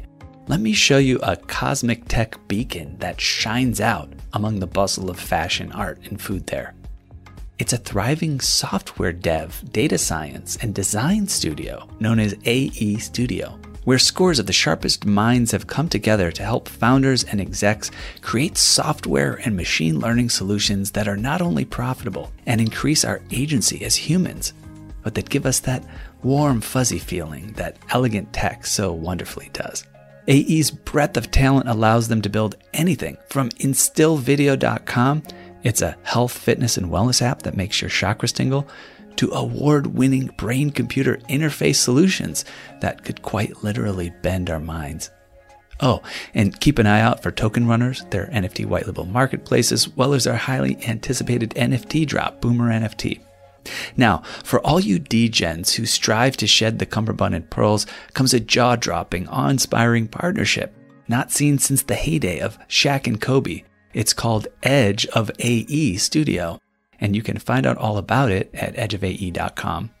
Let 0.49 0.61
me 0.61 0.71
show 0.71 0.97
you 0.97 1.19
a 1.19 1.35
cosmic 1.35 2.07
tech 2.07 2.37
beacon 2.47 2.95
that 2.99 3.19
shines 3.19 3.81
out 3.81 4.13
among 4.31 4.59
the 4.59 4.67
bustle 4.67 5.09
of 5.09 5.19
fashion, 5.19 5.73
art, 5.73 5.99
and 6.05 6.21
food 6.21 6.47
there. 6.47 6.73
It's 7.59 7.73
a 7.73 7.77
thriving 7.77 8.39
software 8.39 9.11
dev, 9.11 9.61
data 9.73 9.97
science, 9.97 10.55
and 10.61 10.73
design 10.73 11.27
studio 11.27 11.89
known 11.99 12.19
as 12.19 12.33
AE 12.45 12.97
Studio 12.99 13.59
where 13.83 13.99
scores 13.99 14.37
of 14.37 14.45
the 14.45 14.53
sharpest 14.53 15.05
minds 15.05 15.51
have 15.51 15.67
come 15.67 15.87
together 15.87 16.29
to 16.29 16.43
help 16.43 16.67
founders 16.67 17.23
and 17.23 17.39
execs 17.39 17.89
create 18.21 18.57
software 18.57 19.39
and 19.45 19.55
machine 19.55 19.99
learning 19.99 20.29
solutions 20.29 20.91
that 20.91 21.07
are 21.07 21.15
not 21.15 21.41
only 21.41 21.63
profitable 21.63 22.29
and 22.45 22.59
increase 22.59 23.05
our 23.05 23.21
agency 23.31 23.85
as 23.85 23.95
humans, 23.95 24.53
but 25.03 25.15
that 25.15 25.29
give 25.29 25.45
us 25.45 25.61
that 25.61 25.85
warm, 26.21 26.59
fuzzy 26.59 26.99
feeling 26.99 27.53
that 27.53 27.77
elegant 27.91 28.31
tech 28.33 28.65
so 28.65 28.91
wonderfully 28.91 29.49
does. 29.53 29.85
AE's 30.27 30.71
breadth 30.71 31.17
of 31.17 31.31
talent 31.31 31.69
allows 31.69 32.07
them 32.07 32.21
to 32.21 32.29
build 32.29 32.55
anything 32.73 33.17
from 33.29 33.49
instillvideo.com. 33.49 35.23
It's 35.63 35.81
a 35.81 35.97
health, 36.03 36.37
fitness, 36.37 36.77
and 36.77 36.91
wellness 36.91 37.21
app 37.21 37.43
that 37.43 37.57
makes 37.57 37.81
your 37.81 37.89
chakras 37.89 38.33
tingle 38.33 38.67
to 39.17 39.31
award 39.31 39.87
winning 39.87 40.27
brain 40.37 40.69
computer 40.69 41.17
interface 41.29 41.77
solutions 41.77 42.45
that 42.81 43.03
could 43.03 43.21
quite 43.21 43.63
literally 43.63 44.11
bend 44.21 44.49
our 44.49 44.59
minds. 44.59 45.09
Oh, 45.79 46.01
and 46.33 46.59
keep 46.59 46.79
an 46.79 46.87
eye 46.87 47.01
out 47.01 47.21
for 47.21 47.31
Token 47.31 47.67
Runners, 47.67 48.03
their 48.09 48.27
NFT 48.27 48.65
white 48.65 48.87
label 48.87 49.05
marketplace, 49.05 49.71
as 49.71 49.87
well 49.89 50.13
as 50.13 50.25
our 50.25 50.35
highly 50.35 50.83
anticipated 50.87 51.51
NFT 51.51 52.07
drop, 52.07 52.41
Boomer 52.41 52.69
NFT. 52.71 53.19
Now, 53.95 54.23
for 54.43 54.59
all 54.65 54.79
you 54.79 54.99
degens 54.99 55.75
who 55.75 55.85
strive 55.85 56.37
to 56.37 56.47
shed 56.47 56.79
the 56.79 56.85
cummerbund 56.85 57.35
and 57.35 57.49
pearls, 57.49 57.85
comes 58.13 58.33
a 58.33 58.39
jaw 58.39 58.75
dropping, 58.75 59.27
awe 59.27 59.49
inspiring 59.49 60.07
partnership, 60.07 60.73
not 61.07 61.31
seen 61.31 61.57
since 61.57 61.83
the 61.83 61.95
heyday 61.95 62.39
of 62.39 62.57
Shaq 62.67 63.07
and 63.07 63.19
Kobe. 63.19 63.63
It's 63.93 64.13
called 64.13 64.47
Edge 64.63 65.05
of 65.07 65.31
AE 65.39 65.97
Studio 65.97 66.59
and 66.99 67.15
you 67.15 67.21
can 67.21 67.37
find 67.37 67.65
out 67.65 67.77
all 67.77 67.97
about 67.97 68.31
it 68.31 68.49
at 68.53 68.75
edgeofae.com. 68.75 69.91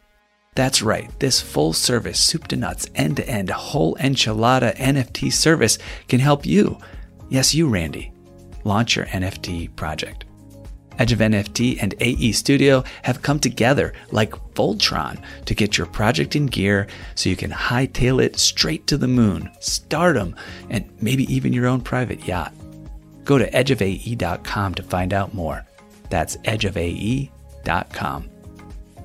That's 0.55 0.81
right, 0.81 1.11
this 1.19 1.39
full 1.39 1.73
service, 1.73 2.19
soup 2.19 2.47
to 2.47 2.55
nuts, 2.55 2.89
end 2.95 3.17
to 3.17 3.29
end, 3.29 3.49
whole 3.49 3.95
enchilada 3.97 4.75
NFT 4.75 5.31
service 5.31 5.77
can 6.07 6.19
help 6.19 6.45
you, 6.45 6.79
yes, 7.29 7.53
you, 7.53 7.69
Randy, 7.69 8.11
launch 8.63 8.95
your 8.95 9.05
NFT 9.05 9.75
project. 9.75 10.25
Edge 10.99 11.11
of 11.11 11.19
NFT 11.19 11.77
and 11.81 11.93
AE 11.99 12.31
Studio 12.31 12.83
have 13.03 13.21
come 13.21 13.39
together 13.39 13.93
like 14.11 14.31
Voltron 14.53 15.21
to 15.45 15.53
get 15.53 15.77
your 15.77 15.87
project 15.87 16.35
in 16.35 16.47
gear 16.47 16.87
so 17.15 17.29
you 17.29 17.35
can 17.35 17.51
hightail 17.51 18.21
it 18.21 18.37
straight 18.37 18.87
to 18.87 18.97
the 18.97 19.07
moon, 19.07 19.51
stardom, 19.59 20.35
and 20.69 20.89
maybe 21.01 21.31
even 21.33 21.53
your 21.53 21.67
own 21.67 21.81
private 21.81 22.27
yacht. 22.27 22.53
Go 23.23 23.37
to 23.37 23.49
edgeofae.com 23.51 24.75
to 24.75 24.83
find 24.83 25.13
out 25.13 25.33
more. 25.33 25.65
That's 26.09 26.37
edgeofae.com. 26.37 28.29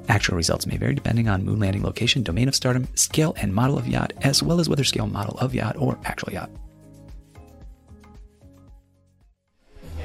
Actual 0.09 0.37
results 0.37 0.67
may 0.67 0.77
vary 0.77 0.95
depending 0.95 1.29
on 1.29 1.45
moon 1.45 1.61
landing 1.61 1.83
location, 1.83 2.23
domain 2.23 2.49
of 2.49 2.55
stardom, 2.55 2.89
scale 2.95 3.35
and 3.37 3.55
model 3.55 3.79
of 3.79 3.87
yacht, 3.87 4.13
as 4.23 4.43
well 4.43 4.61
as 4.61 4.69
whether 4.69 4.85
scale 4.85 5.07
model 5.07 5.39
of 5.39 5.55
yacht 5.55 5.77
or 5.77 5.99
actual 6.05 6.33
yacht. 6.33 6.51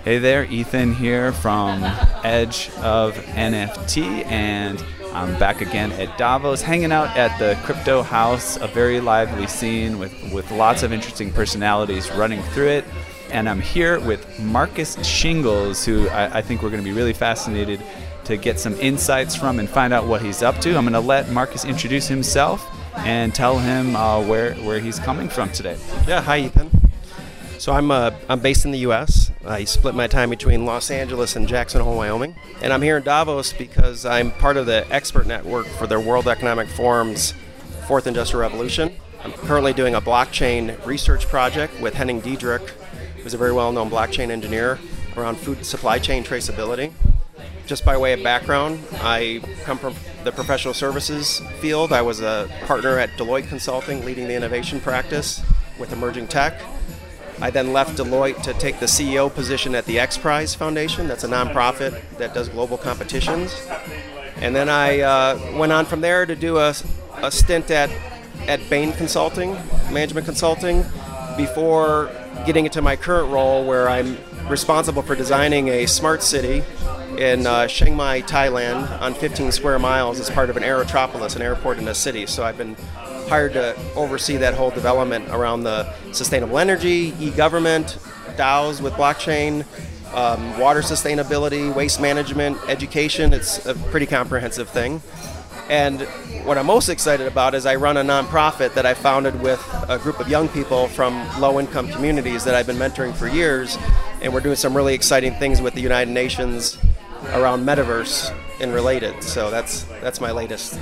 Hey 0.08 0.20
there, 0.20 0.46
Ethan 0.46 0.94
here 0.94 1.34
from 1.34 1.84
Edge 2.24 2.70
of 2.78 3.14
NFT, 3.26 4.26
and 4.28 4.82
I'm 5.12 5.38
back 5.38 5.60
again 5.60 5.92
at 5.92 6.18
Davos, 6.18 6.62
hanging 6.62 6.94
out 6.94 7.18
at 7.18 7.38
the 7.40 7.60
Crypto 7.66 8.04
House, 8.04 8.56
a 8.56 8.68
very 8.68 9.02
lively 9.02 9.48
scene 9.48 10.00
with, 10.00 10.14
with 10.32 10.50
lots 10.52 10.82
of 10.84 10.94
interesting 10.94 11.34
personalities 11.34 12.10
running 12.12 12.42
through 12.42 12.70
it 12.70 12.86
and 13.32 13.50
I'm 13.50 13.60
here 13.60 14.00
with 14.00 14.40
Marcus 14.40 14.96
Shingles, 15.06 15.84
who 15.84 16.08
I, 16.08 16.38
I 16.38 16.42
think 16.42 16.64
we're 16.64 16.70
going 16.70 16.82
to 16.82 16.90
be 16.90 16.96
really 16.96 17.12
fascinated 17.12 17.82
to 18.24 18.38
get 18.38 18.62
some 18.62 18.76
insights 18.76 19.36
from 19.36 19.60
and 19.60 19.68
find 19.68 19.92
out 19.92 20.08
what 20.08 20.22
he's 20.22 20.42
up 20.42 20.58
to. 20.60 20.78
I'm 20.78 20.86
going 20.86 20.94
to 20.94 21.02
let 21.02 21.32
Marcus 21.32 21.66
introduce 21.66 22.08
himself 22.08 22.66
and 23.00 23.36
tell 23.36 23.60
him 23.60 23.98
uh, 23.98 24.26
where 24.26 24.54
where 24.56 24.80
he's 24.80 25.00
coming 25.00 25.28
from 25.28 25.52
today. 25.52 25.78
Yeah, 26.08 26.22
hi 26.22 26.38
Ethan. 26.40 26.72
So 27.58 27.74
I'm 27.74 27.92
uh, 27.92 28.12
I'm 28.30 28.40
based 28.40 28.64
in 28.64 28.72
the 28.72 28.80
U.S. 28.80 29.27
I 29.48 29.64
split 29.64 29.96
my 29.96 30.08
time 30.08 30.30
between 30.30 30.66
Los 30.66 30.92
Angeles 30.92 31.38
and 31.38 31.48
Jackson 31.48 31.82
Hole, 31.82 31.96
Wyoming, 31.96 32.36
and 32.62 32.74
I'm 32.74 32.82
here 32.82 32.98
in 32.98 33.04
Davos 33.04 33.54
because 33.54 34.06
I'm 34.06 34.32
part 34.32 34.58
of 34.58 34.66
the 34.66 34.86
expert 34.92 35.26
network 35.26 35.66
for 35.68 35.88
their 35.88 36.02
World 36.02 36.28
Economic 36.28 36.68
Forum's 36.68 37.34
Fourth 37.88 38.08
Industrial 38.08 38.42
Revolution. 38.42 38.94
I'm 39.24 39.32
currently 39.32 39.72
doing 39.72 39.96
a 39.96 40.02
blockchain 40.02 40.86
research 40.86 41.28
project 41.28 41.80
with 41.80 41.94
Henning 41.94 42.20
Diedrich 42.20 42.74
who's 43.24 43.34
a 43.34 43.38
very 43.38 43.54
well 43.54 43.72
known 43.72 43.90
blockchain 43.90 44.30
engineer 44.30 44.80
around 45.16 45.38
food 45.38 45.66
supply 45.66 45.98
chain 45.98 46.24
traceability. 46.24 46.92
Just 47.66 47.84
by 47.84 47.98
way 47.98 48.14
of 48.14 48.24
background, 48.24 48.80
I 48.96 49.42
come 49.64 49.78
from 49.78 49.96
the 50.24 50.32
professional 50.32 50.74
services 50.74 51.42
field. 51.60 51.92
I 51.92 52.02
was 52.02 52.22
a 52.22 52.50
partner 52.66 53.00
at 53.00 53.10
Deloitte 53.12 53.48
Consulting, 53.48 54.06
leading 54.06 54.28
the 54.28 54.36
innovation 54.36 54.80
practice 54.80 55.42
with 55.80 55.92
emerging 55.92 56.28
tech. 56.28 56.62
I 57.40 57.52
then 57.52 57.72
left 57.74 57.98
Deloitte 57.98 58.42
to 58.44 58.54
take 58.54 58.80
the 58.80 58.88
CEO 58.88 59.34
position 59.34 59.76
at 59.76 59.86
the 59.86 60.00
X 60.00 60.18
Prize 60.18 60.56
Foundation. 60.56 61.08
That's 61.08 61.24
a 61.24 61.28
nonprofit 61.28 62.02
that 62.18 62.34
does 62.34 62.50
global 62.50 62.78
competitions. 62.78 63.56
And 64.38 64.56
then 64.56 64.70
I 64.70 65.02
uh, 65.02 65.58
went 65.58 65.72
on 65.72 65.86
from 65.86 66.02
there 66.02 66.26
to 66.26 66.36
do 66.36 66.58
a, 66.58 66.74
a 67.16 67.32
stint 67.32 67.70
at, 67.72 67.92
at 68.48 68.68
Bain 68.70 68.94
Consulting, 68.94 69.54
management 69.92 70.26
consulting, 70.26 70.84
before 71.36 72.10
getting 72.46 72.66
into 72.66 72.82
my 72.82 72.96
current 72.96 73.32
role 73.32 73.66
where 73.66 73.90
I'm 73.90 74.18
responsible 74.50 75.02
for 75.02 75.16
designing 75.16 75.70
a 75.70 75.86
smart 75.86 76.24
city 76.24 76.64
in 77.18 77.46
uh, 77.46 77.68
Chiang 77.68 77.96
Mai, 77.96 78.22
Thailand, 78.22 79.02
on 79.02 79.14
15 79.14 79.52
square 79.52 79.80
miles 79.80 80.20
as 80.20 80.30
part 80.30 80.50
of 80.50 80.58
an 80.58 80.64
aerotropolis, 80.64 81.36
an 81.36 81.42
airport 81.42 81.78
in 81.78 81.88
a 81.88 81.96
city. 81.96 82.26
So 82.26 82.44
I've 82.44 82.58
been 82.58 82.76
hired 83.28 83.54
to 83.54 83.76
oversee 83.96 84.38
that 84.38 84.54
whole 84.54 84.72
development 84.72 85.28
around 85.30 85.64
the 85.64 85.92
sustainable 86.12 86.58
energy, 86.58 87.14
e-government, 87.20 87.98
DAOs 88.36 88.82
with 88.82 88.94
blockchain, 88.94 89.66
um, 90.14 90.58
water 90.60 90.82
sustainability, 90.82 91.74
waste 91.74 92.00
management, 92.00 92.58
education. 92.68 93.34
It's 93.34 93.66
a 93.66 93.76
pretty 93.76 94.06
comprehensive 94.06 94.70
thing. 94.70 95.02
And 95.70 96.02
what 96.46 96.58
I'm 96.58 96.66
most 96.66 96.88
excited 96.88 97.28
about 97.28 97.54
is 97.54 97.66
I 97.66 97.76
run 97.76 97.98
a 97.98 98.04
nonprofit 98.04 98.74
that 98.76 98.86
I 98.86 98.94
founded 98.94 99.42
with 99.42 99.62
a 99.90 99.98
group 99.98 100.20
of 100.22 100.30
young 100.30 100.48
people 100.48 100.88
from 100.88 101.14
low 101.42 101.60
income 101.60 101.90
communities 101.90 102.46
that 102.46 102.56
I've 102.56 102.68
been 102.68 102.78
mentoring 102.78 103.14
for 103.14 103.28
years. 103.28 103.78
And 104.22 104.34
we're 104.34 104.40
doing 104.40 104.56
some 104.56 104.76
really 104.76 104.94
exciting 104.94 105.34
things 105.34 105.62
with 105.62 105.74
the 105.74 105.82
United 105.82 106.12
Nations 106.12 106.78
around 107.34 107.66
metaverse 107.66 108.34
and 108.62 108.74
related. 108.74 109.22
So 109.24 109.52
that's 109.52 109.84
that's 110.02 110.22
my 110.22 110.32
latest. 110.32 110.80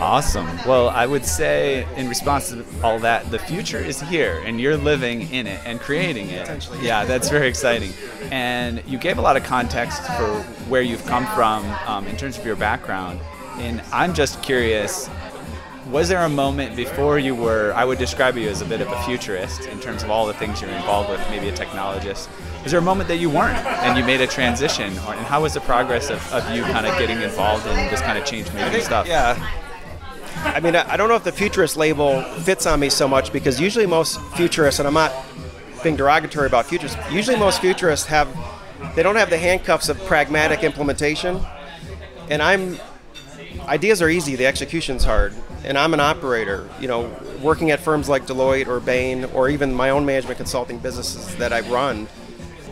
Awesome. 0.00 0.46
Well, 0.66 0.90
I 0.90 1.06
would 1.06 1.24
say 1.24 1.86
in 1.96 2.08
response 2.08 2.50
to 2.50 2.64
all 2.82 2.98
that, 3.00 3.30
the 3.30 3.38
future 3.38 3.78
is 3.78 4.00
here 4.00 4.40
and 4.44 4.60
you're 4.60 4.76
living 4.76 5.30
in 5.32 5.46
it 5.46 5.60
and 5.64 5.80
creating 5.80 6.30
it. 6.30 6.68
Yeah, 6.80 7.04
that's 7.04 7.28
very 7.28 7.48
exciting. 7.48 7.92
And 8.30 8.82
you 8.86 8.98
gave 8.98 9.18
a 9.18 9.22
lot 9.22 9.36
of 9.36 9.42
context 9.42 10.02
for 10.16 10.42
where 10.68 10.82
you've 10.82 11.04
come 11.06 11.26
from 11.34 11.64
um, 11.86 12.06
in 12.06 12.16
terms 12.16 12.38
of 12.38 12.46
your 12.46 12.56
background. 12.56 13.20
And 13.56 13.82
I'm 13.92 14.14
just 14.14 14.42
curious 14.42 15.10
was 15.90 16.08
there 16.10 16.22
a 16.22 16.28
moment 16.28 16.76
before 16.76 17.18
you 17.18 17.34
were, 17.34 17.72
I 17.74 17.84
would 17.84 17.98
describe 17.98 18.36
you 18.36 18.48
as 18.48 18.60
a 18.60 18.66
bit 18.66 18.82
of 18.82 18.88
a 18.88 19.02
futurist 19.04 19.66
in 19.66 19.80
terms 19.80 20.02
of 20.02 20.10
all 20.10 20.26
the 20.26 20.34
things 20.34 20.60
you're 20.60 20.70
involved 20.70 21.08
with, 21.08 21.20
maybe 21.30 21.48
a 21.48 21.52
technologist? 21.52 22.28
Was 22.62 22.72
there 22.72 22.80
a 22.80 22.84
moment 22.84 23.08
that 23.08 23.16
you 23.16 23.30
weren't 23.30 23.56
and 23.56 23.96
you 23.96 24.04
made 24.04 24.20
a 24.20 24.26
transition? 24.26 24.88
And 24.88 25.26
how 25.26 25.42
was 25.42 25.54
the 25.54 25.60
progress 25.60 26.10
of, 26.10 26.32
of 26.32 26.54
you 26.54 26.62
kind 26.64 26.86
of 26.86 26.98
getting 26.98 27.22
involved 27.22 27.66
in 27.66 27.74
this 27.88 28.02
kind 28.02 28.18
of 28.18 28.26
change 28.26 28.52
making 28.52 28.82
stuff? 28.82 29.06
Yeah. 29.06 29.34
I 30.44 30.60
mean, 30.60 30.76
I 30.76 30.96
don't 30.96 31.08
know 31.08 31.16
if 31.16 31.24
the 31.24 31.32
futurist 31.32 31.76
label 31.76 32.22
fits 32.22 32.66
on 32.66 32.80
me 32.80 32.90
so 32.90 33.08
much 33.08 33.32
because 33.32 33.60
usually 33.60 33.86
most 33.86 34.20
futurists, 34.36 34.78
and 34.78 34.86
I'm 34.86 34.94
not 34.94 35.12
being 35.82 35.96
derogatory 35.96 36.46
about 36.46 36.66
futurists, 36.66 36.98
usually 37.10 37.36
most 37.36 37.60
futurists 37.60 38.06
have, 38.06 38.28
they 38.94 39.02
don't 39.02 39.16
have 39.16 39.30
the 39.30 39.38
handcuffs 39.38 39.88
of 39.88 39.98
pragmatic 40.04 40.62
implementation. 40.62 41.40
And 42.30 42.42
I'm, 42.42 42.78
ideas 43.66 44.00
are 44.02 44.08
easy, 44.08 44.36
the 44.36 44.46
execution's 44.46 45.04
hard. 45.04 45.34
And 45.64 45.76
I'm 45.76 45.92
an 45.92 46.00
operator, 46.00 46.68
you 46.80 46.88
know, 46.88 47.14
working 47.42 47.70
at 47.70 47.80
firms 47.80 48.08
like 48.08 48.26
Deloitte 48.26 48.68
or 48.68 48.80
Bain 48.80 49.24
or 49.26 49.48
even 49.48 49.74
my 49.74 49.90
own 49.90 50.06
management 50.06 50.36
consulting 50.36 50.78
businesses 50.78 51.34
that 51.36 51.52
I've 51.52 51.70
run 51.70 52.06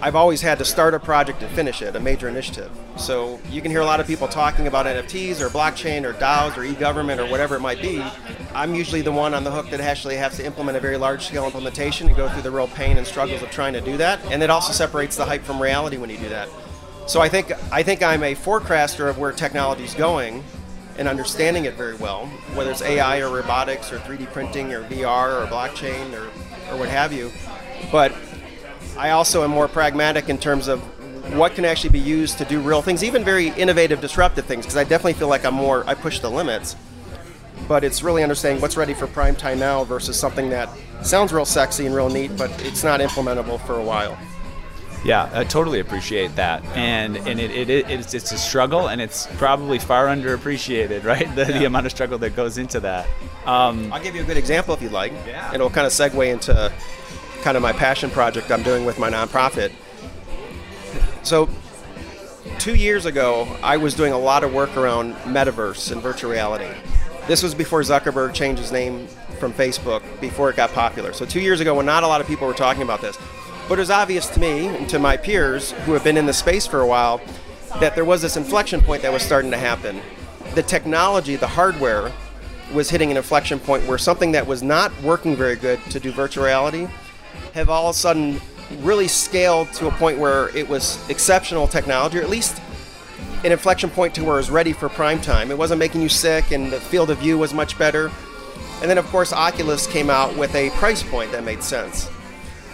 I've 0.02 0.14
always 0.14 0.42
had 0.42 0.58
to 0.58 0.64
start 0.64 0.92
a 0.92 1.00
project 1.00 1.42
and 1.42 1.50
finish 1.52 1.80
it, 1.80 1.96
a 1.96 2.00
major 2.00 2.28
initiative. 2.28 2.70
So 2.96 3.40
you 3.50 3.62
can 3.62 3.70
hear 3.70 3.80
a 3.80 3.84
lot 3.84 3.98
of 3.98 4.06
people 4.06 4.28
talking 4.28 4.66
about 4.66 4.84
NFTs 4.84 5.40
or 5.40 5.48
blockchain 5.48 6.04
or 6.04 6.12
DAOs 6.12 6.56
or 6.56 6.64
e-government 6.64 7.18
or 7.18 7.26
whatever 7.26 7.56
it 7.56 7.60
might 7.60 7.80
be. 7.80 8.04
I'm 8.54 8.74
usually 8.74 9.00
the 9.00 9.12
one 9.12 9.32
on 9.32 9.42
the 9.42 9.50
hook 9.50 9.70
that 9.70 9.80
actually 9.80 10.16
has 10.16 10.36
to 10.36 10.44
implement 10.44 10.76
a 10.76 10.80
very 10.80 10.98
large-scale 10.98 11.46
implementation 11.46 12.08
and 12.08 12.16
go 12.16 12.28
through 12.28 12.42
the 12.42 12.50
real 12.50 12.68
pain 12.68 12.98
and 12.98 13.06
struggles 13.06 13.42
of 13.42 13.50
trying 13.50 13.72
to 13.72 13.80
do 13.80 13.96
that. 13.96 14.22
And 14.26 14.42
it 14.42 14.50
also 14.50 14.72
separates 14.72 15.16
the 15.16 15.24
hype 15.24 15.42
from 15.42 15.60
reality 15.60 15.96
when 15.96 16.10
you 16.10 16.18
do 16.18 16.28
that. 16.28 16.48
So 17.06 17.20
I 17.20 17.28
think 17.28 17.52
I 17.72 17.82
think 17.82 18.02
I'm 18.02 18.24
a 18.24 18.34
forecaster 18.34 19.08
of 19.08 19.16
where 19.16 19.32
technology 19.32 19.84
is 19.84 19.94
going 19.94 20.44
and 20.98 21.08
understanding 21.08 21.64
it 21.64 21.74
very 21.74 21.94
well, 21.94 22.26
whether 22.54 22.70
it's 22.70 22.82
AI 22.82 23.20
or 23.20 23.30
robotics 23.30 23.92
or 23.92 23.98
3D 23.98 24.32
printing 24.32 24.72
or 24.72 24.82
VR 24.84 25.42
or 25.42 25.46
blockchain 25.46 26.12
or, 26.14 26.24
or 26.72 26.78
what 26.78 26.88
have 26.88 27.12
you. 27.12 27.30
But 27.92 28.12
I 28.98 29.10
also 29.10 29.44
am 29.44 29.50
more 29.50 29.68
pragmatic 29.68 30.28
in 30.28 30.38
terms 30.38 30.68
of 30.68 30.80
what 31.36 31.54
can 31.54 31.64
actually 31.64 31.90
be 31.90 31.98
used 31.98 32.38
to 32.38 32.44
do 32.44 32.60
real 32.60 32.82
things, 32.82 33.04
even 33.04 33.24
very 33.24 33.48
innovative, 33.48 34.00
disruptive 34.00 34.46
things, 34.46 34.64
because 34.64 34.76
I 34.76 34.84
definitely 34.84 35.14
feel 35.14 35.28
like 35.28 35.44
I'm 35.44 35.54
more, 35.54 35.84
I 35.86 35.94
push 35.94 36.20
the 36.20 36.30
limits. 36.30 36.76
But 37.68 37.84
it's 37.84 38.02
really 38.02 38.22
understanding 38.22 38.62
what's 38.62 38.76
ready 38.76 38.94
for 38.94 39.06
prime 39.06 39.34
time 39.34 39.58
now 39.58 39.84
versus 39.84 40.18
something 40.18 40.50
that 40.50 40.68
sounds 41.02 41.32
real 41.32 41.44
sexy 41.44 41.84
and 41.86 41.94
real 41.94 42.08
neat, 42.08 42.36
but 42.36 42.50
it's 42.64 42.84
not 42.84 43.00
implementable 43.00 43.64
for 43.66 43.76
a 43.76 43.82
while. 43.82 44.16
Yeah, 45.04 45.30
I 45.32 45.44
totally 45.44 45.80
appreciate 45.80 46.34
that, 46.34 46.64
and 46.76 47.16
and 47.16 47.38
it, 47.38 47.50
it, 47.52 47.70
it 47.70 47.90
it's, 47.90 48.12
it's 48.12 48.32
a 48.32 48.38
struggle, 48.38 48.88
and 48.88 49.00
it's 49.00 49.28
probably 49.36 49.78
far 49.78 50.06
underappreciated, 50.06 51.04
right? 51.04 51.32
The, 51.36 51.42
yeah. 51.42 51.58
the 51.58 51.64
amount 51.64 51.86
of 51.86 51.92
struggle 51.92 52.18
that 52.18 52.34
goes 52.34 52.58
into 52.58 52.80
that. 52.80 53.06
Um, 53.44 53.92
I'll 53.92 54.02
give 54.02 54.16
you 54.16 54.22
a 54.22 54.24
good 54.24 54.36
example 54.36 54.74
if 54.74 54.82
you'd 54.82 54.92
like. 54.92 55.12
Yeah. 55.26 55.54
It'll 55.54 55.70
kind 55.70 55.86
of 55.86 55.92
segue 55.92 56.26
into 56.32 56.72
kind 57.42 57.56
of 57.56 57.62
my 57.62 57.72
passion 57.72 58.10
project 58.10 58.50
I'm 58.50 58.62
doing 58.62 58.84
with 58.84 58.98
my 58.98 59.10
nonprofit. 59.10 59.72
So, 61.22 61.48
two 62.58 62.74
years 62.74 63.06
ago, 63.06 63.48
I 63.62 63.76
was 63.76 63.94
doing 63.94 64.12
a 64.12 64.18
lot 64.18 64.44
of 64.44 64.54
work 64.54 64.76
around 64.76 65.14
metaverse 65.24 65.90
and 65.92 66.00
virtual 66.00 66.30
reality. 66.30 66.68
This 67.26 67.42
was 67.42 67.54
before 67.54 67.82
Zuckerberg 67.82 68.34
changed 68.34 68.60
his 68.62 68.70
name 68.70 69.08
from 69.40 69.52
Facebook, 69.52 70.02
before 70.20 70.50
it 70.50 70.56
got 70.56 70.70
popular. 70.70 71.12
So, 71.12 71.24
two 71.24 71.40
years 71.40 71.60
ago, 71.60 71.74
when 71.74 71.86
not 71.86 72.02
a 72.02 72.06
lot 72.06 72.20
of 72.20 72.26
people 72.26 72.46
were 72.46 72.54
talking 72.54 72.82
about 72.82 73.00
this, 73.00 73.18
but 73.68 73.78
it 73.78 73.80
was 73.80 73.90
obvious 73.90 74.28
to 74.30 74.40
me 74.40 74.68
and 74.68 74.88
to 74.88 74.98
my 74.98 75.16
peers 75.16 75.72
who 75.72 75.92
have 75.92 76.04
been 76.04 76.16
in 76.16 76.26
the 76.26 76.32
space 76.32 76.66
for 76.66 76.80
a 76.80 76.86
while 76.86 77.20
that 77.80 77.94
there 77.94 78.04
was 78.04 78.22
this 78.22 78.36
inflection 78.36 78.80
point 78.80 79.02
that 79.02 79.12
was 79.12 79.22
starting 79.22 79.50
to 79.50 79.58
happen. 79.58 80.00
The 80.54 80.62
technology, 80.62 81.36
the 81.36 81.48
hardware, 81.48 82.12
was 82.72 82.90
hitting 82.90 83.10
an 83.10 83.16
inflection 83.16 83.58
point 83.58 83.86
where 83.86 83.98
something 83.98 84.32
that 84.32 84.46
was 84.46 84.62
not 84.62 84.92
working 85.02 85.36
very 85.36 85.56
good 85.56 85.80
to 85.90 86.00
do 86.00 86.12
virtual 86.12 86.44
reality 86.44 86.88
have 87.54 87.68
all 87.68 87.88
of 87.88 87.96
a 87.96 87.98
sudden 87.98 88.40
really 88.80 89.08
scaled 89.08 89.72
to 89.74 89.86
a 89.86 89.90
point 89.92 90.18
where 90.18 90.54
it 90.56 90.68
was 90.68 90.98
exceptional 91.08 91.68
technology, 91.68 92.18
or 92.18 92.22
at 92.22 92.30
least 92.30 92.60
an 93.44 93.52
inflection 93.52 93.90
point 93.90 94.14
to 94.14 94.24
where 94.24 94.34
it 94.34 94.38
was 94.38 94.50
ready 94.50 94.72
for 94.72 94.88
prime 94.88 95.20
time. 95.20 95.50
It 95.50 95.58
wasn't 95.58 95.78
making 95.78 96.02
you 96.02 96.08
sick, 96.08 96.50
and 96.50 96.72
the 96.72 96.80
field 96.80 97.10
of 97.10 97.18
view 97.18 97.38
was 97.38 97.54
much 97.54 97.78
better. 97.78 98.10
And 98.80 98.90
then, 98.90 98.98
of 98.98 99.06
course, 99.06 99.32
Oculus 99.32 99.86
came 99.86 100.10
out 100.10 100.36
with 100.36 100.54
a 100.54 100.70
price 100.70 101.02
point 101.02 101.32
that 101.32 101.44
made 101.44 101.62
sense. 101.62 102.10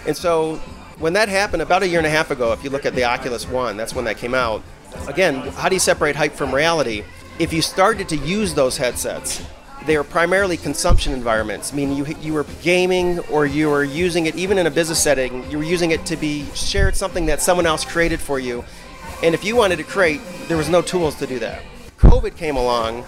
And 0.07 0.17
so, 0.17 0.57
when 0.99 1.13
that 1.13 1.29
happened 1.29 1.63
about 1.63 1.83
a 1.83 1.89
year 1.89 1.99
and 1.99 2.07
a 2.07 2.11
half 2.11 2.31
ago, 2.31 2.53
if 2.53 2.65
you 2.65 2.71
look 2.71 2.87
at 2.87 2.95
the 2.95 3.05
Oculus 3.05 3.47
One, 3.47 3.77
that's 3.77 3.95
when 3.95 4.05
that 4.07 4.17
came 4.17 4.35
out. 4.35 4.63
Again, 5.07 5.37
how 5.37 5.69
do 5.69 5.75
you 5.75 5.81
separate 5.81 6.17
hype 6.17 6.33
from 6.33 6.55
reality? 6.55 7.05
If 7.39 7.53
you 7.53 7.63
started 7.63 8.09
to 8.11 8.17
use 8.17 8.55
those 8.55 8.77
headsets 8.77 9.45
they 9.87 9.97
are 9.97 10.05
primarily 10.05 10.57
consumption 10.57 11.13
environments, 11.13 11.73
meaning 11.73 11.97
you, 11.97 12.07
you 12.21 12.33
were 12.33 12.47
gaming 12.63 13.19
or 13.31 13.47
you 13.47 13.69
were 13.69 13.85
using 13.85 14.27
it 14.27 14.37
even 14.37 14.59
in 14.59 14.67
a 14.67 14.71
business 14.71 15.03
setting, 15.03 15.49
you 15.51 15.59
were 15.59 15.65
using 15.65 15.91
it 15.91 16.05
to 16.07 16.17
be 16.17 16.47
shared 16.55 16.97
something 16.97 17.27
that 17.27 17.41
someone 17.41 17.67
else 17.67 17.85
created 17.85 18.21
for 18.21 18.39
you. 18.39 18.65
And 19.23 19.35
if 19.35 19.45
you 19.45 19.57
wanted 19.57 19.77
to 19.77 19.85
create, 19.85 20.21
there 20.49 20.57
was 20.57 20.69
no 20.69 20.83
tools 20.83 21.15
to 21.17 21.27
do 21.27 21.39
that. 21.39 21.63
COVID 21.99 22.37
came 22.37 22.57
along 22.57 23.05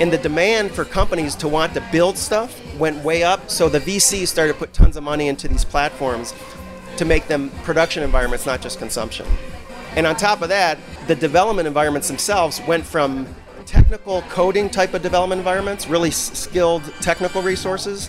and 0.00 0.12
the 0.12 0.18
demand 0.18 0.70
for 0.70 0.84
companies 0.84 1.34
to 1.36 1.48
want 1.48 1.74
to 1.74 1.80
build 1.92 2.16
stuff 2.16 2.58
went 2.76 3.04
way 3.04 3.24
up. 3.24 3.50
So 3.50 3.68
the 3.68 3.80
VCs 3.80 4.28
started 4.28 4.52
to 4.52 4.58
put 4.58 4.72
tons 4.72 4.96
of 4.96 5.02
money 5.02 5.28
into 5.28 5.48
these 5.48 5.64
platforms 5.64 6.32
to 6.96 7.04
make 7.04 7.26
them 7.28 7.50
production 7.64 8.02
environments, 8.02 8.46
not 8.46 8.60
just 8.60 8.78
consumption. 8.78 9.26
And 9.96 10.06
on 10.06 10.16
top 10.16 10.42
of 10.42 10.48
that, 10.50 10.78
the 11.06 11.14
development 11.14 11.66
environments 11.66 12.08
themselves 12.08 12.60
went 12.66 12.86
from 12.86 13.26
technical 13.68 14.22
coding 14.22 14.70
type 14.70 14.94
of 14.94 15.02
development 15.02 15.38
environments, 15.38 15.86
really 15.88 16.10
skilled 16.10 16.82
technical 17.02 17.42
resources, 17.42 18.08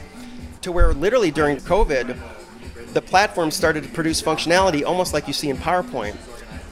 to 0.61 0.71
where 0.71 0.93
literally 0.93 1.31
during 1.31 1.57
COVID, 1.57 2.17
the 2.93 3.01
platform 3.01 3.51
started 3.51 3.83
to 3.83 3.89
produce 3.89 4.21
functionality 4.21 4.85
almost 4.85 5.13
like 5.13 5.27
you 5.27 5.33
see 5.33 5.49
in 5.49 5.57
PowerPoint, 5.57 6.15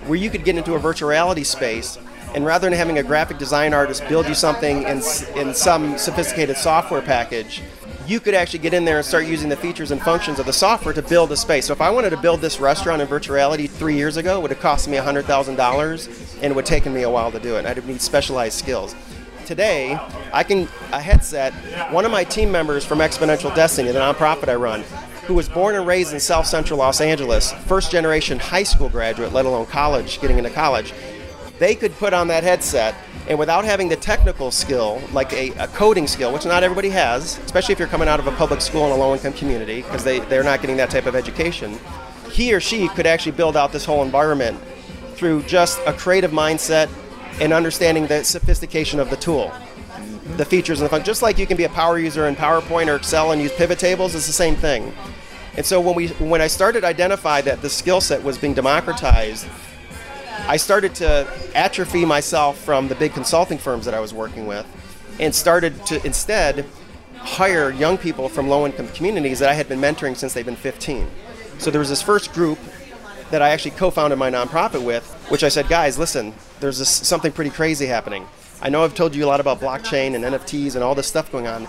where 0.07 0.17
you 0.17 0.29
could 0.29 0.45
get 0.45 0.57
into 0.57 0.75
a 0.75 0.79
virtual 0.79 1.09
reality 1.09 1.43
space 1.43 1.97
and 2.33 2.45
rather 2.45 2.69
than 2.69 2.77
having 2.77 2.97
a 2.97 3.03
graphic 3.03 3.37
design 3.37 3.73
artist 3.73 4.07
build 4.07 4.25
you 4.25 4.33
something 4.33 4.83
in, 4.83 5.01
in 5.35 5.53
some 5.53 5.97
sophisticated 5.97 6.55
software 6.55 7.01
package, 7.01 7.61
you 8.07 8.21
could 8.21 8.33
actually 8.33 8.59
get 8.59 8.73
in 8.73 8.85
there 8.85 8.97
and 8.97 9.05
start 9.05 9.25
using 9.25 9.49
the 9.49 9.55
features 9.57 9.91
and 9.91 10.01
functions 10.01 10.39
of 10.39 10.45
the 10.45 10.53
software 10.53 10.93
to 10.93 11.01
build 11.01 11.29
a 11.33 11.37
space. 11.37 11.65
So 11.65 11.73
if 11.73 11.81
I 11.81 11.89
wanted 11.89 12.11
to 12.11 12.17
build 12.17 12.39
this 12.39 12.57
restaurant 12.57 13.01
in 13.01 13.07
virtual 13.07 13.35
reality 13.35 13.67
three 13.67 13.95
years 13.95 14.15
ago, 14.15 14.37
it 14.37 14.41
would 14.41 14.51
have 14.51 14.61
cost 14.61 14.87
me 14.87 14.95
$100,000 14.95 16.33
and 16.35 16.43
it 16.43 16.55
would 16.55 16.63
have 16.63 16.65
taken 16.65 16.93
me 16.93 17.01
a 17.03 17.09
while 17.09 17.31
to 17.33 17.39
do 17.39 17.57
it. 17.57 17.65
I'd 17.65 17.85
need 17.85 17.99
specialized 17.99 18.57
skills. 18.57 18.95
Today, 19.45 19.99
I 20.31 20.43
can, 20.43 20.69
a 20.93 21.01
headset, 21.01 21.53
one 21.91 22.05
of 22.05 22.11
my 22.11 22.23
team 22.23 22.49
members 22.49 22.85
from 22.85 22.99
Exponential 22.99 23.53
Destiny, 23.53 23.91
the 23.91 23.99
nonprofit 23.99 24.47
I 24.47 24.55
run, 24.55 24.83
who 25.25 25.33
was 25.33 25.49
born 25.49 25.75
and 25.75 25.85
raised 25.85 26.13
in 26.13 26.19
South 26.21 26.47
Central 26.47 26.79
Los 26.79 27.01
Angeles, 27.01 27.51
first 27.65 27.91
generation 27.91 28.39
high 28.39 28.63
school 28.63 28.87
graduate, 28.87 29.33
let 29.33 29.45
alone 29.45 29.65
college, 29.65 30.21
getting 30.21 30.37
into 30.37 30.49
college, 30.49 30.93
they 31.59 31.75
could 31.75 31.93
put 31.97 32.13
on 32.13 32.27
that 32.27 32.43
headset 32.43 32.95
and 33.27 33.37
without 33.37 33.65
having 33.65 33.89
the 33.89 33.95
technical 33.95 34.51
skill, 34.51 35.01
like 35.11 35.33
a, 35.33 35.49
a, 35.55 35.67
coding 35.67 36.07
skill, 36.07 36.31
which 36.31 36.45
not 36.45 36.63
everybody 36.63 36.89
has, 36.89 37.37
especially 37.39 37.73
if 37.73 37.79
you're 37.79 37.87
coming 37.87 38.07
out 38.07 38.19
of 38.19 38.27
a 38.27 38.31
public 38.31 38.61
school 38.61 38.85
in 38.85 38.91
a 38.91 38.95
low 38.95 39.13
income 39.13 39.33
community, 39.33 39.81
because 39.81 40.03
they, 40.03 40.19
they're 40.19 40.43
not 40.43 40.61
getting 40.61 40.77
that 40.77 40.89
type 40.89 41.05
of 41.05 41.15
education, 41.15 41.77
he 42.31 42.53
or 42.53 42.61
she 42.61 42.87
could 42.89 43.05
actually 43.05 43.33
build 43.33 43.57
out 43.57 43.71
this 43.71 43.83
whole 43.83 44.03
environment 44.03 44.57
through 45.15 45.43
just 45.43 45.79
a 45.85 45.93
creative 45.93 46.31
mindset 46.31 46.89
and 47.41 47.51
understanding 47.51 48.07
the 48.07 48.23
sophistication 48.23 48.99
of 48.99 49.09
the 49.09 49.17
tool. 49.17 49.51
The 50.37 50.45
features 50.45 50.79
and 50.79 50.85
the 50.85 50.89
fun, 50.89 51.03
just 51.03 51.21
like 51.21 51.37
you 51.37 51.47
can 51.47 51.57
be 51.57 51.63
a 51.63 51.69
power 51.69 51.97
user 51.97 52.27
in 52.27 52.35
PowerPoint 52.35 52.87
or 52.87 52.95
Excel 52.95 53.31
and 53.31 53.41
use 53.41 53.51
pivot 53.53 53.79
tables, 53.79 54.13
it's 54.13 54.27
the 54.27 54.33
same 54.33 54.55
thing. 54.55 54.93
And 55.55 55.65
so 55.65 55.81
when 55.81 55.95
we 55.95 56.09
when 56.19 56.39
I 56.39 56.47
started 56.47 56.81
to 56.81 56.87
identify 56.87 57.41
that 57.41 57.61
the 57.61 57.69
skill 57.69 57.99
set 57.99 58.23
was 58.23 58.37
being 58.37 58.53
democratized, 58.53 59.47
I 60.47 60.57
started 60.57 60.95
to 60.95 61.27
atrophy 61.55 62.05
myself 62.05 62.57
from 62.59 62.87
the 62.87 62.95
big 62.95 63.13
consulting 63.13 63.57
firms 63.57 63.85
that 63.85 63.93
I 63.93 63.99
was 63.99 64.13
working 64.13 64.47
with 64.47 64.65
and 65.19 65.33
started 65.33 65.85
to 65.87 66.05
instead 66.05 66.65
hire 67.15 67.71
young 67.71 67.97
people 67.97 68.29
from 68.29 68.47
low 68.47 68.65
income 68.65 68.87
communities 68.89 69.39
that 69.39 69.49
I 69.49 69.53
had 69.53 69.67
been 69.67 69.79
mentoring 69.79 70.15
since 70.15 70.33
they've 70.33 70.45
been 70.45 70.55
15. 70.55 71.07
So 71.57 71.71
there 71.71 71.79
was 71.79 71.89
this 71.89 72.01
first 72.01 72.33
group 72.33 72.59
that 73.31 73.41
I 73.41 73.49
actually 73.49 73.71
co-founded 73.71 74.17
my 74.17 74.31
nonprofit 74.31 74.83
with, 74.83 75.05
which 75.29 75.43
I 75.43 75.49
said, 75.49 75.67
guys, 75.67 75.97
listen, 75.97 76.33
there's 76.59 76.79
this, 76.79 76.89
something 76.89 77.31
pretty 77.31 77.49
crazy 77.49 77.87
happening. 77.87 78.25
I 78.61 78.69
know 78.69 78.83
I've 78.83 78.95
told 78.95 79.15
you 79.15 79.25
a 79.25 79.27
lot 79.27 79.39
about 79.39 79.59
blockchain 79.59 80.15
and 80.15 80.23
NFTs 80.23 80.75
and 80.75 80.83
all 80.83 80.95
this 80.95 81.07
stuff 81.07 81.31
going 81.31 81.47
on. 81.47 81.67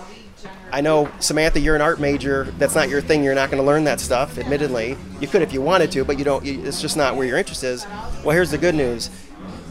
I 0.71 0.81
know, 0.81 1.11
Samantha, 1.19 1.59
you're 1.59 1.75
an 1.75 1.81
art 1.81 1.99
major. 1.99 2.45
That's 2.57 2.75
not 2.75 2.89
your 2.89 3.01
thing. 3.01 3.23
You're 3.23 3.35
not 3.35 3.49
going 3.49 3.61
to 3.61 3.65
learn 3.65 3.83
that 3.85 3.99
stuff, 3.99 4.37
admittedly. 4.37 4.97
You 5.19 5.27
could 5.27 5.41
if 5.41 5.51
you 5.53 5.61
wanted 5.61 5.91
to, 5.91 6.05
but 6.05 6.19
you 6.19 6.25
don't. 6.25 6.45
It's 6.45 6.81
just 6.81 6.95
not 6.95 7.15
where 7.15 7.25
your 7.25 7.37
interest 7.37 7.63
is. 7.63 7.85
Well, 8.23 8.31
here's 8.31 8.51
the 8.51 8.57
good 8.57 8.75
news 8.75 9.09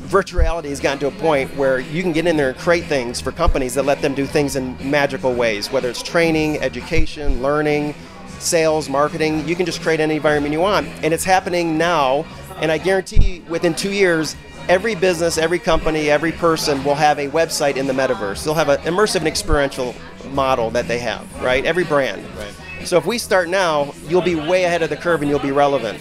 virtual 0.08 0.40
reality 0.40 0.70
has 0.70 0.80
gotten 0.80 0.98
to 0.98 1.06
a 1.06 1.10
point 1.20 1.54
where 1.54 1.78
you 1.78 2.02
can 2.02 2.12
get 2.12 2.26
in 2.26 2.36
there 2.36 2.48
and 2.48 2.58
create 2.58 2.84
things 2.84 3.20
for 3.20 3.30
companies 3.30 3.74
that 3.74 3.82
let 3.82 4.00
them 4.00 4.14
do 4.14 4.24
things 4.24 4.56
in 4.56 4.74
magical 4.90 5.34
ways, 5.34 5.70
whether 5.70 5.90
it's 5.90 6.02
training, 6.02 6.56
education, 6.60 7.42
learning, 7.42 7.94
sales, 8.38 8.88
marketing. 8.88 9.46
You 9.46 9.54
can 9.54 9.66
just 9.66 9.82
create 9.82 10.00
any 10.00 10.16
environment 10.16 10.52
you 10.52 10.60
want. 10.60 10.88
And 11.02 11.12
it's 11.12 11.24
happening 11.24 11.76
now. 11.76 12.24
And 12.56 12.72
I 12.72 12.78
guarantee 12.78 13.42
within 13.48 13.74
two 13.74 13.92
years, 13.92 14.34
every 14.68 14.94
business, 14.94 15.36
every 15.36 15.58
company, 15.58 16.10
every 16.10 16.32
person 16.32 16.82
will 16.84 16.94
have 16.94 17.18
a 17.18 17.28
website 17.28 17.76
in 17.76 17.86
the 17.86 17.92
metaverse. 17.92 18.44
They'll 18.44 18.54
have 18.54 18.70
an 18.70 18.78
immersive 18.80 19.16
and 19.16 19.28
experiential 19.28 19.94
model 20.32 20.70
that 20.70 20.88
they 20.88 20.98
have, 20.98 21.26
right? 21.42 21.64
Every 21.64 21.84
brand. 21.84 22.24
Right. 22.36 22.86
So 22.86 22.96
if 22.96 23.06
we 23.06 23.18
start 23.18 23.48
now, 23.48 23.92
you'll 24.06 24.22
be 24.22 24.34
way 24.34 24.64
ahead 24.64 24.82
of 24.82 24.90
the 24.90 24.96
curve 24.96 25.22
and 25.22 25.30
you'll 25.30 25.40
be 25.40 25.52
relevant. 25.52 26.00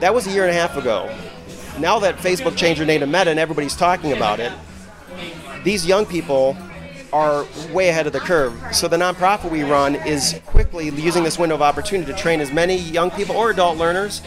That 0.00 0.14
was 0.14 0.26
a 0.26 0.30
year 0.30 0.42
and 0.42 0.50
a 0.50 0.54
half 0.54 0.76
ago. 0.76 1.14
Now 1.78 1.98
that 2.00 2.16
Facebook 2.16 2.56
changed 2.56 2.80
their 2.80 2.86
name 2.86 3.00
to 3.00 3.06
Meta 3.06 3.30
and 3.30 3.38
everybody's 3.38 3.76
talking 3.76 4.12
about 4.12 4.40
it, 4.40 4.52
these 5.64 5.86
young 5.86 6.06
people 6.06 6.56
are 7.12 7.46
way 7.72 7.88
ahead 7.88 8.06
of 8.06 8.12
the 8.12 8.20
curve. 8.20 8.54
So 8.72 8.88
the 8.88 8.96
nonprofit 8.96 9.50
we 9.50 9.62
run 9.62 9.94
is 9.94 10.40
quickly 10.44 10.90
using 10.90 11.22
this 11.22 11.38
window 11.38 11.54
of 11.54 11.62
opportunity 11.62 12.12
to 12.12 12.18
train 12.18 12.40
as 12.40 12.52
many 12.52 12.76
young 12.76 13.10
people 13.10 13.36
or 13.36 13.50
adult 13.50 13.78
learners 13.78 14.22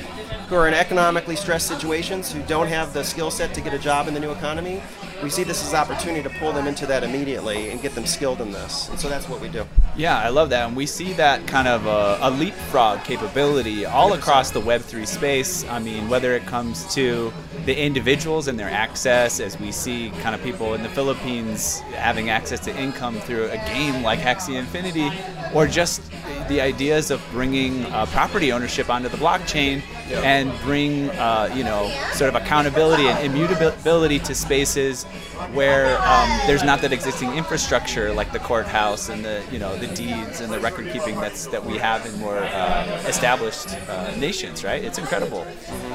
who 0.47 0.55
are 0.55 0.67
in 0.67 0.73
economically 0.73 1.35
stressed 1.35 1.67
situations, 1.67 2.31
who 2.31 2.41
don't 2.43 2.67
have 2.67 2.93
the 2.93 3.03
skill 3.03 3.31
set 3.31 3.53
to 3.53 3.61
get 3.61 3.73
a 3.73 3.79
job 3.79 4.07
in 4.07 4.13
the 4.13 4.19
new 4.19 4.31
economy, 4.31 4.81
we 5.23 5.29
see 5.29 5.43
this 5.43 5.63
as 5.63 5.73
an 5.73 5.79
opportunity 5.79 6.23
to 6.23 6.29
pull 6.37 6.51
them 6.51 6.67
into 6.67 6.85
that 6.87 7.03
immediately 7.03 7.69
and 7.69 7.81
get 7.81 7.93
them 7.93 8.05
skilled 8.05 8.41
in 8.41 8.51
this. 8.51 8.89
And 8.89 8.99
so 8.99 9.07
that's 9.07 9.29
what 9.29 9.39
we 9.39 9.49
do. 9.49 9.65
Yeah, 9.95 10.19
I 10.19 10.29
love 10.29 10.49
that. 10.49 10.67
And 10.67 10.75
we 10.75 10.85
see 10.85 11.13
that 11.13 11.45
kind 11.47 11.67
of 11.67 11.85
a, 11.85 12.17
a 12.21 12.31
leapfrog 12.31 13.03
capability 13.03 13.85
all 13.85 14.11
100%. 14.11 14.17
across 14.17 14.51
the 14.51 14.61
Web3 14.61 15.05
space. 15.05 15.65
I 15.65 15.79
mean, 15.79 16.09
whether 16.09 16.33
it 16.33 16.45
comes 16.45 16.91
to 16.95 17.31
the 17.65 17.77
individuals 17.77 18.47
and 18.47 18.59
their 18.59 18.69
access, 18.69 19.39
as 19.39 19.59
we 19.59 19.71
see 19.71 20.09
kind 20.21 20.33
of 20.33 20.41
people 20.41 20.73
in 20.73 20.81
the 20.81 20.89
Philippines 20.89 21.79
having 21.95 22.29
access 22.29 22.59
to 22.61 22.75
income 22.75 23.19
through 23.19 23.45
a 23.45 23.57
game 23.57 24.01
like 24.03 24.19
Axie 24.19 24.55
Infinity, 24.55 25.11
or 25.53 25.67
just 25.67 26.01
the 26.47 26.61
ideas 26.61 27.11
of 27.11 27.21
bringing 27.31 27.85
uh, 27.85 28.05
property 28.07 28.51
ownership 28.51 28.89
onto 28.89 29.09
the 29.09 29.17
blockchain 29.17 29.81
and 30.23 30.51
bring, 30.61 31.09
uh, 31.11 31.53
you 31.55 31.63
know, 31.63 31.89
sort 32.13 32.33
of 32.33 32.41
accountability 32.41 33.07
and 33.07 33.25
immutability 33.25 34.19
to 34.19 34.35
spaces 34.35 35.05
where 35.53 35.97
um, 36.01 36.29
there's 36.47 36.63
not 36.63 36.81
that 36.81 36.93
existing 36.93 37.33
infrastructure 37.33 38.13
like 38.13 38.31
the 38.31 38.39
courthouse 38.39 39.09
and 39.09 39.23
the, 39.23 39.43
you 39.51 39.59
know, 39.59 39.75
the 39.77 39.87
deeds 39.87 40.41
and 40.41 40.51
the 40.51 40.59
record 40.59 40.91
keeping 40.91 41.15
that's 41.15 41.47
that 41.47 41.63
we 41.65 41.77
have 41.77 42.05
in 42.05 42.17
more 42.19 42.37
uh, 42.37 43.03
established 43.07 43.69
uh, 43.89 44.15
nations, 44.17 44.63
right? 44.63 44.83
It's 44.83 44.97
incredible. 44.97 45.45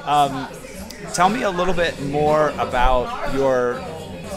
Um, 0.05 0.49
tell 1.15 1.29
me 1.29 1.43
a 1.43 1.51
little 1.51 1.75
bit 1.75 2.01
more 2.03 2.51
about 2.59 3.35
your 3.35 3.81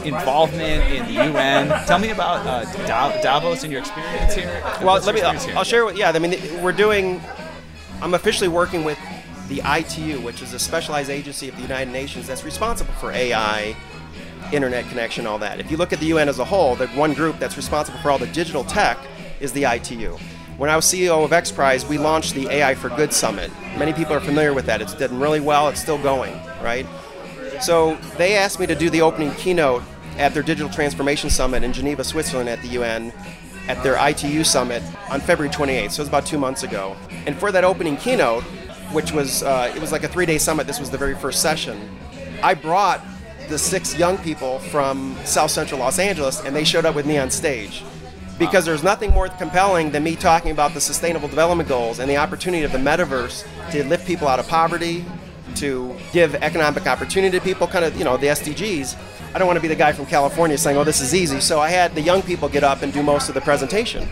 involvement 0.04 0.92
in 0.92 1.06
the 1.06 1.24
UN. 1.26 1.68
Tell 1.86 2.00
me 2.00 2.12
about 2.12 2.46
uh, 2.46 3.22
Davos 3.22 3.64
and 3.64 3.72
your 3.72 3.82
experience 3.82 4.34
here. 4.34 4.62
Well, 4.82 5.02
let 5.02 5.16
me. 5.16 5.22
I'll, 5.22 5.58
I'll 5.58 5.64
share. 5.64 5.86
What, 5.86 5.98
yeah, 5.98 6.12
I 6.12 6.20
mean, 6.20 6.62
we're 6.62 6.72
doing. 6.72 7.22
I'm 8.02 8.14
officially 8.14 8.48
working 8.48 8.84
with 8.84 8.98
the 9.50 9.62
ITU, 9.66 10.22
which 10.22 10.42
is 10.42 10.54
a 10.54 10.60
specialized 10.60 11.10
agency 11.10 11.50
of 11.50 11.56
the 11.56 11.62
United 11.62 11.92
Nations 11.92 12.28
that's 12.28 12.46
responsible 12.46 12.94
for 12.94 13.12
AI, 13.12 13.76
internet 14.52 14.88
connection, 14.90 15.28
all 15.28 15.38
that. 15.40 15.60
If 15.60 15.72
you 15.72 15.78
look 15.78 15.94
at 15.94 16.00
the 16.00 16.08
UN 16.08 16.30
as 16.30 16.40
a 16.40 16.46
whole, 16.46 16.76
the 16.76 16.88
one 16.90 17.14
group 17.14 17.40
that's 17.40 17.58
responsible 17.58 18.00
for 18.00 18.12
all 18.12 18.18
the 18.18 18.28
digital 18.28 18.64
tech 18.64 18.98
is 19.40 19.52
the 19.52 19.64
ITU. 19.64 20.18
When 20.58 20.70
I 20.70 20.76
was 20.76 20.86
CEO 20.86 21.24
of 21.24 21.32
X 21.32 21.52
Prize, 21.52 21.86
we 21.86 21.98
launched 21.98 22.34
the 22.36 22.50
AI 22.50 22.76
for 22.76 22.90
Good 22.90 23.14
Summit. 23.14 23.52
Many 23.78 23.94
people 23.94 24.14
are 24.14 24.20
familiar 24.20 24.54
with 24.54 24.66
that. 24.66 24.82
It's 24.82 24.94
done 24.94 25.20
really 25.20 25.40
well. 25.40 25.70
It's 25.70 25.82
still 25.82 25.98
going, 25.98 26.34
right? 26.62 26.86
So 27.62 27.96
they 28.18 28.36
asked 28.36 28.60
me 28.60 28.68
to 28.68 28.76
do 28.76 28.90
the 28.90 29.02
opening 29.02 29.32
keynote 29.36 29.84
at 30.18 30.34
their 30.34 30.44
Digital 30.44 30.72
Transformation 30.72 31.30
Summit 31.30 31.64
in 31.64 31.72
Geneva, 31.72 32.04
Switzerland 32.04 32.50
at 32.50 32.62
the 32.62 32.70
UN 32.70 33.14
at 33.70 33.82
their 33.84 33.96
ITU 34.06 34.44
summit 34.44 34.82
on 35.10 35.22
February 35.22 35.54
28th. 35.54 35.92
So 35.92 36.02
it 36.02 36.04
was 36.04 36.08
about 36.08 36.26
two 36.26 36.40
months 36.40 36.64
ago. 36.64 36.98
And 37.28 37.38
for 37.38 37.52
that 37.52 37.64
opening 37.64 37.98
keynote, 37.98 38.44
which 38.92 39.12
was 39.12 39.44
uh, 39.44 39.72
it 39.74 39.80
was 39.80 39.92
like 39.92 40.04
a 40.04 40.08
three-day 40.08 40.40
summit. 40.40 40.66
This 40.68 40.80
was 40.80 40.90
the 40.90 40.98
very 40.98 41.16
first 41.16 41.42
session. 41.42 41.90
I 42.42 42.56
brought 42.56 43.02
the 43.50 43.58
six 43.58 43.98
young 43.98 44.18
people 44.20 44.60
from 44.60 45.18
South 45.26 45.52
Central 45.52 45.80
Los 45.80 46.00
Angeles, 46.00 46.42
and 46.46 46.56
they 46.56 46.64
showed 46.64 46.86
up 46.86 46.96
with 46.96 47.06
me 47.06 47.18
on 47.18 47.30
stage 47.30 47.84
because 48.38 48.64
there's 48.64 48.84
nothing 48.84 49.12
more 49.12 49.28
compelling 49.28 49.92
than 49.92 50.04
me 50.04 50.16
talking 50.16 50.52
about 50.52 50.74
the 50.74 50.80
Sustainable 50.80 51.28
Development 51.28 51.68
Goals 51.68 52.00
and 52.00 52.10
the 52.10 52.16
opportunity 52.16 52.64
of 52.64 52.72
the 52.72 52.78
metaverse 52.78 53.46
to 53.72 53.84
lift 53.84 54.08
people 54.08 54.28
out 54.28 54.40
of 54.40 54.48
poverty, 54.48 55.04
to 55.56 55.94
give 56.14 56.36
economic 56.36 56.88
opportunity 56.88 57.38
to 57.38 57.44
people, 57.44 57.68
kind 57.68 57.84
of 57.84 57.98
you 57.98 58.06
know 58.06 58.16
the 58.16 58.28
SDGs. 58.28 58.96
I 59.34 59.40
don't 59.40 59.48
want 59.48 59.58
to 59.58 59.62
be 59.62 59.68
the 59.68 59.76
guy 59.76 59.92
from 59.92 60.06
California 60.06 60.58
saying, 60.58 60.78
"Oh, 60.78 60.84
this 60.84 61.02
is 61.02 61.14
easy." 61.14 61.42
So 61.42 61.60
I 61.60 61.70
had 61.70 61.96
the 61.96 62.02
young 62.02 62.22
people 62.22 62.48
get 62.48 62.64
up 62.64 62.82
and 62.82 62.94
do 62.94 63.04
most 63.04 63.28
of 63.28 63.36
the 63.36 63.42
presentation. 63.42 64.08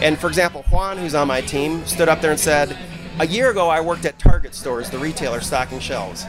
And 0.00 0.18
for 0.18 0.28
example, 0.28 0.64
Juan, 0.70 0.96
who's 0.96 1.14
on 1.14 1.28
my 1.28 1.40
team, 1.40 1.84
stood 1.86 2.08
up 2.08 2.20
there 2.20 2.30
and 2.30 2.38
said, 2.38 2.76
a 3.20 3.26
year 3.26 3.50
ago, 3.50 3.68
I 3.68 3.80
worked 3.80 4.04
at 4.04 4.16
Target 4.20 4.54
stores, 4.54 4.90
the 4.90 4.98
retailer 4.98 5.40
stocking 5.40 5.80
shelves. 5.80 6.24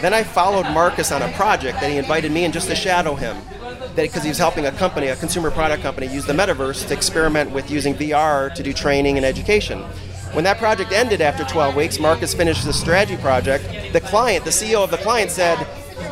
Then 0.00 0.12
I 0.12 0.22
followed 0.22 0.64
Marcus 0.72 1.12
on 1.12 1.22
a 1.22 1.32
project 1.32 1.80
that 1.80 1.90
he 1.90 1.96
invited 1.96 2.30
me 2.32 2.44
in 2.44 2.52
just 2.52 2.68
to 2.68 2.74
shadow 2.74 3.14
him, 3.14 3.36
because 3.96 4.22
he 4.22 4.28
was 4.28 4.38
helping 4.38 4.66
a 4.66 4.72
company, 4.72 5.08
a 5.08 5.16
consumer 5.16 5.50
product 5.50 5.82
company, 5.82 6.06
use 6.06 6.26
the 6.26 6.32
metaverse 6.32 6.86
to 6.88 6.94
experiment 6.94 7.50
with 7.52 7.70
using 7.70 7.94
VR 7.94 8.52
to 8.54 8.62
do 8.62 8.72
training 8.72 9.16
and 9.16 9.24
education. 9.24 9.80
When 10.34 10.44
that 10.44 10.58
project 10.58 10.92
ended 10.92 11.20
after 11.20 11.44
12 11.44 11.76
weeks, 11.76 12.00
Marcus 12.00 12.34
finished 12.34 12.64
the 12.64 12.72
strategy 12.72 13.16
project. 13.16 13.92
The 13.92 14.00
client, 14.00 14.44
the 14.44 14.50
CEO 14.50 14.82
of 14.82 14.90
the 14.90 14.96
client, 14.96 15.30
said, 15.30 15.64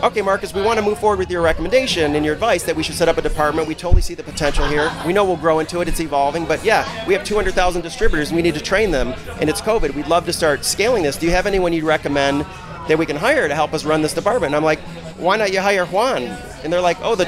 okay, 0.04 0.22
Marcus, 0.22 0.54
we 0.54 0.62
want 0.62 0.78
to 0.78 0.84
move 0.84 0.98
forward 1.00 1.18
with 1.18 1.28
your 1.28 1.42
recommendation 1.42 2.14
and 2.14 2.24
your 2.24 2.34
advice 2.34 2.62
that 2.62 2.76
we 2.76 2.84
should 2.84 2.94
set 2.94 3.08
up 3.08 3.18
a 3.18 3.22
department. 3.22 3.66
We 3.66 3.74
totally 3.74 4.00
see 4.00 4.14
the 4.14 4.22
potential 4.22 4.64
here. 4.68 4.92
We 5.04 5.12
know 5.12 5.24
we'll 5.24 5.36
grow 5.36 5.58
into 5.58 5.80
it. 5.80 5.88
It's 5.88 5.98
evolving. 5.98 6.46
But 6.46 6.64
yeah, 6.64 7.04
we 7.06 7.14
have 7.14 7.24
200,000 7.24 7.82
distributors 7.82 8.28
and 8.28 8.36
we 8.36 8.42
need 8.42 8.54
to 8.54 8.60
train 8.60 8.92
them. 8.92 9.08
And 9.40 9.50
it's 9.50 9.60
COVID. 9.60 9.92
We'd 9.94 10.06
love 10.06 10.24
to 10.26 10.32
start 10.32 10.64
scaling 10.64 11.02
this. 11.02 11.16
Do 11.16 11.26
you 11.26 11.32
have 11.32 11.46
anyone 11.46 11.72
you'd 11.72 11.82
recommend 11.82 12.46
that 12.88 12.98
we 12.98 13.06
can 13.06 13.16
hire 13.16 13.48
to 13.48 13.54
help 13.54 13.72
us 13.72 13.84
run 13.84 14.02
this 14.02 14.14
department? 14.14 14.50
And 14.50 14.56
I'm 14.56 14.64
like, 14.64 14.80
why 15.18 15.36
not 15.36 15.52
you 15.52 15.60
hire 15.60 15.86
Juan? 15.86 16.24
And 16.64 16.72
they're 16.72 16.80
like, 16.80 16.98
oh, 17.00 17.14
the, 17.14 17.24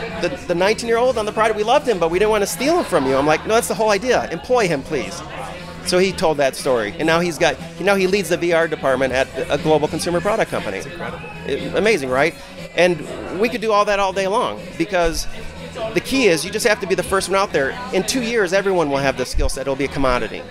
the 0.47 0.55
19 0.55 0.89
year 0.89 0.99
old 0.99 1.19
on 1.19 1.27
the 1.27 1.33
product, 1.33 1.57
we 1.57 1.65
loved 1.65 1.89
him, 1.89 1.99
but 1.99 2.11
we 2.11 2.19
didn't 2.19 2.31
want 2.31 2.43
to 2.43 2.47
steal 2.47 2.79
him 2.79 2.85
from 2.85 3.07
you. 3.07 3.17
I'm 3.17 3.27
like, 3.27 3.47
no, 3.47 3.55
that's 3.55 3.69
the 3.69 3.75
whole 3.75 3.91
idea. 3.91 4.29
Employ 4.31 4.69
him, 4.69 4.83
please. 4.83 5.21
So 5.87 5.99
he 5.99 6.13
told 6.13 6.39
that 6.39 6.57
story, 6.57 6.95
and 6.99 7.07
now 7.07 7.21
he's 7.21 7.39
got 7.39 7.57
now 7.79 7.95
he 7.95 8.07
leads 8.07 8.31
the 8.31 8.39
VR 8.39 8.71
department 8.71 9.13
at 9.13 9.29
a 9.51 9.63
global 9.63 9.87
consumer 9.87 10.21
product 10.21 10.51
company. 10.51 10.79
It's 10.79 10.87
incredible, 10.87 11.29
it, 11.47 11.75
amazing, 11.75 12.09
right? 12.09 12.35
And 12.75 13.39
we 13.39 13.51
could 13.51 13.61
do 13.61 13.71
all 13.71 13.85
that 13.85 13.99
all 13.99 14.13
day 14.13 14.27
long 14.27 14.63
because 14.79 15.27
the 15.93 16.01
key 16.01 16.27
is 16.27 16.43
you 16.45 16.51
just 16.51 16.67
have 16.67 16.81
to 16.81 16.87
be 16.87 16.95
the 16.95 17.03
first 17.03 17.29
one 17.29 17.39
out 17.39 17.53
there. 17.53 17.79
In 17.93 18.03
two 18.03 18.23
years, 18.23 18.55
everyone 18.55 18.91
will 18.91 18.99
have 18.99 19.19
the 19.19 19.27
skill 19.27 19.51
set. 19.51 19.63
It'll 19.63 19.77
be 19.77 19.85
a 19.85 19.89
commodity. 19.89 20.43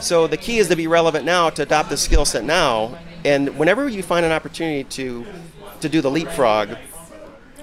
So 0.00 0.26
the 0.26 0.36
key 0.36 0.58
is 0.58 0.68
to 0.68 0.76
be 0.76 0.86
relevant 0.86 1.24
now, 1.24 1.48
to 1.50 1.62
adopt 1.62 1.88
the 1.88 1.96
skill 1.96 2.26
set 2.26 2.44
now. 2.44 2.98
And 3.26 3.58
whenever 3.58 3.88
you 3.88 4.04
find 4.04 4.24
an 4.24 4.30
opportunity 4.30 4.84
to 4.84 5.26
to 5.80 5.88
do 5.88 6.00
the 6.00 6.10
leapfrog, 6.10 6.76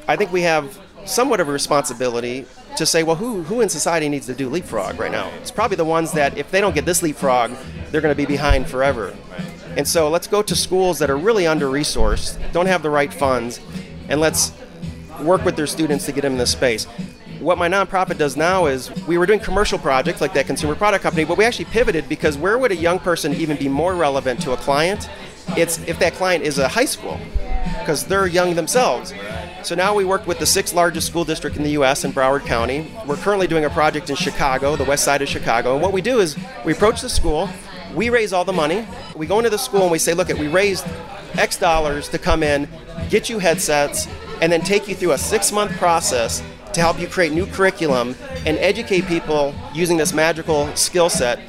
I 0.10 0.18
think 0.18 0.32
we 0.34 0.42
have 0.42 0.78
somewhat 1.06 1.40
of 1.40 1.48
a 1.48 1.52
responsibility 1.54 2.46
to 2.76 2.86
say, 2.86 3.02
well, 3.02 3.16
who, 3.16 3.44
who 3.44 3.62
in 3.62 3.70
society 3.70 4.10
needs 4.10 4.26
to 4.26 4.34
do 4.34 4.50
leapfrog 4.50 5.00
right 5.00 5.12
now? 5.12 5.32
It's 5.40 5.52
probably 5.52 5.78
the 5.78 5.86
ones 5.86 6.12
that 6.12 6.38
if 6.38 6.52
they 6.52 6.60
don't 6.60 6.76
get 6.76 6.86
this 6.86 7.02
leapfrog, 7.02 7.52
they're 7.92 8.02
going 8.02 8.14
to 8.14 8.18
be 8.18 8.26
behind 8.26 8.68
forever. 8.68 9.16
And 9.78 9.88
so 9.88 10.10
let's 10.10 10.28
go 10.28 10.42
to 10.44 10.56
schools 10.56 11.00
that 11.00 11.10
are 11.10 11.18
really 11.18 11.48
under 11.48 11.68
resourced, 11.68 12.38
don't 12.52 12.68
have 12.68 12.84
the 12.84 12.90
right 12.90 13.14
funds, 13.14 13.62
and 14.10 14.20
let's 14.20 14.52
work 15.22 15.46
with 15.46 15.56
their 15.56 15.68
students 15.68 16.06
to 16.06 16.12
get 16.12 16.22
them 16.22 16.34
in 16.34 16.40
this 16.40 16.52
space. 16.52 16.86
What 17.40 17.58
my 17.58 17.70
nonprofit 17.70 18.18
does 18.18 18.36
now 18.38 18.68
is 18.68 18.92
we 19.08 19.18
were 19.18 19.26
doing 19.26 19.40
commercial 19.40 19.80
projects 19.80 20.22
like 20.22 20.34
that 20.34 20.46
consumer 20.46 20.76
product 20.76 21.04
company, 21.04 21.24
but 21.24 21.38
we 21.38 21.46
actually 21.46 21.66
pivoted 21.66 22.08
because 22.10 22.38
where 22.38 22.58
would 22.58 22.72
a 22.72 22.76
young 22.76 23.00
person 23.00 23.34
even 23.34 23.58
be 23.58 23.70
more 23.70 23.96
relevant 23.96 24.42
to 24.42 24.52
a 24.52 24.58
client? 24.58 25.10
It's 25.58 25.80
if 25.88 26.00
that 26.00 26.14
client 26.14 26.44
is 26.44 26.58
a 26.58 26.68
high 26.68 26.86
school 26.86 27.20
because 27.80 28.06
they're 28.06 28.28
young 28.28 28.56
themselves. 28.56 29.14
So 29.64 29.76
now 29.76 29.94
we 29.94 30.04
work 30.04 30.28
with 30.28 30.40
the 30.40 30.46
sixth 30.46 30.74
largest 30.74 31.08
school 31.08 31.24
district 31.24 31.56
in 31.58 31.64
the 31.64 31.72
U.S. 31.72 32.04
in 32.04 32.12
Broward 32.12 32.46
County. 32.46 32.92
We're 33.06 33.18
currently 33.18 33.48
doing 33.48 33.66
a 33.66 33.70
project 33.70 34.10
in 34.10 34.16
Chicago, 34.16 34.76
the 34.76 34.84
west 34.84 35.04
side 35.04 35.22
of 35.22 35.30
Chicago. 35.30 35.74
And 35.74 35.82
what 35.82 35.94
we 35.94 36.02
do 36.02 36.20
is 36.20 36.38
we 36.66 36.74
approach 36.74 37.02
the 37.02 37.10
school, 37.10 37.50
we 37.96 38.10
raise 38.10 38.34
all 38.34 38.46
the 38.46 38.54
money, 38.54 38.86
we 39.16 39.26
go 39.26 39.38
into 39.38 39.50
the 39.50 39.58
school 39.58 39.84
and 39.84 39.92
we 39.92 40.00
say, 40.00 40.14
look, 40.14 40.28
we 40.30 40.48
raised 40.48 40.86
X 41.36 41.58
dollars 41.58 42.10
to 42.10 42.18
come 42.18 42.44
in, 42.44 42.68
get 43.10 43.30
you 43.30 43.40
headsets, 43.40 44.08
and 44.42 44.52
then 44.52 44.62
take 44.62 44.88
you 44.88 44.96
through 44.96 45.12
a 45.12 45.18
six-month 45.18 45.72
process 45.78 46.44
to 46.74 46.82
help 46.82 47.00
you 47.00 47.08
create 47.08 47.32
new 47.32 47.46
curriculum 47.46 48.16
and 48.46 48.58
educate 48.58 49.06
people 49.06 49.54
using 49.74 49.98
this 49.98 50.14
magical 50.14 50.76
skill 50.76 51.10
set 51.10 51.40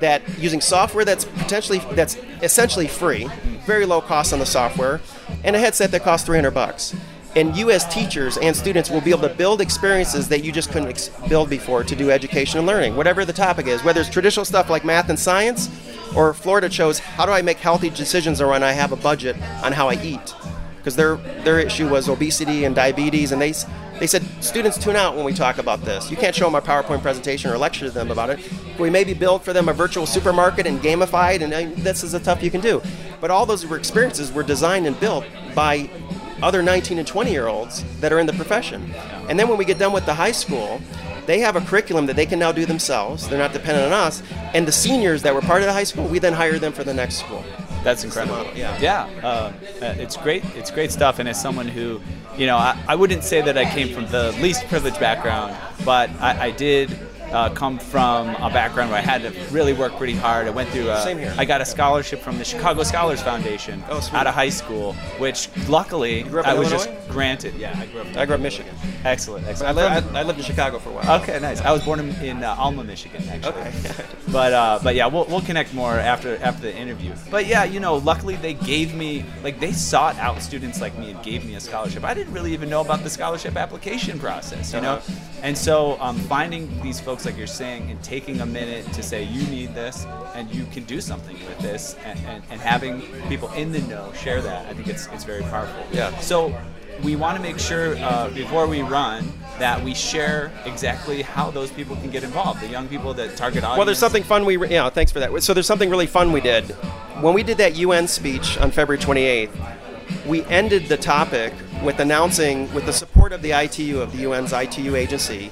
that 0.00 0.22
using 0.38 0.60
software 0.60 1.04
that's 1.04 1.24
potentially 1.24 1.78
that's 1.92 2.16
essentially 2.42 2.86
free, 2.86 3.28
very 3.66 3.86
low 3.86 4.00
cost 4.00 4.32
on 4.32 4.38
the 4.38 4.46
software, 4.46 5.00
and 5.44 5.54
a 5.56 5.58
headset 5.58 5.90
that 5.90 6.02
costs 6.02 6.26
300 6.26 6.50
bucks. 6.52 6.94
And 7.36 7.54
you, 7.54 7.70
as 7.70 7.86
teachers 7.86 8.38
and 8.38 8.56
students, 8.56 8.90
will 8.90 9.02
be 9.02 9.10
able 9.10 9.28
to 9.28 9.34
build 9.34 9.60
experiences 9.60 10.28
that 10.28 10.42
you 10.42 10.50
just 10.50 10.70
couldn't 10.70 10.88
ex- 10.88 11.10
build 11.28 11.50
before 11.50 11.84
to 11.84 11.94
do 11.94 12.10
education 12.10 12.58
and 12.58 12.66
learning, 12.66 12.96
whatever 12.96 13.24
the 13.24 13.32
topic 13.32 13.66
is, 13.66 13.84
whether 13.84 14.00
it's 14.00 14.10
traditional 14.10 14.44
stuff 14.44 14.70
like 14.70 14.84
math 14.84 15.10
and 15.10 15.18
science, 15.18 15.68
or 16.16 16.32
Florida 16.32 16.68
chose 16.68 16.98
how 16.98 17.26
do 17.26 17.32
I 17.32 17.42
make 17.42 17.58
healthy 17.58 17.90
decisions 17.90 18.40
around 18.40 18.64
I 18.64 18.72
have 18.72 18.92
a 18.92 18.96
budget 18.96 19.36
on 19.62 19.72
how 19.72 19.88
I 19.88 20.02
eat, 20.02 20.34
because 20.78 20.96
their 20.96 21.16
their 21.44 21.60
issue 21.60 21.88
was 21.88 22.08
obesity 22.08 22.64
and 22.64 22.74
diabetes, 22.74 23.30
and 23.30 23.40
they 23.40 23.52
they 23.98 24.06
said 24.06 24.22
students 24.40 24.78
tune 24.78 24.96
out 24.96 25.16
when 25.16 25.24
we 25.24 25.32
talk 25.32 25.58
about 25.58 25.82
this. 25.82 26.10
You 26.10 26.16
can't 26.16 26.34
show 26.34 26.44
them 26.44 26.54
a 26.54 26.60
PowerPoint 26.60 27.02
presentation 27.02 27.50
or 27.50 27.58
lecture 27.58 27.86
to 27.86 27.90
them 27.90 28.10
about 28.10 28.30
it. 28.30 28.38
We 28.78 28.90
maybe 28.90 29.14
build 29.14 29.42
for 29.42 29.52
them 29.52 29.68
a 29.68 29.72
virtual 29.72 30.06
supermarket 30.06 30.66
and 30.66 30.80
gamified, 30.80 31.42
and 31.42 31.52
uh, 31.52 31.82
this 31.82 32.04
is 32.04 32.12
the 32.12 32.20
stuff 32.20 32.42
you 32.42 32.50
can 32.50 32.60
do. 32.60 32.80
But 33.20 33.30
all 33.30 33.44
those 33.46 33.70
experiences 33.72 34.32
were 34.32 34.42
designed 34.44 34.86
and 34.86 34.98
built 35.00 35.24
by 35.54 35.90
other 36.42 36.62
19 36.62 36.98
and 36.98 37.06
20 37.06 37.30
year 37.30 37.48
olds 37.48 37.84
that 38.00 38.12
are 38.12 38.18
in 38.18 38.26
the 38.26 38.32
profession. 38.32 38.92
And 39.28 39.38
then 39.38 39.48
when 39.48 39.58
we 39.58 39.64
get 39.64 39.78
done 39.78 39.92
with 39.92 40.06
the 40.06 40.14
high 40.14 40.32
school, 40.32 40.80
they 41.26 41.40
have 41.40 41.56
a 41.56 41.60
curriculum 41.60 42.06
that 42.06 42.16
they 42.16 42.24
can 42.24 42.38
now 42.38 42.52
do 42.52 42.64
themselves. 42.64 43.28
They're 43.28 43.38
not 43.38 43.52
dependent 43.52 43.86
on 43.86 43.92
us. 43.92 44.22
And 44.54 44.66
the 44.66 44.72
seniors 44.72 45.22
that 45.22 45.34
were 45.34 45.42
part 45.42 45.60
of 45.60 45.66
the 45.66 45.72
high 45.72 45.84
school, 45.84 46.06
we 46.06 46.18
then 46.18 46.32
hire 46.32 46.58
them 46.58 46.72
for 46.72 46.84
the 46.84 46.94
next 46.94 47.16
school. 47.16 47.44
That's 47.84 48.02
incredible. 48.02 48.46
Yeah, 48.54 48.78
yeah. 48.80 49.04
Uh, 49.22 49.52
it's 49.80 50.16
great. 50.16 50.44
It's 50.56 50.70
great 50.70 50.90
stuff. 50.90 51.18
And 51.18 51.28
as 51.28 51.40
someone 51.40 51.68
who, 51.68 52.00
you 52.38 52.46
know, 52.46 52.56
I, 52.56 52.80
I 52.86 52.94
wouldn't 52.94 53.24
say 53.24 53.42
that 53.42 53.58
I 53.58 53.64
came 53.64 53.92
from 53.92 54.06
the 54.06 54.32
least 54.40 54.66
privileged 54.68 55.00
background, 55.00 55.56
but 55.84 56.08
I, 56.20 56.46
I 56.46 56.50
did 56.52 56.96
uh, 57.32 57.50
come 57.50 57.78
from 57.78 58.28
a 58.36 58.50
background 58.50 58.90
where 58.90 58.98
I 58.98 59.02
had 59.02 59.22
to 59.22 59.30
really 59.52 59.72
work 59.72 59.96
pretty 59.96 60.14
hard. 60.14 60.46
I 60.46 60.50
went 60.50 60.70
through. 60.70 60.90
A, 60.90 61.02
Same 61.02 61.18
here. 61.18 61.34
I 61.36 61.44
got 61.44 61.60
a 61.60 61.64
scholarship 61.64 62.20
from 62.20 62.38
the 62.38 62.44
Chicago 62.44 62.82
Scholars 62.82 63.20
Foundation 63.20 63.82
oh, 63.90 64.08
out 64.12 64.26
of 64.26 64.34
high 64.34 64.48
school, 64.48 64.94
which 65.18 65.48
luckily 65.68 66.24
I 66.24 66.54
was 66.54 66.70
Illinois? 66.70 66.70
just 66.70 67.08
granted. 67.08 67.54
Yeah, 67.54 67.78
I 67.78 67.86
grew 67.86 68.00
up. 68.00 68.16
I 68.16 68.26
grew 68.26 68.34
up 68.34 68.40
Michigan. 68.40 68.74
Excellent, 69.04 69.46
excellent. 69.46 69.78
I 69.78 69.90
lived, 69.90 70.14
I, 70.14 70.20
I 70.20 70.22
lived 70.22 70.38
in 70.38 70.44
Chicago 70.44 70.78
for 70.78 70.90
a 70.90 70.92
while. 70.92 71.22
Okay, 71.22 71.38
nice. 71.40 71.60
I 71.60 71.72
was 71.72 71.84
born 71.84 72.00
in, 72.00 72.10
in 72.22 72.42
uh, 72.42 72.56
Alma, 72.58 72.84
Michigan, 72.84 73.22
actually. 73.28 73.52
Okay. 73.52 73.72
but 74.32 74.52
uh, 74.52 74.80
but 74.82 74.94
yeah, 74.94 75.06
we'll, 75.06 75.24
we'll 75.26 75.40
connect 75.40 75.74
more 75.74 75.92
after 75.92 76.36
after 76.42 76.62
the 76.62 76.76
interview. 76.76 77.14
But 77.30 77.46
yeah, 77.46 77.64
you 77.64 77.80
know, 77.80 77.96
luckily 77.96 78.36
they 78.36 78.54
gave 78.54 78.94
me 78.94 79.24
like 79.42 79.60
they 79.60 79.72
sought 79.72 80.16
out 80.16 80.42
students 80.42 80.80
like 80.80 80.96
me 80.98 81.10
and 81.10 81.22
gave 81.22 81.44
me 81.44 81.54
a 81.54 81.60
scholarship. 81.60 82.04
I 82.04 82.14
didn't 82.14 82.32
really 82.32 82.52
even 82.52 82.68
know 82.68 82.80
about 82.80 83.02
the 83.02 83.10
scholarship 83.10 83.56
application 83.56 84.18
process, 84.18 84.72
you 84.72 84.80
know. 84.80 84.94
Uh-huh. 84.94 85.12
And 85.42 85.56
so 85.56 85.98
um, 86.00 86.18
finding 86.18 86.80
these 86.82 87.00
folks 87.00 87.17
like 87.24 87.36
you're 87.36 87.46
saying 87.46 87.90
and 87.90 88.02
taking 88.02 88.40
a 88.40 88.46
minute 88.46 88.90
to 88.92 89.02
say 89.02 89.22
you 89.22 89.42
need 89.48 89.74
this 89.74 90.06
and 90.34 90.52
you 90.54 90.64
can 90.66 90.84
do 90.84 91.00
something 91.00 91.34
with 91.34 91.58
this 91.58 91.96
and, 92.04 92.18
and, 92.26 92.42
and 92.50 92.60
having 92.60 93.02
people 93.28 93.50
in 93.52 93.72
the 93.72 93.80
know 93.82 94.12
share 94.12 94.40
that, 94.40 94.66
I 94.66 94.74
think 94.74 94.88
it's 94.88 95.06
it's 95.08 95.24
very 95.24 95.42
powerful. 95.42 95.84
Yeah. 95.92 96.16
So 96.20 96.54
we 97.02 97.16
want 97.16 97.36
to 97.36 97.42
make 97.42 97.58
sure 97.58 97.96
uh, 97.96 98.28
before 98.30 98.66
we 98.66 98.82
run 98.82 99.32
that 99.58 99.82
we 99.82 99.94
share 99.94 100.52
exactly 100.64 101.22
how 101.22 101.50
those 101.50 101.70
people 101.70 101.96
can 101.96 102.10
get 102.10 102.24
involved. 102.24 102.60
The 102.60 102.68
young 102.68 102.88
people 102.88 103.14
that 103.14 103.36
target 103.36 103.62
audience. 103.62 103.78
Well, 103.78 103.86
there's 103.86 103.98
something 103.98 104.22
fun 104.22 104.44
we, 104.44 104.56
re- 104.56 104.70
yeah, 104.70 104.88
thanks 104.90 105.12
for 105.12 105.20
that. 105.20 105.42
So 105.42 105.54
there's 105.54 105.66
something 105.66 105.90
really 105.90 106.06
fun 106.06 106.32
we 106.32 106.40
did. 106.40 106.64
When 107.20 107.34
we 107.34 107.42
did 107.42 107.58
that 107.58 107.76
UN 107.76 108.08
speech 108.08 108.58
on 108.58 108.70
February 108.70 109.02
28th, 109.02 109.50
we 110.26 110.44
ended 110.44 110.86
the 110.86 110.96
topic 110.96 111.52
with 111.82 112.00
announcing, 112.00 112.72
with 112.74 112.86
the 112.86 112.92
support 112.92 113.32
of 113.32 113.42
the 113.42 113.52
ITU, 113.52 114.00
of 114.00 114.16
the 114.16 114.24
UN's 114.24 114.52
ITU 114.52 114.96
agency, 114.96 115.50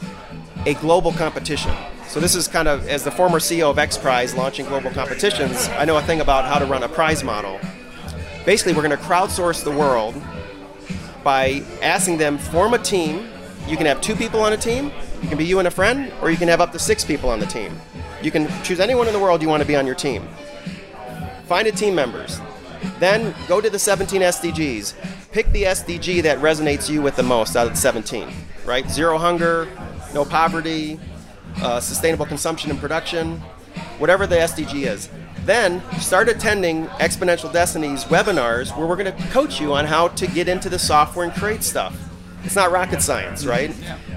a 0.67 0.75
global 0.75 1.13
competition. 1.13 1.73
So 2.09 2.19
this 2.19 2.35
is 2.35 2.49
kind 2.49 2.67
of, 2.67 2.89
as 2.89 3.05
the 3.05 3.11
former 3.11 3.39
CEO 3.39 3.71
of 3.71 3.79
X 3.79 3.97
Prize 3.97 4.35
launching 4.35 4.67
global 4.67 4.91
competitions, 4.91 5.69
I 5.69 5.85
know 5.85 5.97
a 5.97 6.03
thing 6.03 6.21
about 6.21 6.45
how 6.45 6.59
to 6.59 6.67
run 6.67 6.83
a 6.83 6.89
prize 6.89 7.23
model. 7.23 7.61
Basically, 8.45 8.75
we're 8.75 8.83
going 8.83 8.97
to 8.97 9.05
crowdsource 9.05 9.63
the 9.63 9.71
world 9.71 10.21
by 11.23 11.63
asking 11.83 12.19
them 12.19 12.37
form 12.37 12.75
a 12.75 12.79
team. 12.79 13.29
You 13.69 13.77
can 13.77 13.87
have 13.87 14.01
two 14.01 14.17
people 14.17 14.41
on 14.41 14.53
a 14.53 14.57
team. 14.57 14.93
You 15.23 15.29
can 15.29 15.39
be 15.39 15.45
you 15.45 15.59
and 15.61 15.69
a 15.69 15.71
friend, 15.71 16.13
or 16.21 16.31
you 16.31 16.37
can 16.37 16.49
have 16.49 16.61
up 16.61 16.73
to 16.73 16.79
six 16.79 17.05
people 17.05 17.31
on 17.31 17.41
the 17.41 17.47
team. 17.47 17.81
You 18.23 18.31
can 18.31 18.49
choose 18.63 18.81
anyone 18.81 19.07
in 19.07 19.13
the 19.13 19.21
world 19.21 19.43
you 19.43 19.49
want 19.49 19.63
to 19.63 19.67
be 19.67 19.77
on 19.77 19.87
your 19.87 19.95
team. 19.95 20.29
Find 21.47 21.69
a 21.69 21.73
team 21.73 21.95
members. 21.95 22.41
Then 22.99 23.35
go 23.47 23.61
to 23.61 23.71
the 23.71 23.79
17 23.79 24.21
SDGs. 24.21 24.95
Pick 25.33 25.51
the 25.53 25.65
SDG 25.65 26.23
that 26.23 26.39
resonates 26.39 26.89
you 26.89 27.03
with 27.03 27.17
the 27.17 27.23
most 27.23 27.57
out 27.57 27.67
of 27.67 27.73
the 27.73 27.79
17. 27.79 28.29
Right? 28.65 28.89
Zero 28.89 29.19
hunger, 29.19 29.69
no 30.17 30.25
poverty, 30.25 30.99
uh, 31.57 31.79
sustainable 31.79 32.25
consumption 32.25 32.71
and 32.71 32.81
production, 32.81 33.37
whatever 33.99 34.27
the 34.27 34.35
SDG 34.35 34.87
is. 34.87 35.11
Then 35.45 35.83
start 36.01 36.29
attending 36.29 36.87
Exponential 36.87 37.53
Destiny's 37.53 38.05
webinars 38.05 38.77
where 38.77 38.87
we're 38.87 38.97
going 38.97 39.15
to 39.15 39.23
coach 39.29 39.61
you 39.61 39.75
on 39.75 39.85
how 39.85 40.09
to 40.09 40.27
get 40.27 40.49
into 40.49 40.71
the 40.71 40.79
software 40.79 41.27
and 41.27 41.35
create 41.35 41.63
stuff. 41.63 41.95
It's 42.45 42.57
not 42.57 42.73
rocket 42.73 43.03
science, 43.03 43.45
right? 43.45 43.75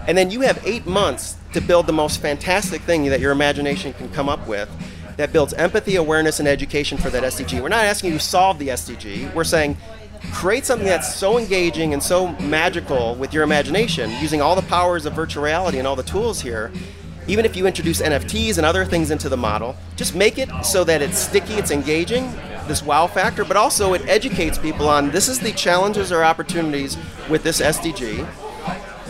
And 0.08 0.18
then 0.18 0.32
you 0.32 0.42
have 0.42 0.66
eight 0.66 0.88
months 0.88 1.36
to 1.54 1.60
build 1.60 1.86
the 1.86 1.94
most 1.94 2.22
fantastic 2.22 2.82
thing 2.84 3.06
that 3.06 3.20
your 3.20 3.34
imagination 3.34 3.92
can 3.94 4.10
come 4.12 4.30
up 4.30 4.48
with 4.48 4.70
that 5.18 5.34
builds 5.34 5.54
empathy, 5.56 5.98
awareness, 5.98 6.40
and 6.40 6.48
education 6.48 6.98
for 6.98 7.10
that 7.10 7.24
SDG. 7.24 7.62
We're 7.62 7.68
not 7.68 7.84
asking 7.84 8.14
you 8.14 8.20
to 8.20 8.24
solve 8.24 8.58
the 8.58 8.70
SDG. 8.70 9.34
We're 9.34 9.44
saying 9.44 9.76
create 10.34 10.66
something 10.66 10.88
that's 10.88 11.16
so 11.16 11.38
engaging 11.38 11.94
and 11.94 12.02
so 12.02 12.28
magical 12.40 13.16
with 13.16 13.34
your 13.34 13.44
imagination 13.44 14.10
using 14.22 14.42
all 14.42 14.56
the 14.56 14.62
powers 14.64 15.06
of 15.06 15.14
virtual 15.14 15.44
reality 15.44 15.80
and 15.80 15.88
all 15.88 15.96
the 15.96 16.04
tools 16.04 16.42
here 16.42 16.72
even 17.30 17.46
if 17.46 17.56
you 17.56 17.68
introduce 17.68 18.02
NFTs 18.02 18.58
and 18.58 18.66
other 18.66 18.84
things 18.84 19.12
into 19.12 19.30
the 19.30 19.38
model, 19.38 19.78
just 19.96 20.16
make 20.16 20.40
it 20.40 20.50
so 20.64 20.84
that 20.84 21.04
it's 21.04 21.20
sticky, 21.20 21.54
it's 21.54 21.70
engaging, 21.70 22.32
this 22.68 22.82
wow 22.82 23.06
factor, 23.06 23.46
but 23.46 23.56
also 23.56 23.94
it 23.94 24.02
educates 24.08 24.58
people 24.58 24.90
on 24.90 25.12
this 25.12 25.28
is 25.28 25.40
the 25.40 25.52
challenges 25.52 26.12
or 26.12 26.24
opportunities 26.24 26.98
with 27.30 27.44
this 27.44 27.62
SDG. 27.62 28.28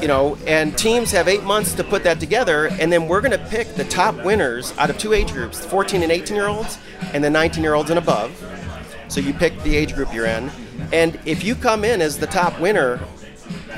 You 0.01 0.07
know, 0.07 0.37
and 0.47 0.77
teams 0.77 1.11
have 1.11 1.29
eight 1.29 1.43
months 1.43 1.73
to 1.73 1.83
put 1.83 2.03
that 2.03 2.19
together, 2.19 2.67
and 2.67 2.91
then 2.91 3.07
we're 3.07 3.21
going 3.21 3.37
to 3.37 3.45
pick 3.49 3.75
the 3.75 3.85
top 3.85 4.15
winners 4.23 4.73
out 4.77 4.89
of 4.89 4.97
two 4.97 5.13
age 5.13 5.31
groups 5.31 5.63
14 5.65 6.03
and 6.03 6.11
18 6.11 6.35
year 6.35 6.47
olds, 6.47 6.77
and 7.13 7.23
the 7.23 7.29
19 7.29 7.63
year 7.63 7.73
olds 7.73 7.89
and 7.89 7.99
above. 7.99 8.31
So 9.07 9.21
you 9.21 9.33
pick 9.33 9.57
the 9.63 9.75
age 9.75 9.93
group 9.95 10.13
you're 10.13 10.25
in. 10.25 10.51
And 10.91 11.19
if 11.25 11.43
you 11.43 11.55
come 11.55 11.83
in 11.83 12.01
as 12.01 12.17
the 12.17 12.27
top 12.27 12.59
winner 12.59 12.97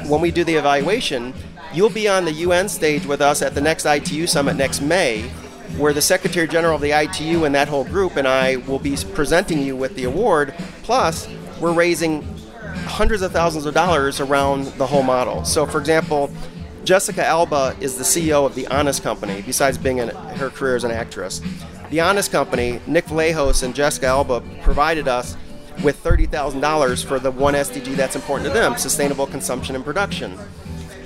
when 0.08 0.22
we 0.22 0.32
do 0.32 0.44
the 0.44 0.56
evaluation, 0.56 1.34
You'll 1.74 1.90
be 1.90 2.10
on 2.10 2.26
the 2.26 2.34
UN 2.34 2.68
stage 2.68 3.06
with 3.06 3.22
us 3.22 3.42
at 3.42 3.56
the 3.56 3.62
next 3.62 3.86
ITU 3.86 4.28
summit 4.28 4.58
next 4.58 4.82
May, 4.82 5.22
where 5.78 5.94
the 5.94 6.02
Secretary 6.02 6.46
General 6.46 6.76
of 6.76 6.82
the 6.82 6.92
ITU 6.92 7.46
and 7.46 7.56
that 7.56 7.70
whole 7.70 7.86
group 7.86 8.18
and 8.18 8.28
I 8.28 8.58
will 8.58 8.78
be 8.78 8.98
presenting 9.14 9.62
you 9.62 9.78
with 9.78 9.96
the 9.96 10.04
award. 10.04 10.54
Plus, 10.84 11.30
we're 11.62 11.72
raising 11.72 12.24
hundreds 12.88 13.22
of 13.22 13.32
thousands 13.32 13.66
of 13.66 13.74
dollars 13.74 14.20
around 14.20 14.66
the 14.78 14.86
whole 14.86 15.02
model. 15.02 15.46
So, 15.46 15.66
for 15.66 15.80
example, 15.80 16.30
Jessica 16.84 17.26
Alba 17.26 17.74
is 17.80 17.98
the 17.98 18.04
CEO 18.04 18.46
of 18.46 18.54
The 18.54 18.68
Honest 18.68 19.02
Company, 19.02 19.42
besides 19.42 19.78
being 19.78 20.00
in 20.00 20.10
her 20.10 20.50
career 20.50 20.76
as 20.76 20.84
an 20.84 20.92
actress. 20.92 21.40
The 21.90 22.02
Honest 22.02 22.34
Company, 22.34 22.82
Nick 22.86 23.06
Vlahos 23.06 23.64
and 23.64 23.74
Jessica 23.74 24.08
Alba 24.08 24.44
provided 24.62 25.08
us 25.08 25.38
with 25.84 26.04
$30,000 26.04 27.06
for 27.06 27.20
the 27.20 27.32
one 27.32 27.54
SDG 27.54 27.96
that's 27.96 28.16
important 28.16 28.48
to 28.48 28.54
them 28.54 28.78
sustainable 28.78 29.28
consumption 29.28 29.76
and 29.76 29.84
production. 29.84 30.38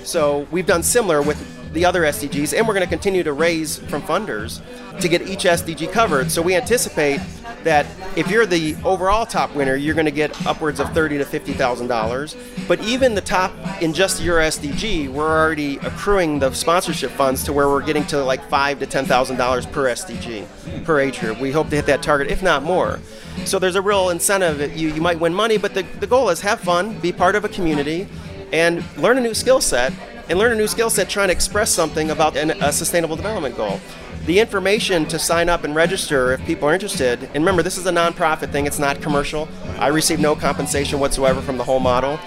So 0.04 0.46
we've 0.50 0.66
done 0.66 0.82
similar 0.82 1.22
with 1.22 1.55
the 1.76 1.84
other 1.84 2.02
SDGs, 2.02 2.56
and 2.56 2.66
we're 2.66 2.72
going 2.72 2.86
to 2.86 2.90
continue 2.90 3.22
to 3.22 3.34
raise 3.34 3.76
from 3.76 4.00
funders 4.00 4.62
to 4.98 5.08
get 5.08 5.20
each 5.28 5.44
SDG 5.44 5.92
covered. 5.92 6.30
So 6.30 6.40
we 6.40 6.56
anticipate 6.56 7.20
that 7.64 7.86
if 8.16 8.30
you're 8.30 8.46
the 8.46 8.74
overall 8.82 9.26
top 9.26 9.54
winner, 9.54 9.76
you're 9.76 9.94
going 9.94 10.06
to 10.06 10.10
get 10.10 10.46
upwards 10.46 10.80
of 10.80 10.92
thirty 10.94 11.18
to 11.18 11.24
fifty 11.24 11.52
thousand 11.52 11.88
dollars. 11.88 12.34
But 12.66 12.80
even 12.80 13.14
the 13.14 13.20
top 13.20 13.52
in 13.82 13.92
just 13.92 14.22
your 14.22 14.38
SDG, 14.40 15.10
we're 15.10 15.28
already 15.28 15.76
accruing 15.78 16.38
the 16.38 16.50
sponsorship 16.54 17.10
funds 17.10 17.44
to 17.44 17.52
where 17.52 17.68
we're 17.68 17.84
getting 17.84 18.06
to 18.06 18.24
like 18.24 18.42
five 18.48 18.78
to 18.80 18.86
ten 18.86 19.04
thousand 19.04 19.36
dollars 19.36 19.66
per 19.66 19.84
SDG 19.84 20.46
per 20.84 20.98
age 20.98 21.20
group. 21.20 21.38
We 21.38 21.52
hope 21.52 21.68
to 21.68 21.76
hit 21.76 21.86
that 21.86 22.02
target, 22.02 22.28
if 22.28 22.42
not 22.42 22.62
more. 22.62 23.00
So 23.44 23.58
there's 23.58 23.76
a 23.76 23.82
real 23.82 24.08
incentive. 24.08 24.74
You 24.74 24.94
you 24.94 25.02
might 25.02 25.20
win 25.20 25.34
money, 25.34 25.58
but 25.58 25.74
the, 25.74 25.82
the 26.00 26.06
goal 26.06 26.30
is 26.30 26.40
have 26.40 26.58
fun, 26.58 26.98
be 27.00 27.12
part 27.12 27.34
of 27.34 27.44
a 27.44 27.50
community 27.50 28.08
and 28.52 28.82
learn 28.96 29.18
a 29.18 29.20
new 29.20 29.34
skill 29.34 29.60
set 29.60 29.92
and 30.28 30.38
learn 30.38 30.52
a 30.52 30.56
new 30.56 30.66
skill 30.66 30.90
set 30.90 31.08
trying 31.08 31.28
to 31.28 31.32
express 31.32 31.70
something 31.70 32.10
about 32.10 32.36
an, 32.36 32.50
a 32.62 32.70
sustainable 32.72 33.16
development 33.16 33.56
goal. 33.56 33.80
The 34.26 34.38
information 34.40 35.06
to 35.06 35.18
sign 35.18 35.48
up 35.48 35.64
and 35.64 35.74
register 35.74 36.32
if 36.32 36.44
people 36.44 36.68
are 36.68 36.74
interested, 36.74 37.22
and 37.22 37.34
remember, 37.34 37.62
this 37.62 37.78
is 37.78 37.86
a 37.86 37.92
nonprofit 37.92 38.50
thing, 38.50 38.66
it's 38.66 38.80
not 38.80 39.00
commercial. 39.00 39.48
I 39.78 39.88
receive 39.88 40.18
no 40.18 40.34
compensation 40.34 40.98
whatsoever 40.98 41.40
from 41.40 41.58
the 41.58 41.64
whole 41.64 41.78
model. 41.78 42.18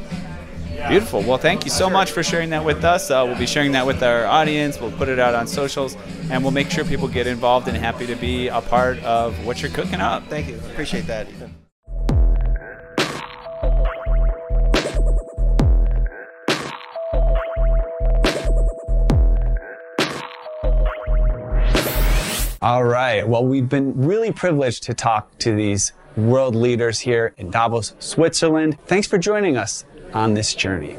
Beautiful. 0.88 1.22
Well, 1.22 1.38
thank 1.38 1.64
you 1.64 1.70
so 1.70 1.90
much 1.90 2.12
for 2.12 2.22
sharing 2.22 2.50
that 2.50 2.64
with 2.64 2.84
us. 2.84 3.10
Uh, 3.10 3.24
we'll 3.26 3.38
be 3.38 3.46
sharing 3.46 3.72
that 3.72 3.86
with 3.86 4.02
our 4.02 4.26
audience. 4.26 4.78
We'll 4.78 4.92
put 4.92 5.08
it 5.08 5.18
out 5.18 5.34
on 5.34 5.46
socials, 5.46 5.96
and 6.30 6.42
we'll 6.42 6.52
make 6.52 6.70
sure 6.70 6.84
people 6.84 7.08
get 7.08 7.26
involved 7.26 7.66
and 7.66 7.76
happy 7.76 8.06
to 8.06 8.14
be 8.14 8.48
a 8.48 8.60
part 8.60 9.02
of 9.02 9.44
what 9.44 9.62
you're 9.62 9.70
cooking 9.70 10.00
up. 10.00 10.28
Thank 10.28 10.48
you. 10.48 10.56
Appreciate 10.70 11.06
that, 11.06 11.26
All 22.66 22.82
right. 22.82 23.28
Well, 23.28 23.46
we've 23.46 23.68
been 23.68 23.94
really 23.96 24.32
privileged 24.32 24.82
to 24.82 24.94
talk 24.94 25.38
to 25.38 25.54
these 25.54 25.92
world 26.16 26.56
leaders 26.56 26.98
here 26.98 27.32
in 27.36 27.48
Davos, 27.48 27.94
Switzerland. 28.00 28.76
Thanks 28.86 29.06
for 29.06 29.18
joining 29.18 29.56
us 29.56 29.84
on 30.12 30.34
this 30.34 30.52
journey. 30.52 30.96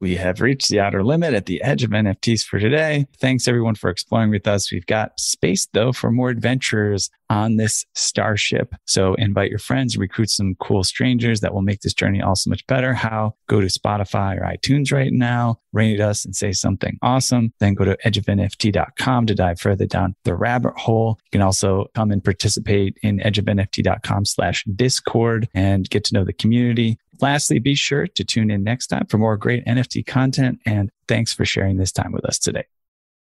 We 0.00 0.14
have 0.16 0.40
reached 0.40 0.68
the 0.68 0.78
outer 0.80 1.02
limit 1.02 1.34
at 1.34 1.46
the 1.46 1.60
edge 1.62 1.82
of 1.82 1.90
NFTs 1.90 2.44
for 2.44 2.60
today. 2.60 3.06
Thanks 3.20 3.48
everyone 3.48 3.74
for 3.74 3.90
exploring 3.90 4.30
with 4.30 4.46
us. 4.46 4.70
We've 4.70 4.86
got 4.86 5.18
space 5.18 5.66
though 5.72 5.92
for 5.92 6.12
more 6.12 6.30
adventures 6.30 7.10
on 7.30 7.56
this 7.56 7.84
starship. 7.94 8.74
So 8.86 9.14
invite 9.14 9.50
your 9.50 9.58
friends, 9.58 9.98
recruit 9.98 10.30
some 10.30 10.54
cool 10.60 10.84
strangers 10.84 11.40
that 11.40 11.52
will 11.52 11.62
make 11.62 11.80
this 11.80 11.92
journey 11.92 12.22
all 12.22 12.36
so 12.36 12.48
much 12.48 12.66
better. 12.66 12.94
How? 12.94 13.34
Go 13.48 13.60
to 13.60 13.66
Spotify 13.66 14.38
or 14.38 14.42
iTunes 14.42 14.92
right 14.92 15.12
now, 15.12 15.60
rate 15.72 16.00
us 16.00 16.24
and 16.24 16.34
say 16.34 16.52
something 16.52 16.98
awesome. 17.02 17.52
Then 17.58 17.74
go 17.74 17.84
to 17.84 17.98
edgeofnft.com 18.04 19.26
to 19.26 19.34
dive 19.34 19.60
further 19.60 19.86
down 19.86 20.14
the 20.24 20.34
rabbit 20.34 20.74
hole. 20.76 21.18
You 21.24 21.38
can 21.38 21.42
also 21.42 21.86
come 21.94 22.10
and 22.10 22.22
participate 22.22 22.96
in 23.02 23.18
edgeofnft.com 23.18 24.24
slash 24.24 24.64
discord 24.64 25.48
and 25.54 25.90
get 25.90 26.04
to 26.04 26.14
know 26.14 26.24
the 26.24 26.32
community. 26.32 26.98
Lastly, 27.20 27.58
be 27.58 27.74
sure 27.74 28.06
to 28.06 28.24
tune 28.24 28.50
in 28.50 28.62
next 28.62 28.88
time 28.88 29.06
for 29.06 29.18
more 29.18 29.36
great 29.36 29.64
NFT 29.66 30.06
content. 30.06 30.60
And 30.64 30.90
thanks 31.08 31.32
for 31.32 31.44
sharing 31.44 31.76
this 31.76 31.92
time 31.92 32.12
with 32.12 32.24
us 32.24 32.38
today. 32.38 32.64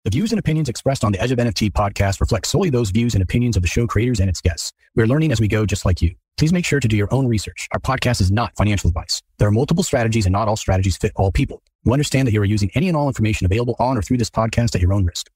The 0.04 0.10
views 0.10 0.32
and 0.32 0.38
opinions 0.38 0.68
expressed 0.68 1.04
on 1.04 1.12
the 1.12 1.20
Edge 1.20 1.30
of 1.30 1.38
NFT 1.38 1.70
podcast 1.70 2.20
reflect 2.20 2.46
solely 2.46 2.70
those 2.70 2.90
views 2.90 3.14
and 3.14 3.22
opinions 3.22 3.56
of 3.56 3.62
the 3.62 3.68
show 3.68 3.86
creators 3.86 4.18
and 4.18 4.28
its 4.28 4.40
guests. 4.40 4.72
We're 4.96 5.06
learning 5.06 5.30
as 5.30 5.40
we 5.40 5.46
go, 5.46 5.64
just 5.64 5.84
like 5.84 6.02
you. 6.02 6.14
Please 6.36 6.52
make 6.52 6.64
sure 6.64 6.80
to 6.80 6.88
do 6.88 6.96
your 6.96 7.12
own 7.14 7.28
research. 7.28 7.68
Our 7.72 7.78
podcast 7.78 8.20
is 8.20 8.32
not 8.32 8.56
financial 8.56 8.88
advice. 8.88 9.22
There 9.38 9.46
are 9.46 9.52
multiple 9.52 9.84
strategies 9.84 10.26
and 10.26 10.32
not 10.32 10.48
all 10.48 10.56
strategies 10.56 10.96
fit 10.96 11.12
all 11.14 11.30
people. 11.30 11.62
We 11.84 11.92
understand 11.92 12.26
that 12.26 12.32
you 12.32 12.40
are 12.40 12.46
using 12.46 12.70
any 12.74 12.88
and 12.88 12.96
all 12.96 13.06
information 13.06 13.44
available 13.44 13.76
on 13.78 13.96
or 13.96 14.02
through 14.02 14.16
this 14.16 14.30
podcast 14.30 14.74
at 14.74 14.80
your 14.80 14.92
own 14.92 15.04
risk. 15.04 15.30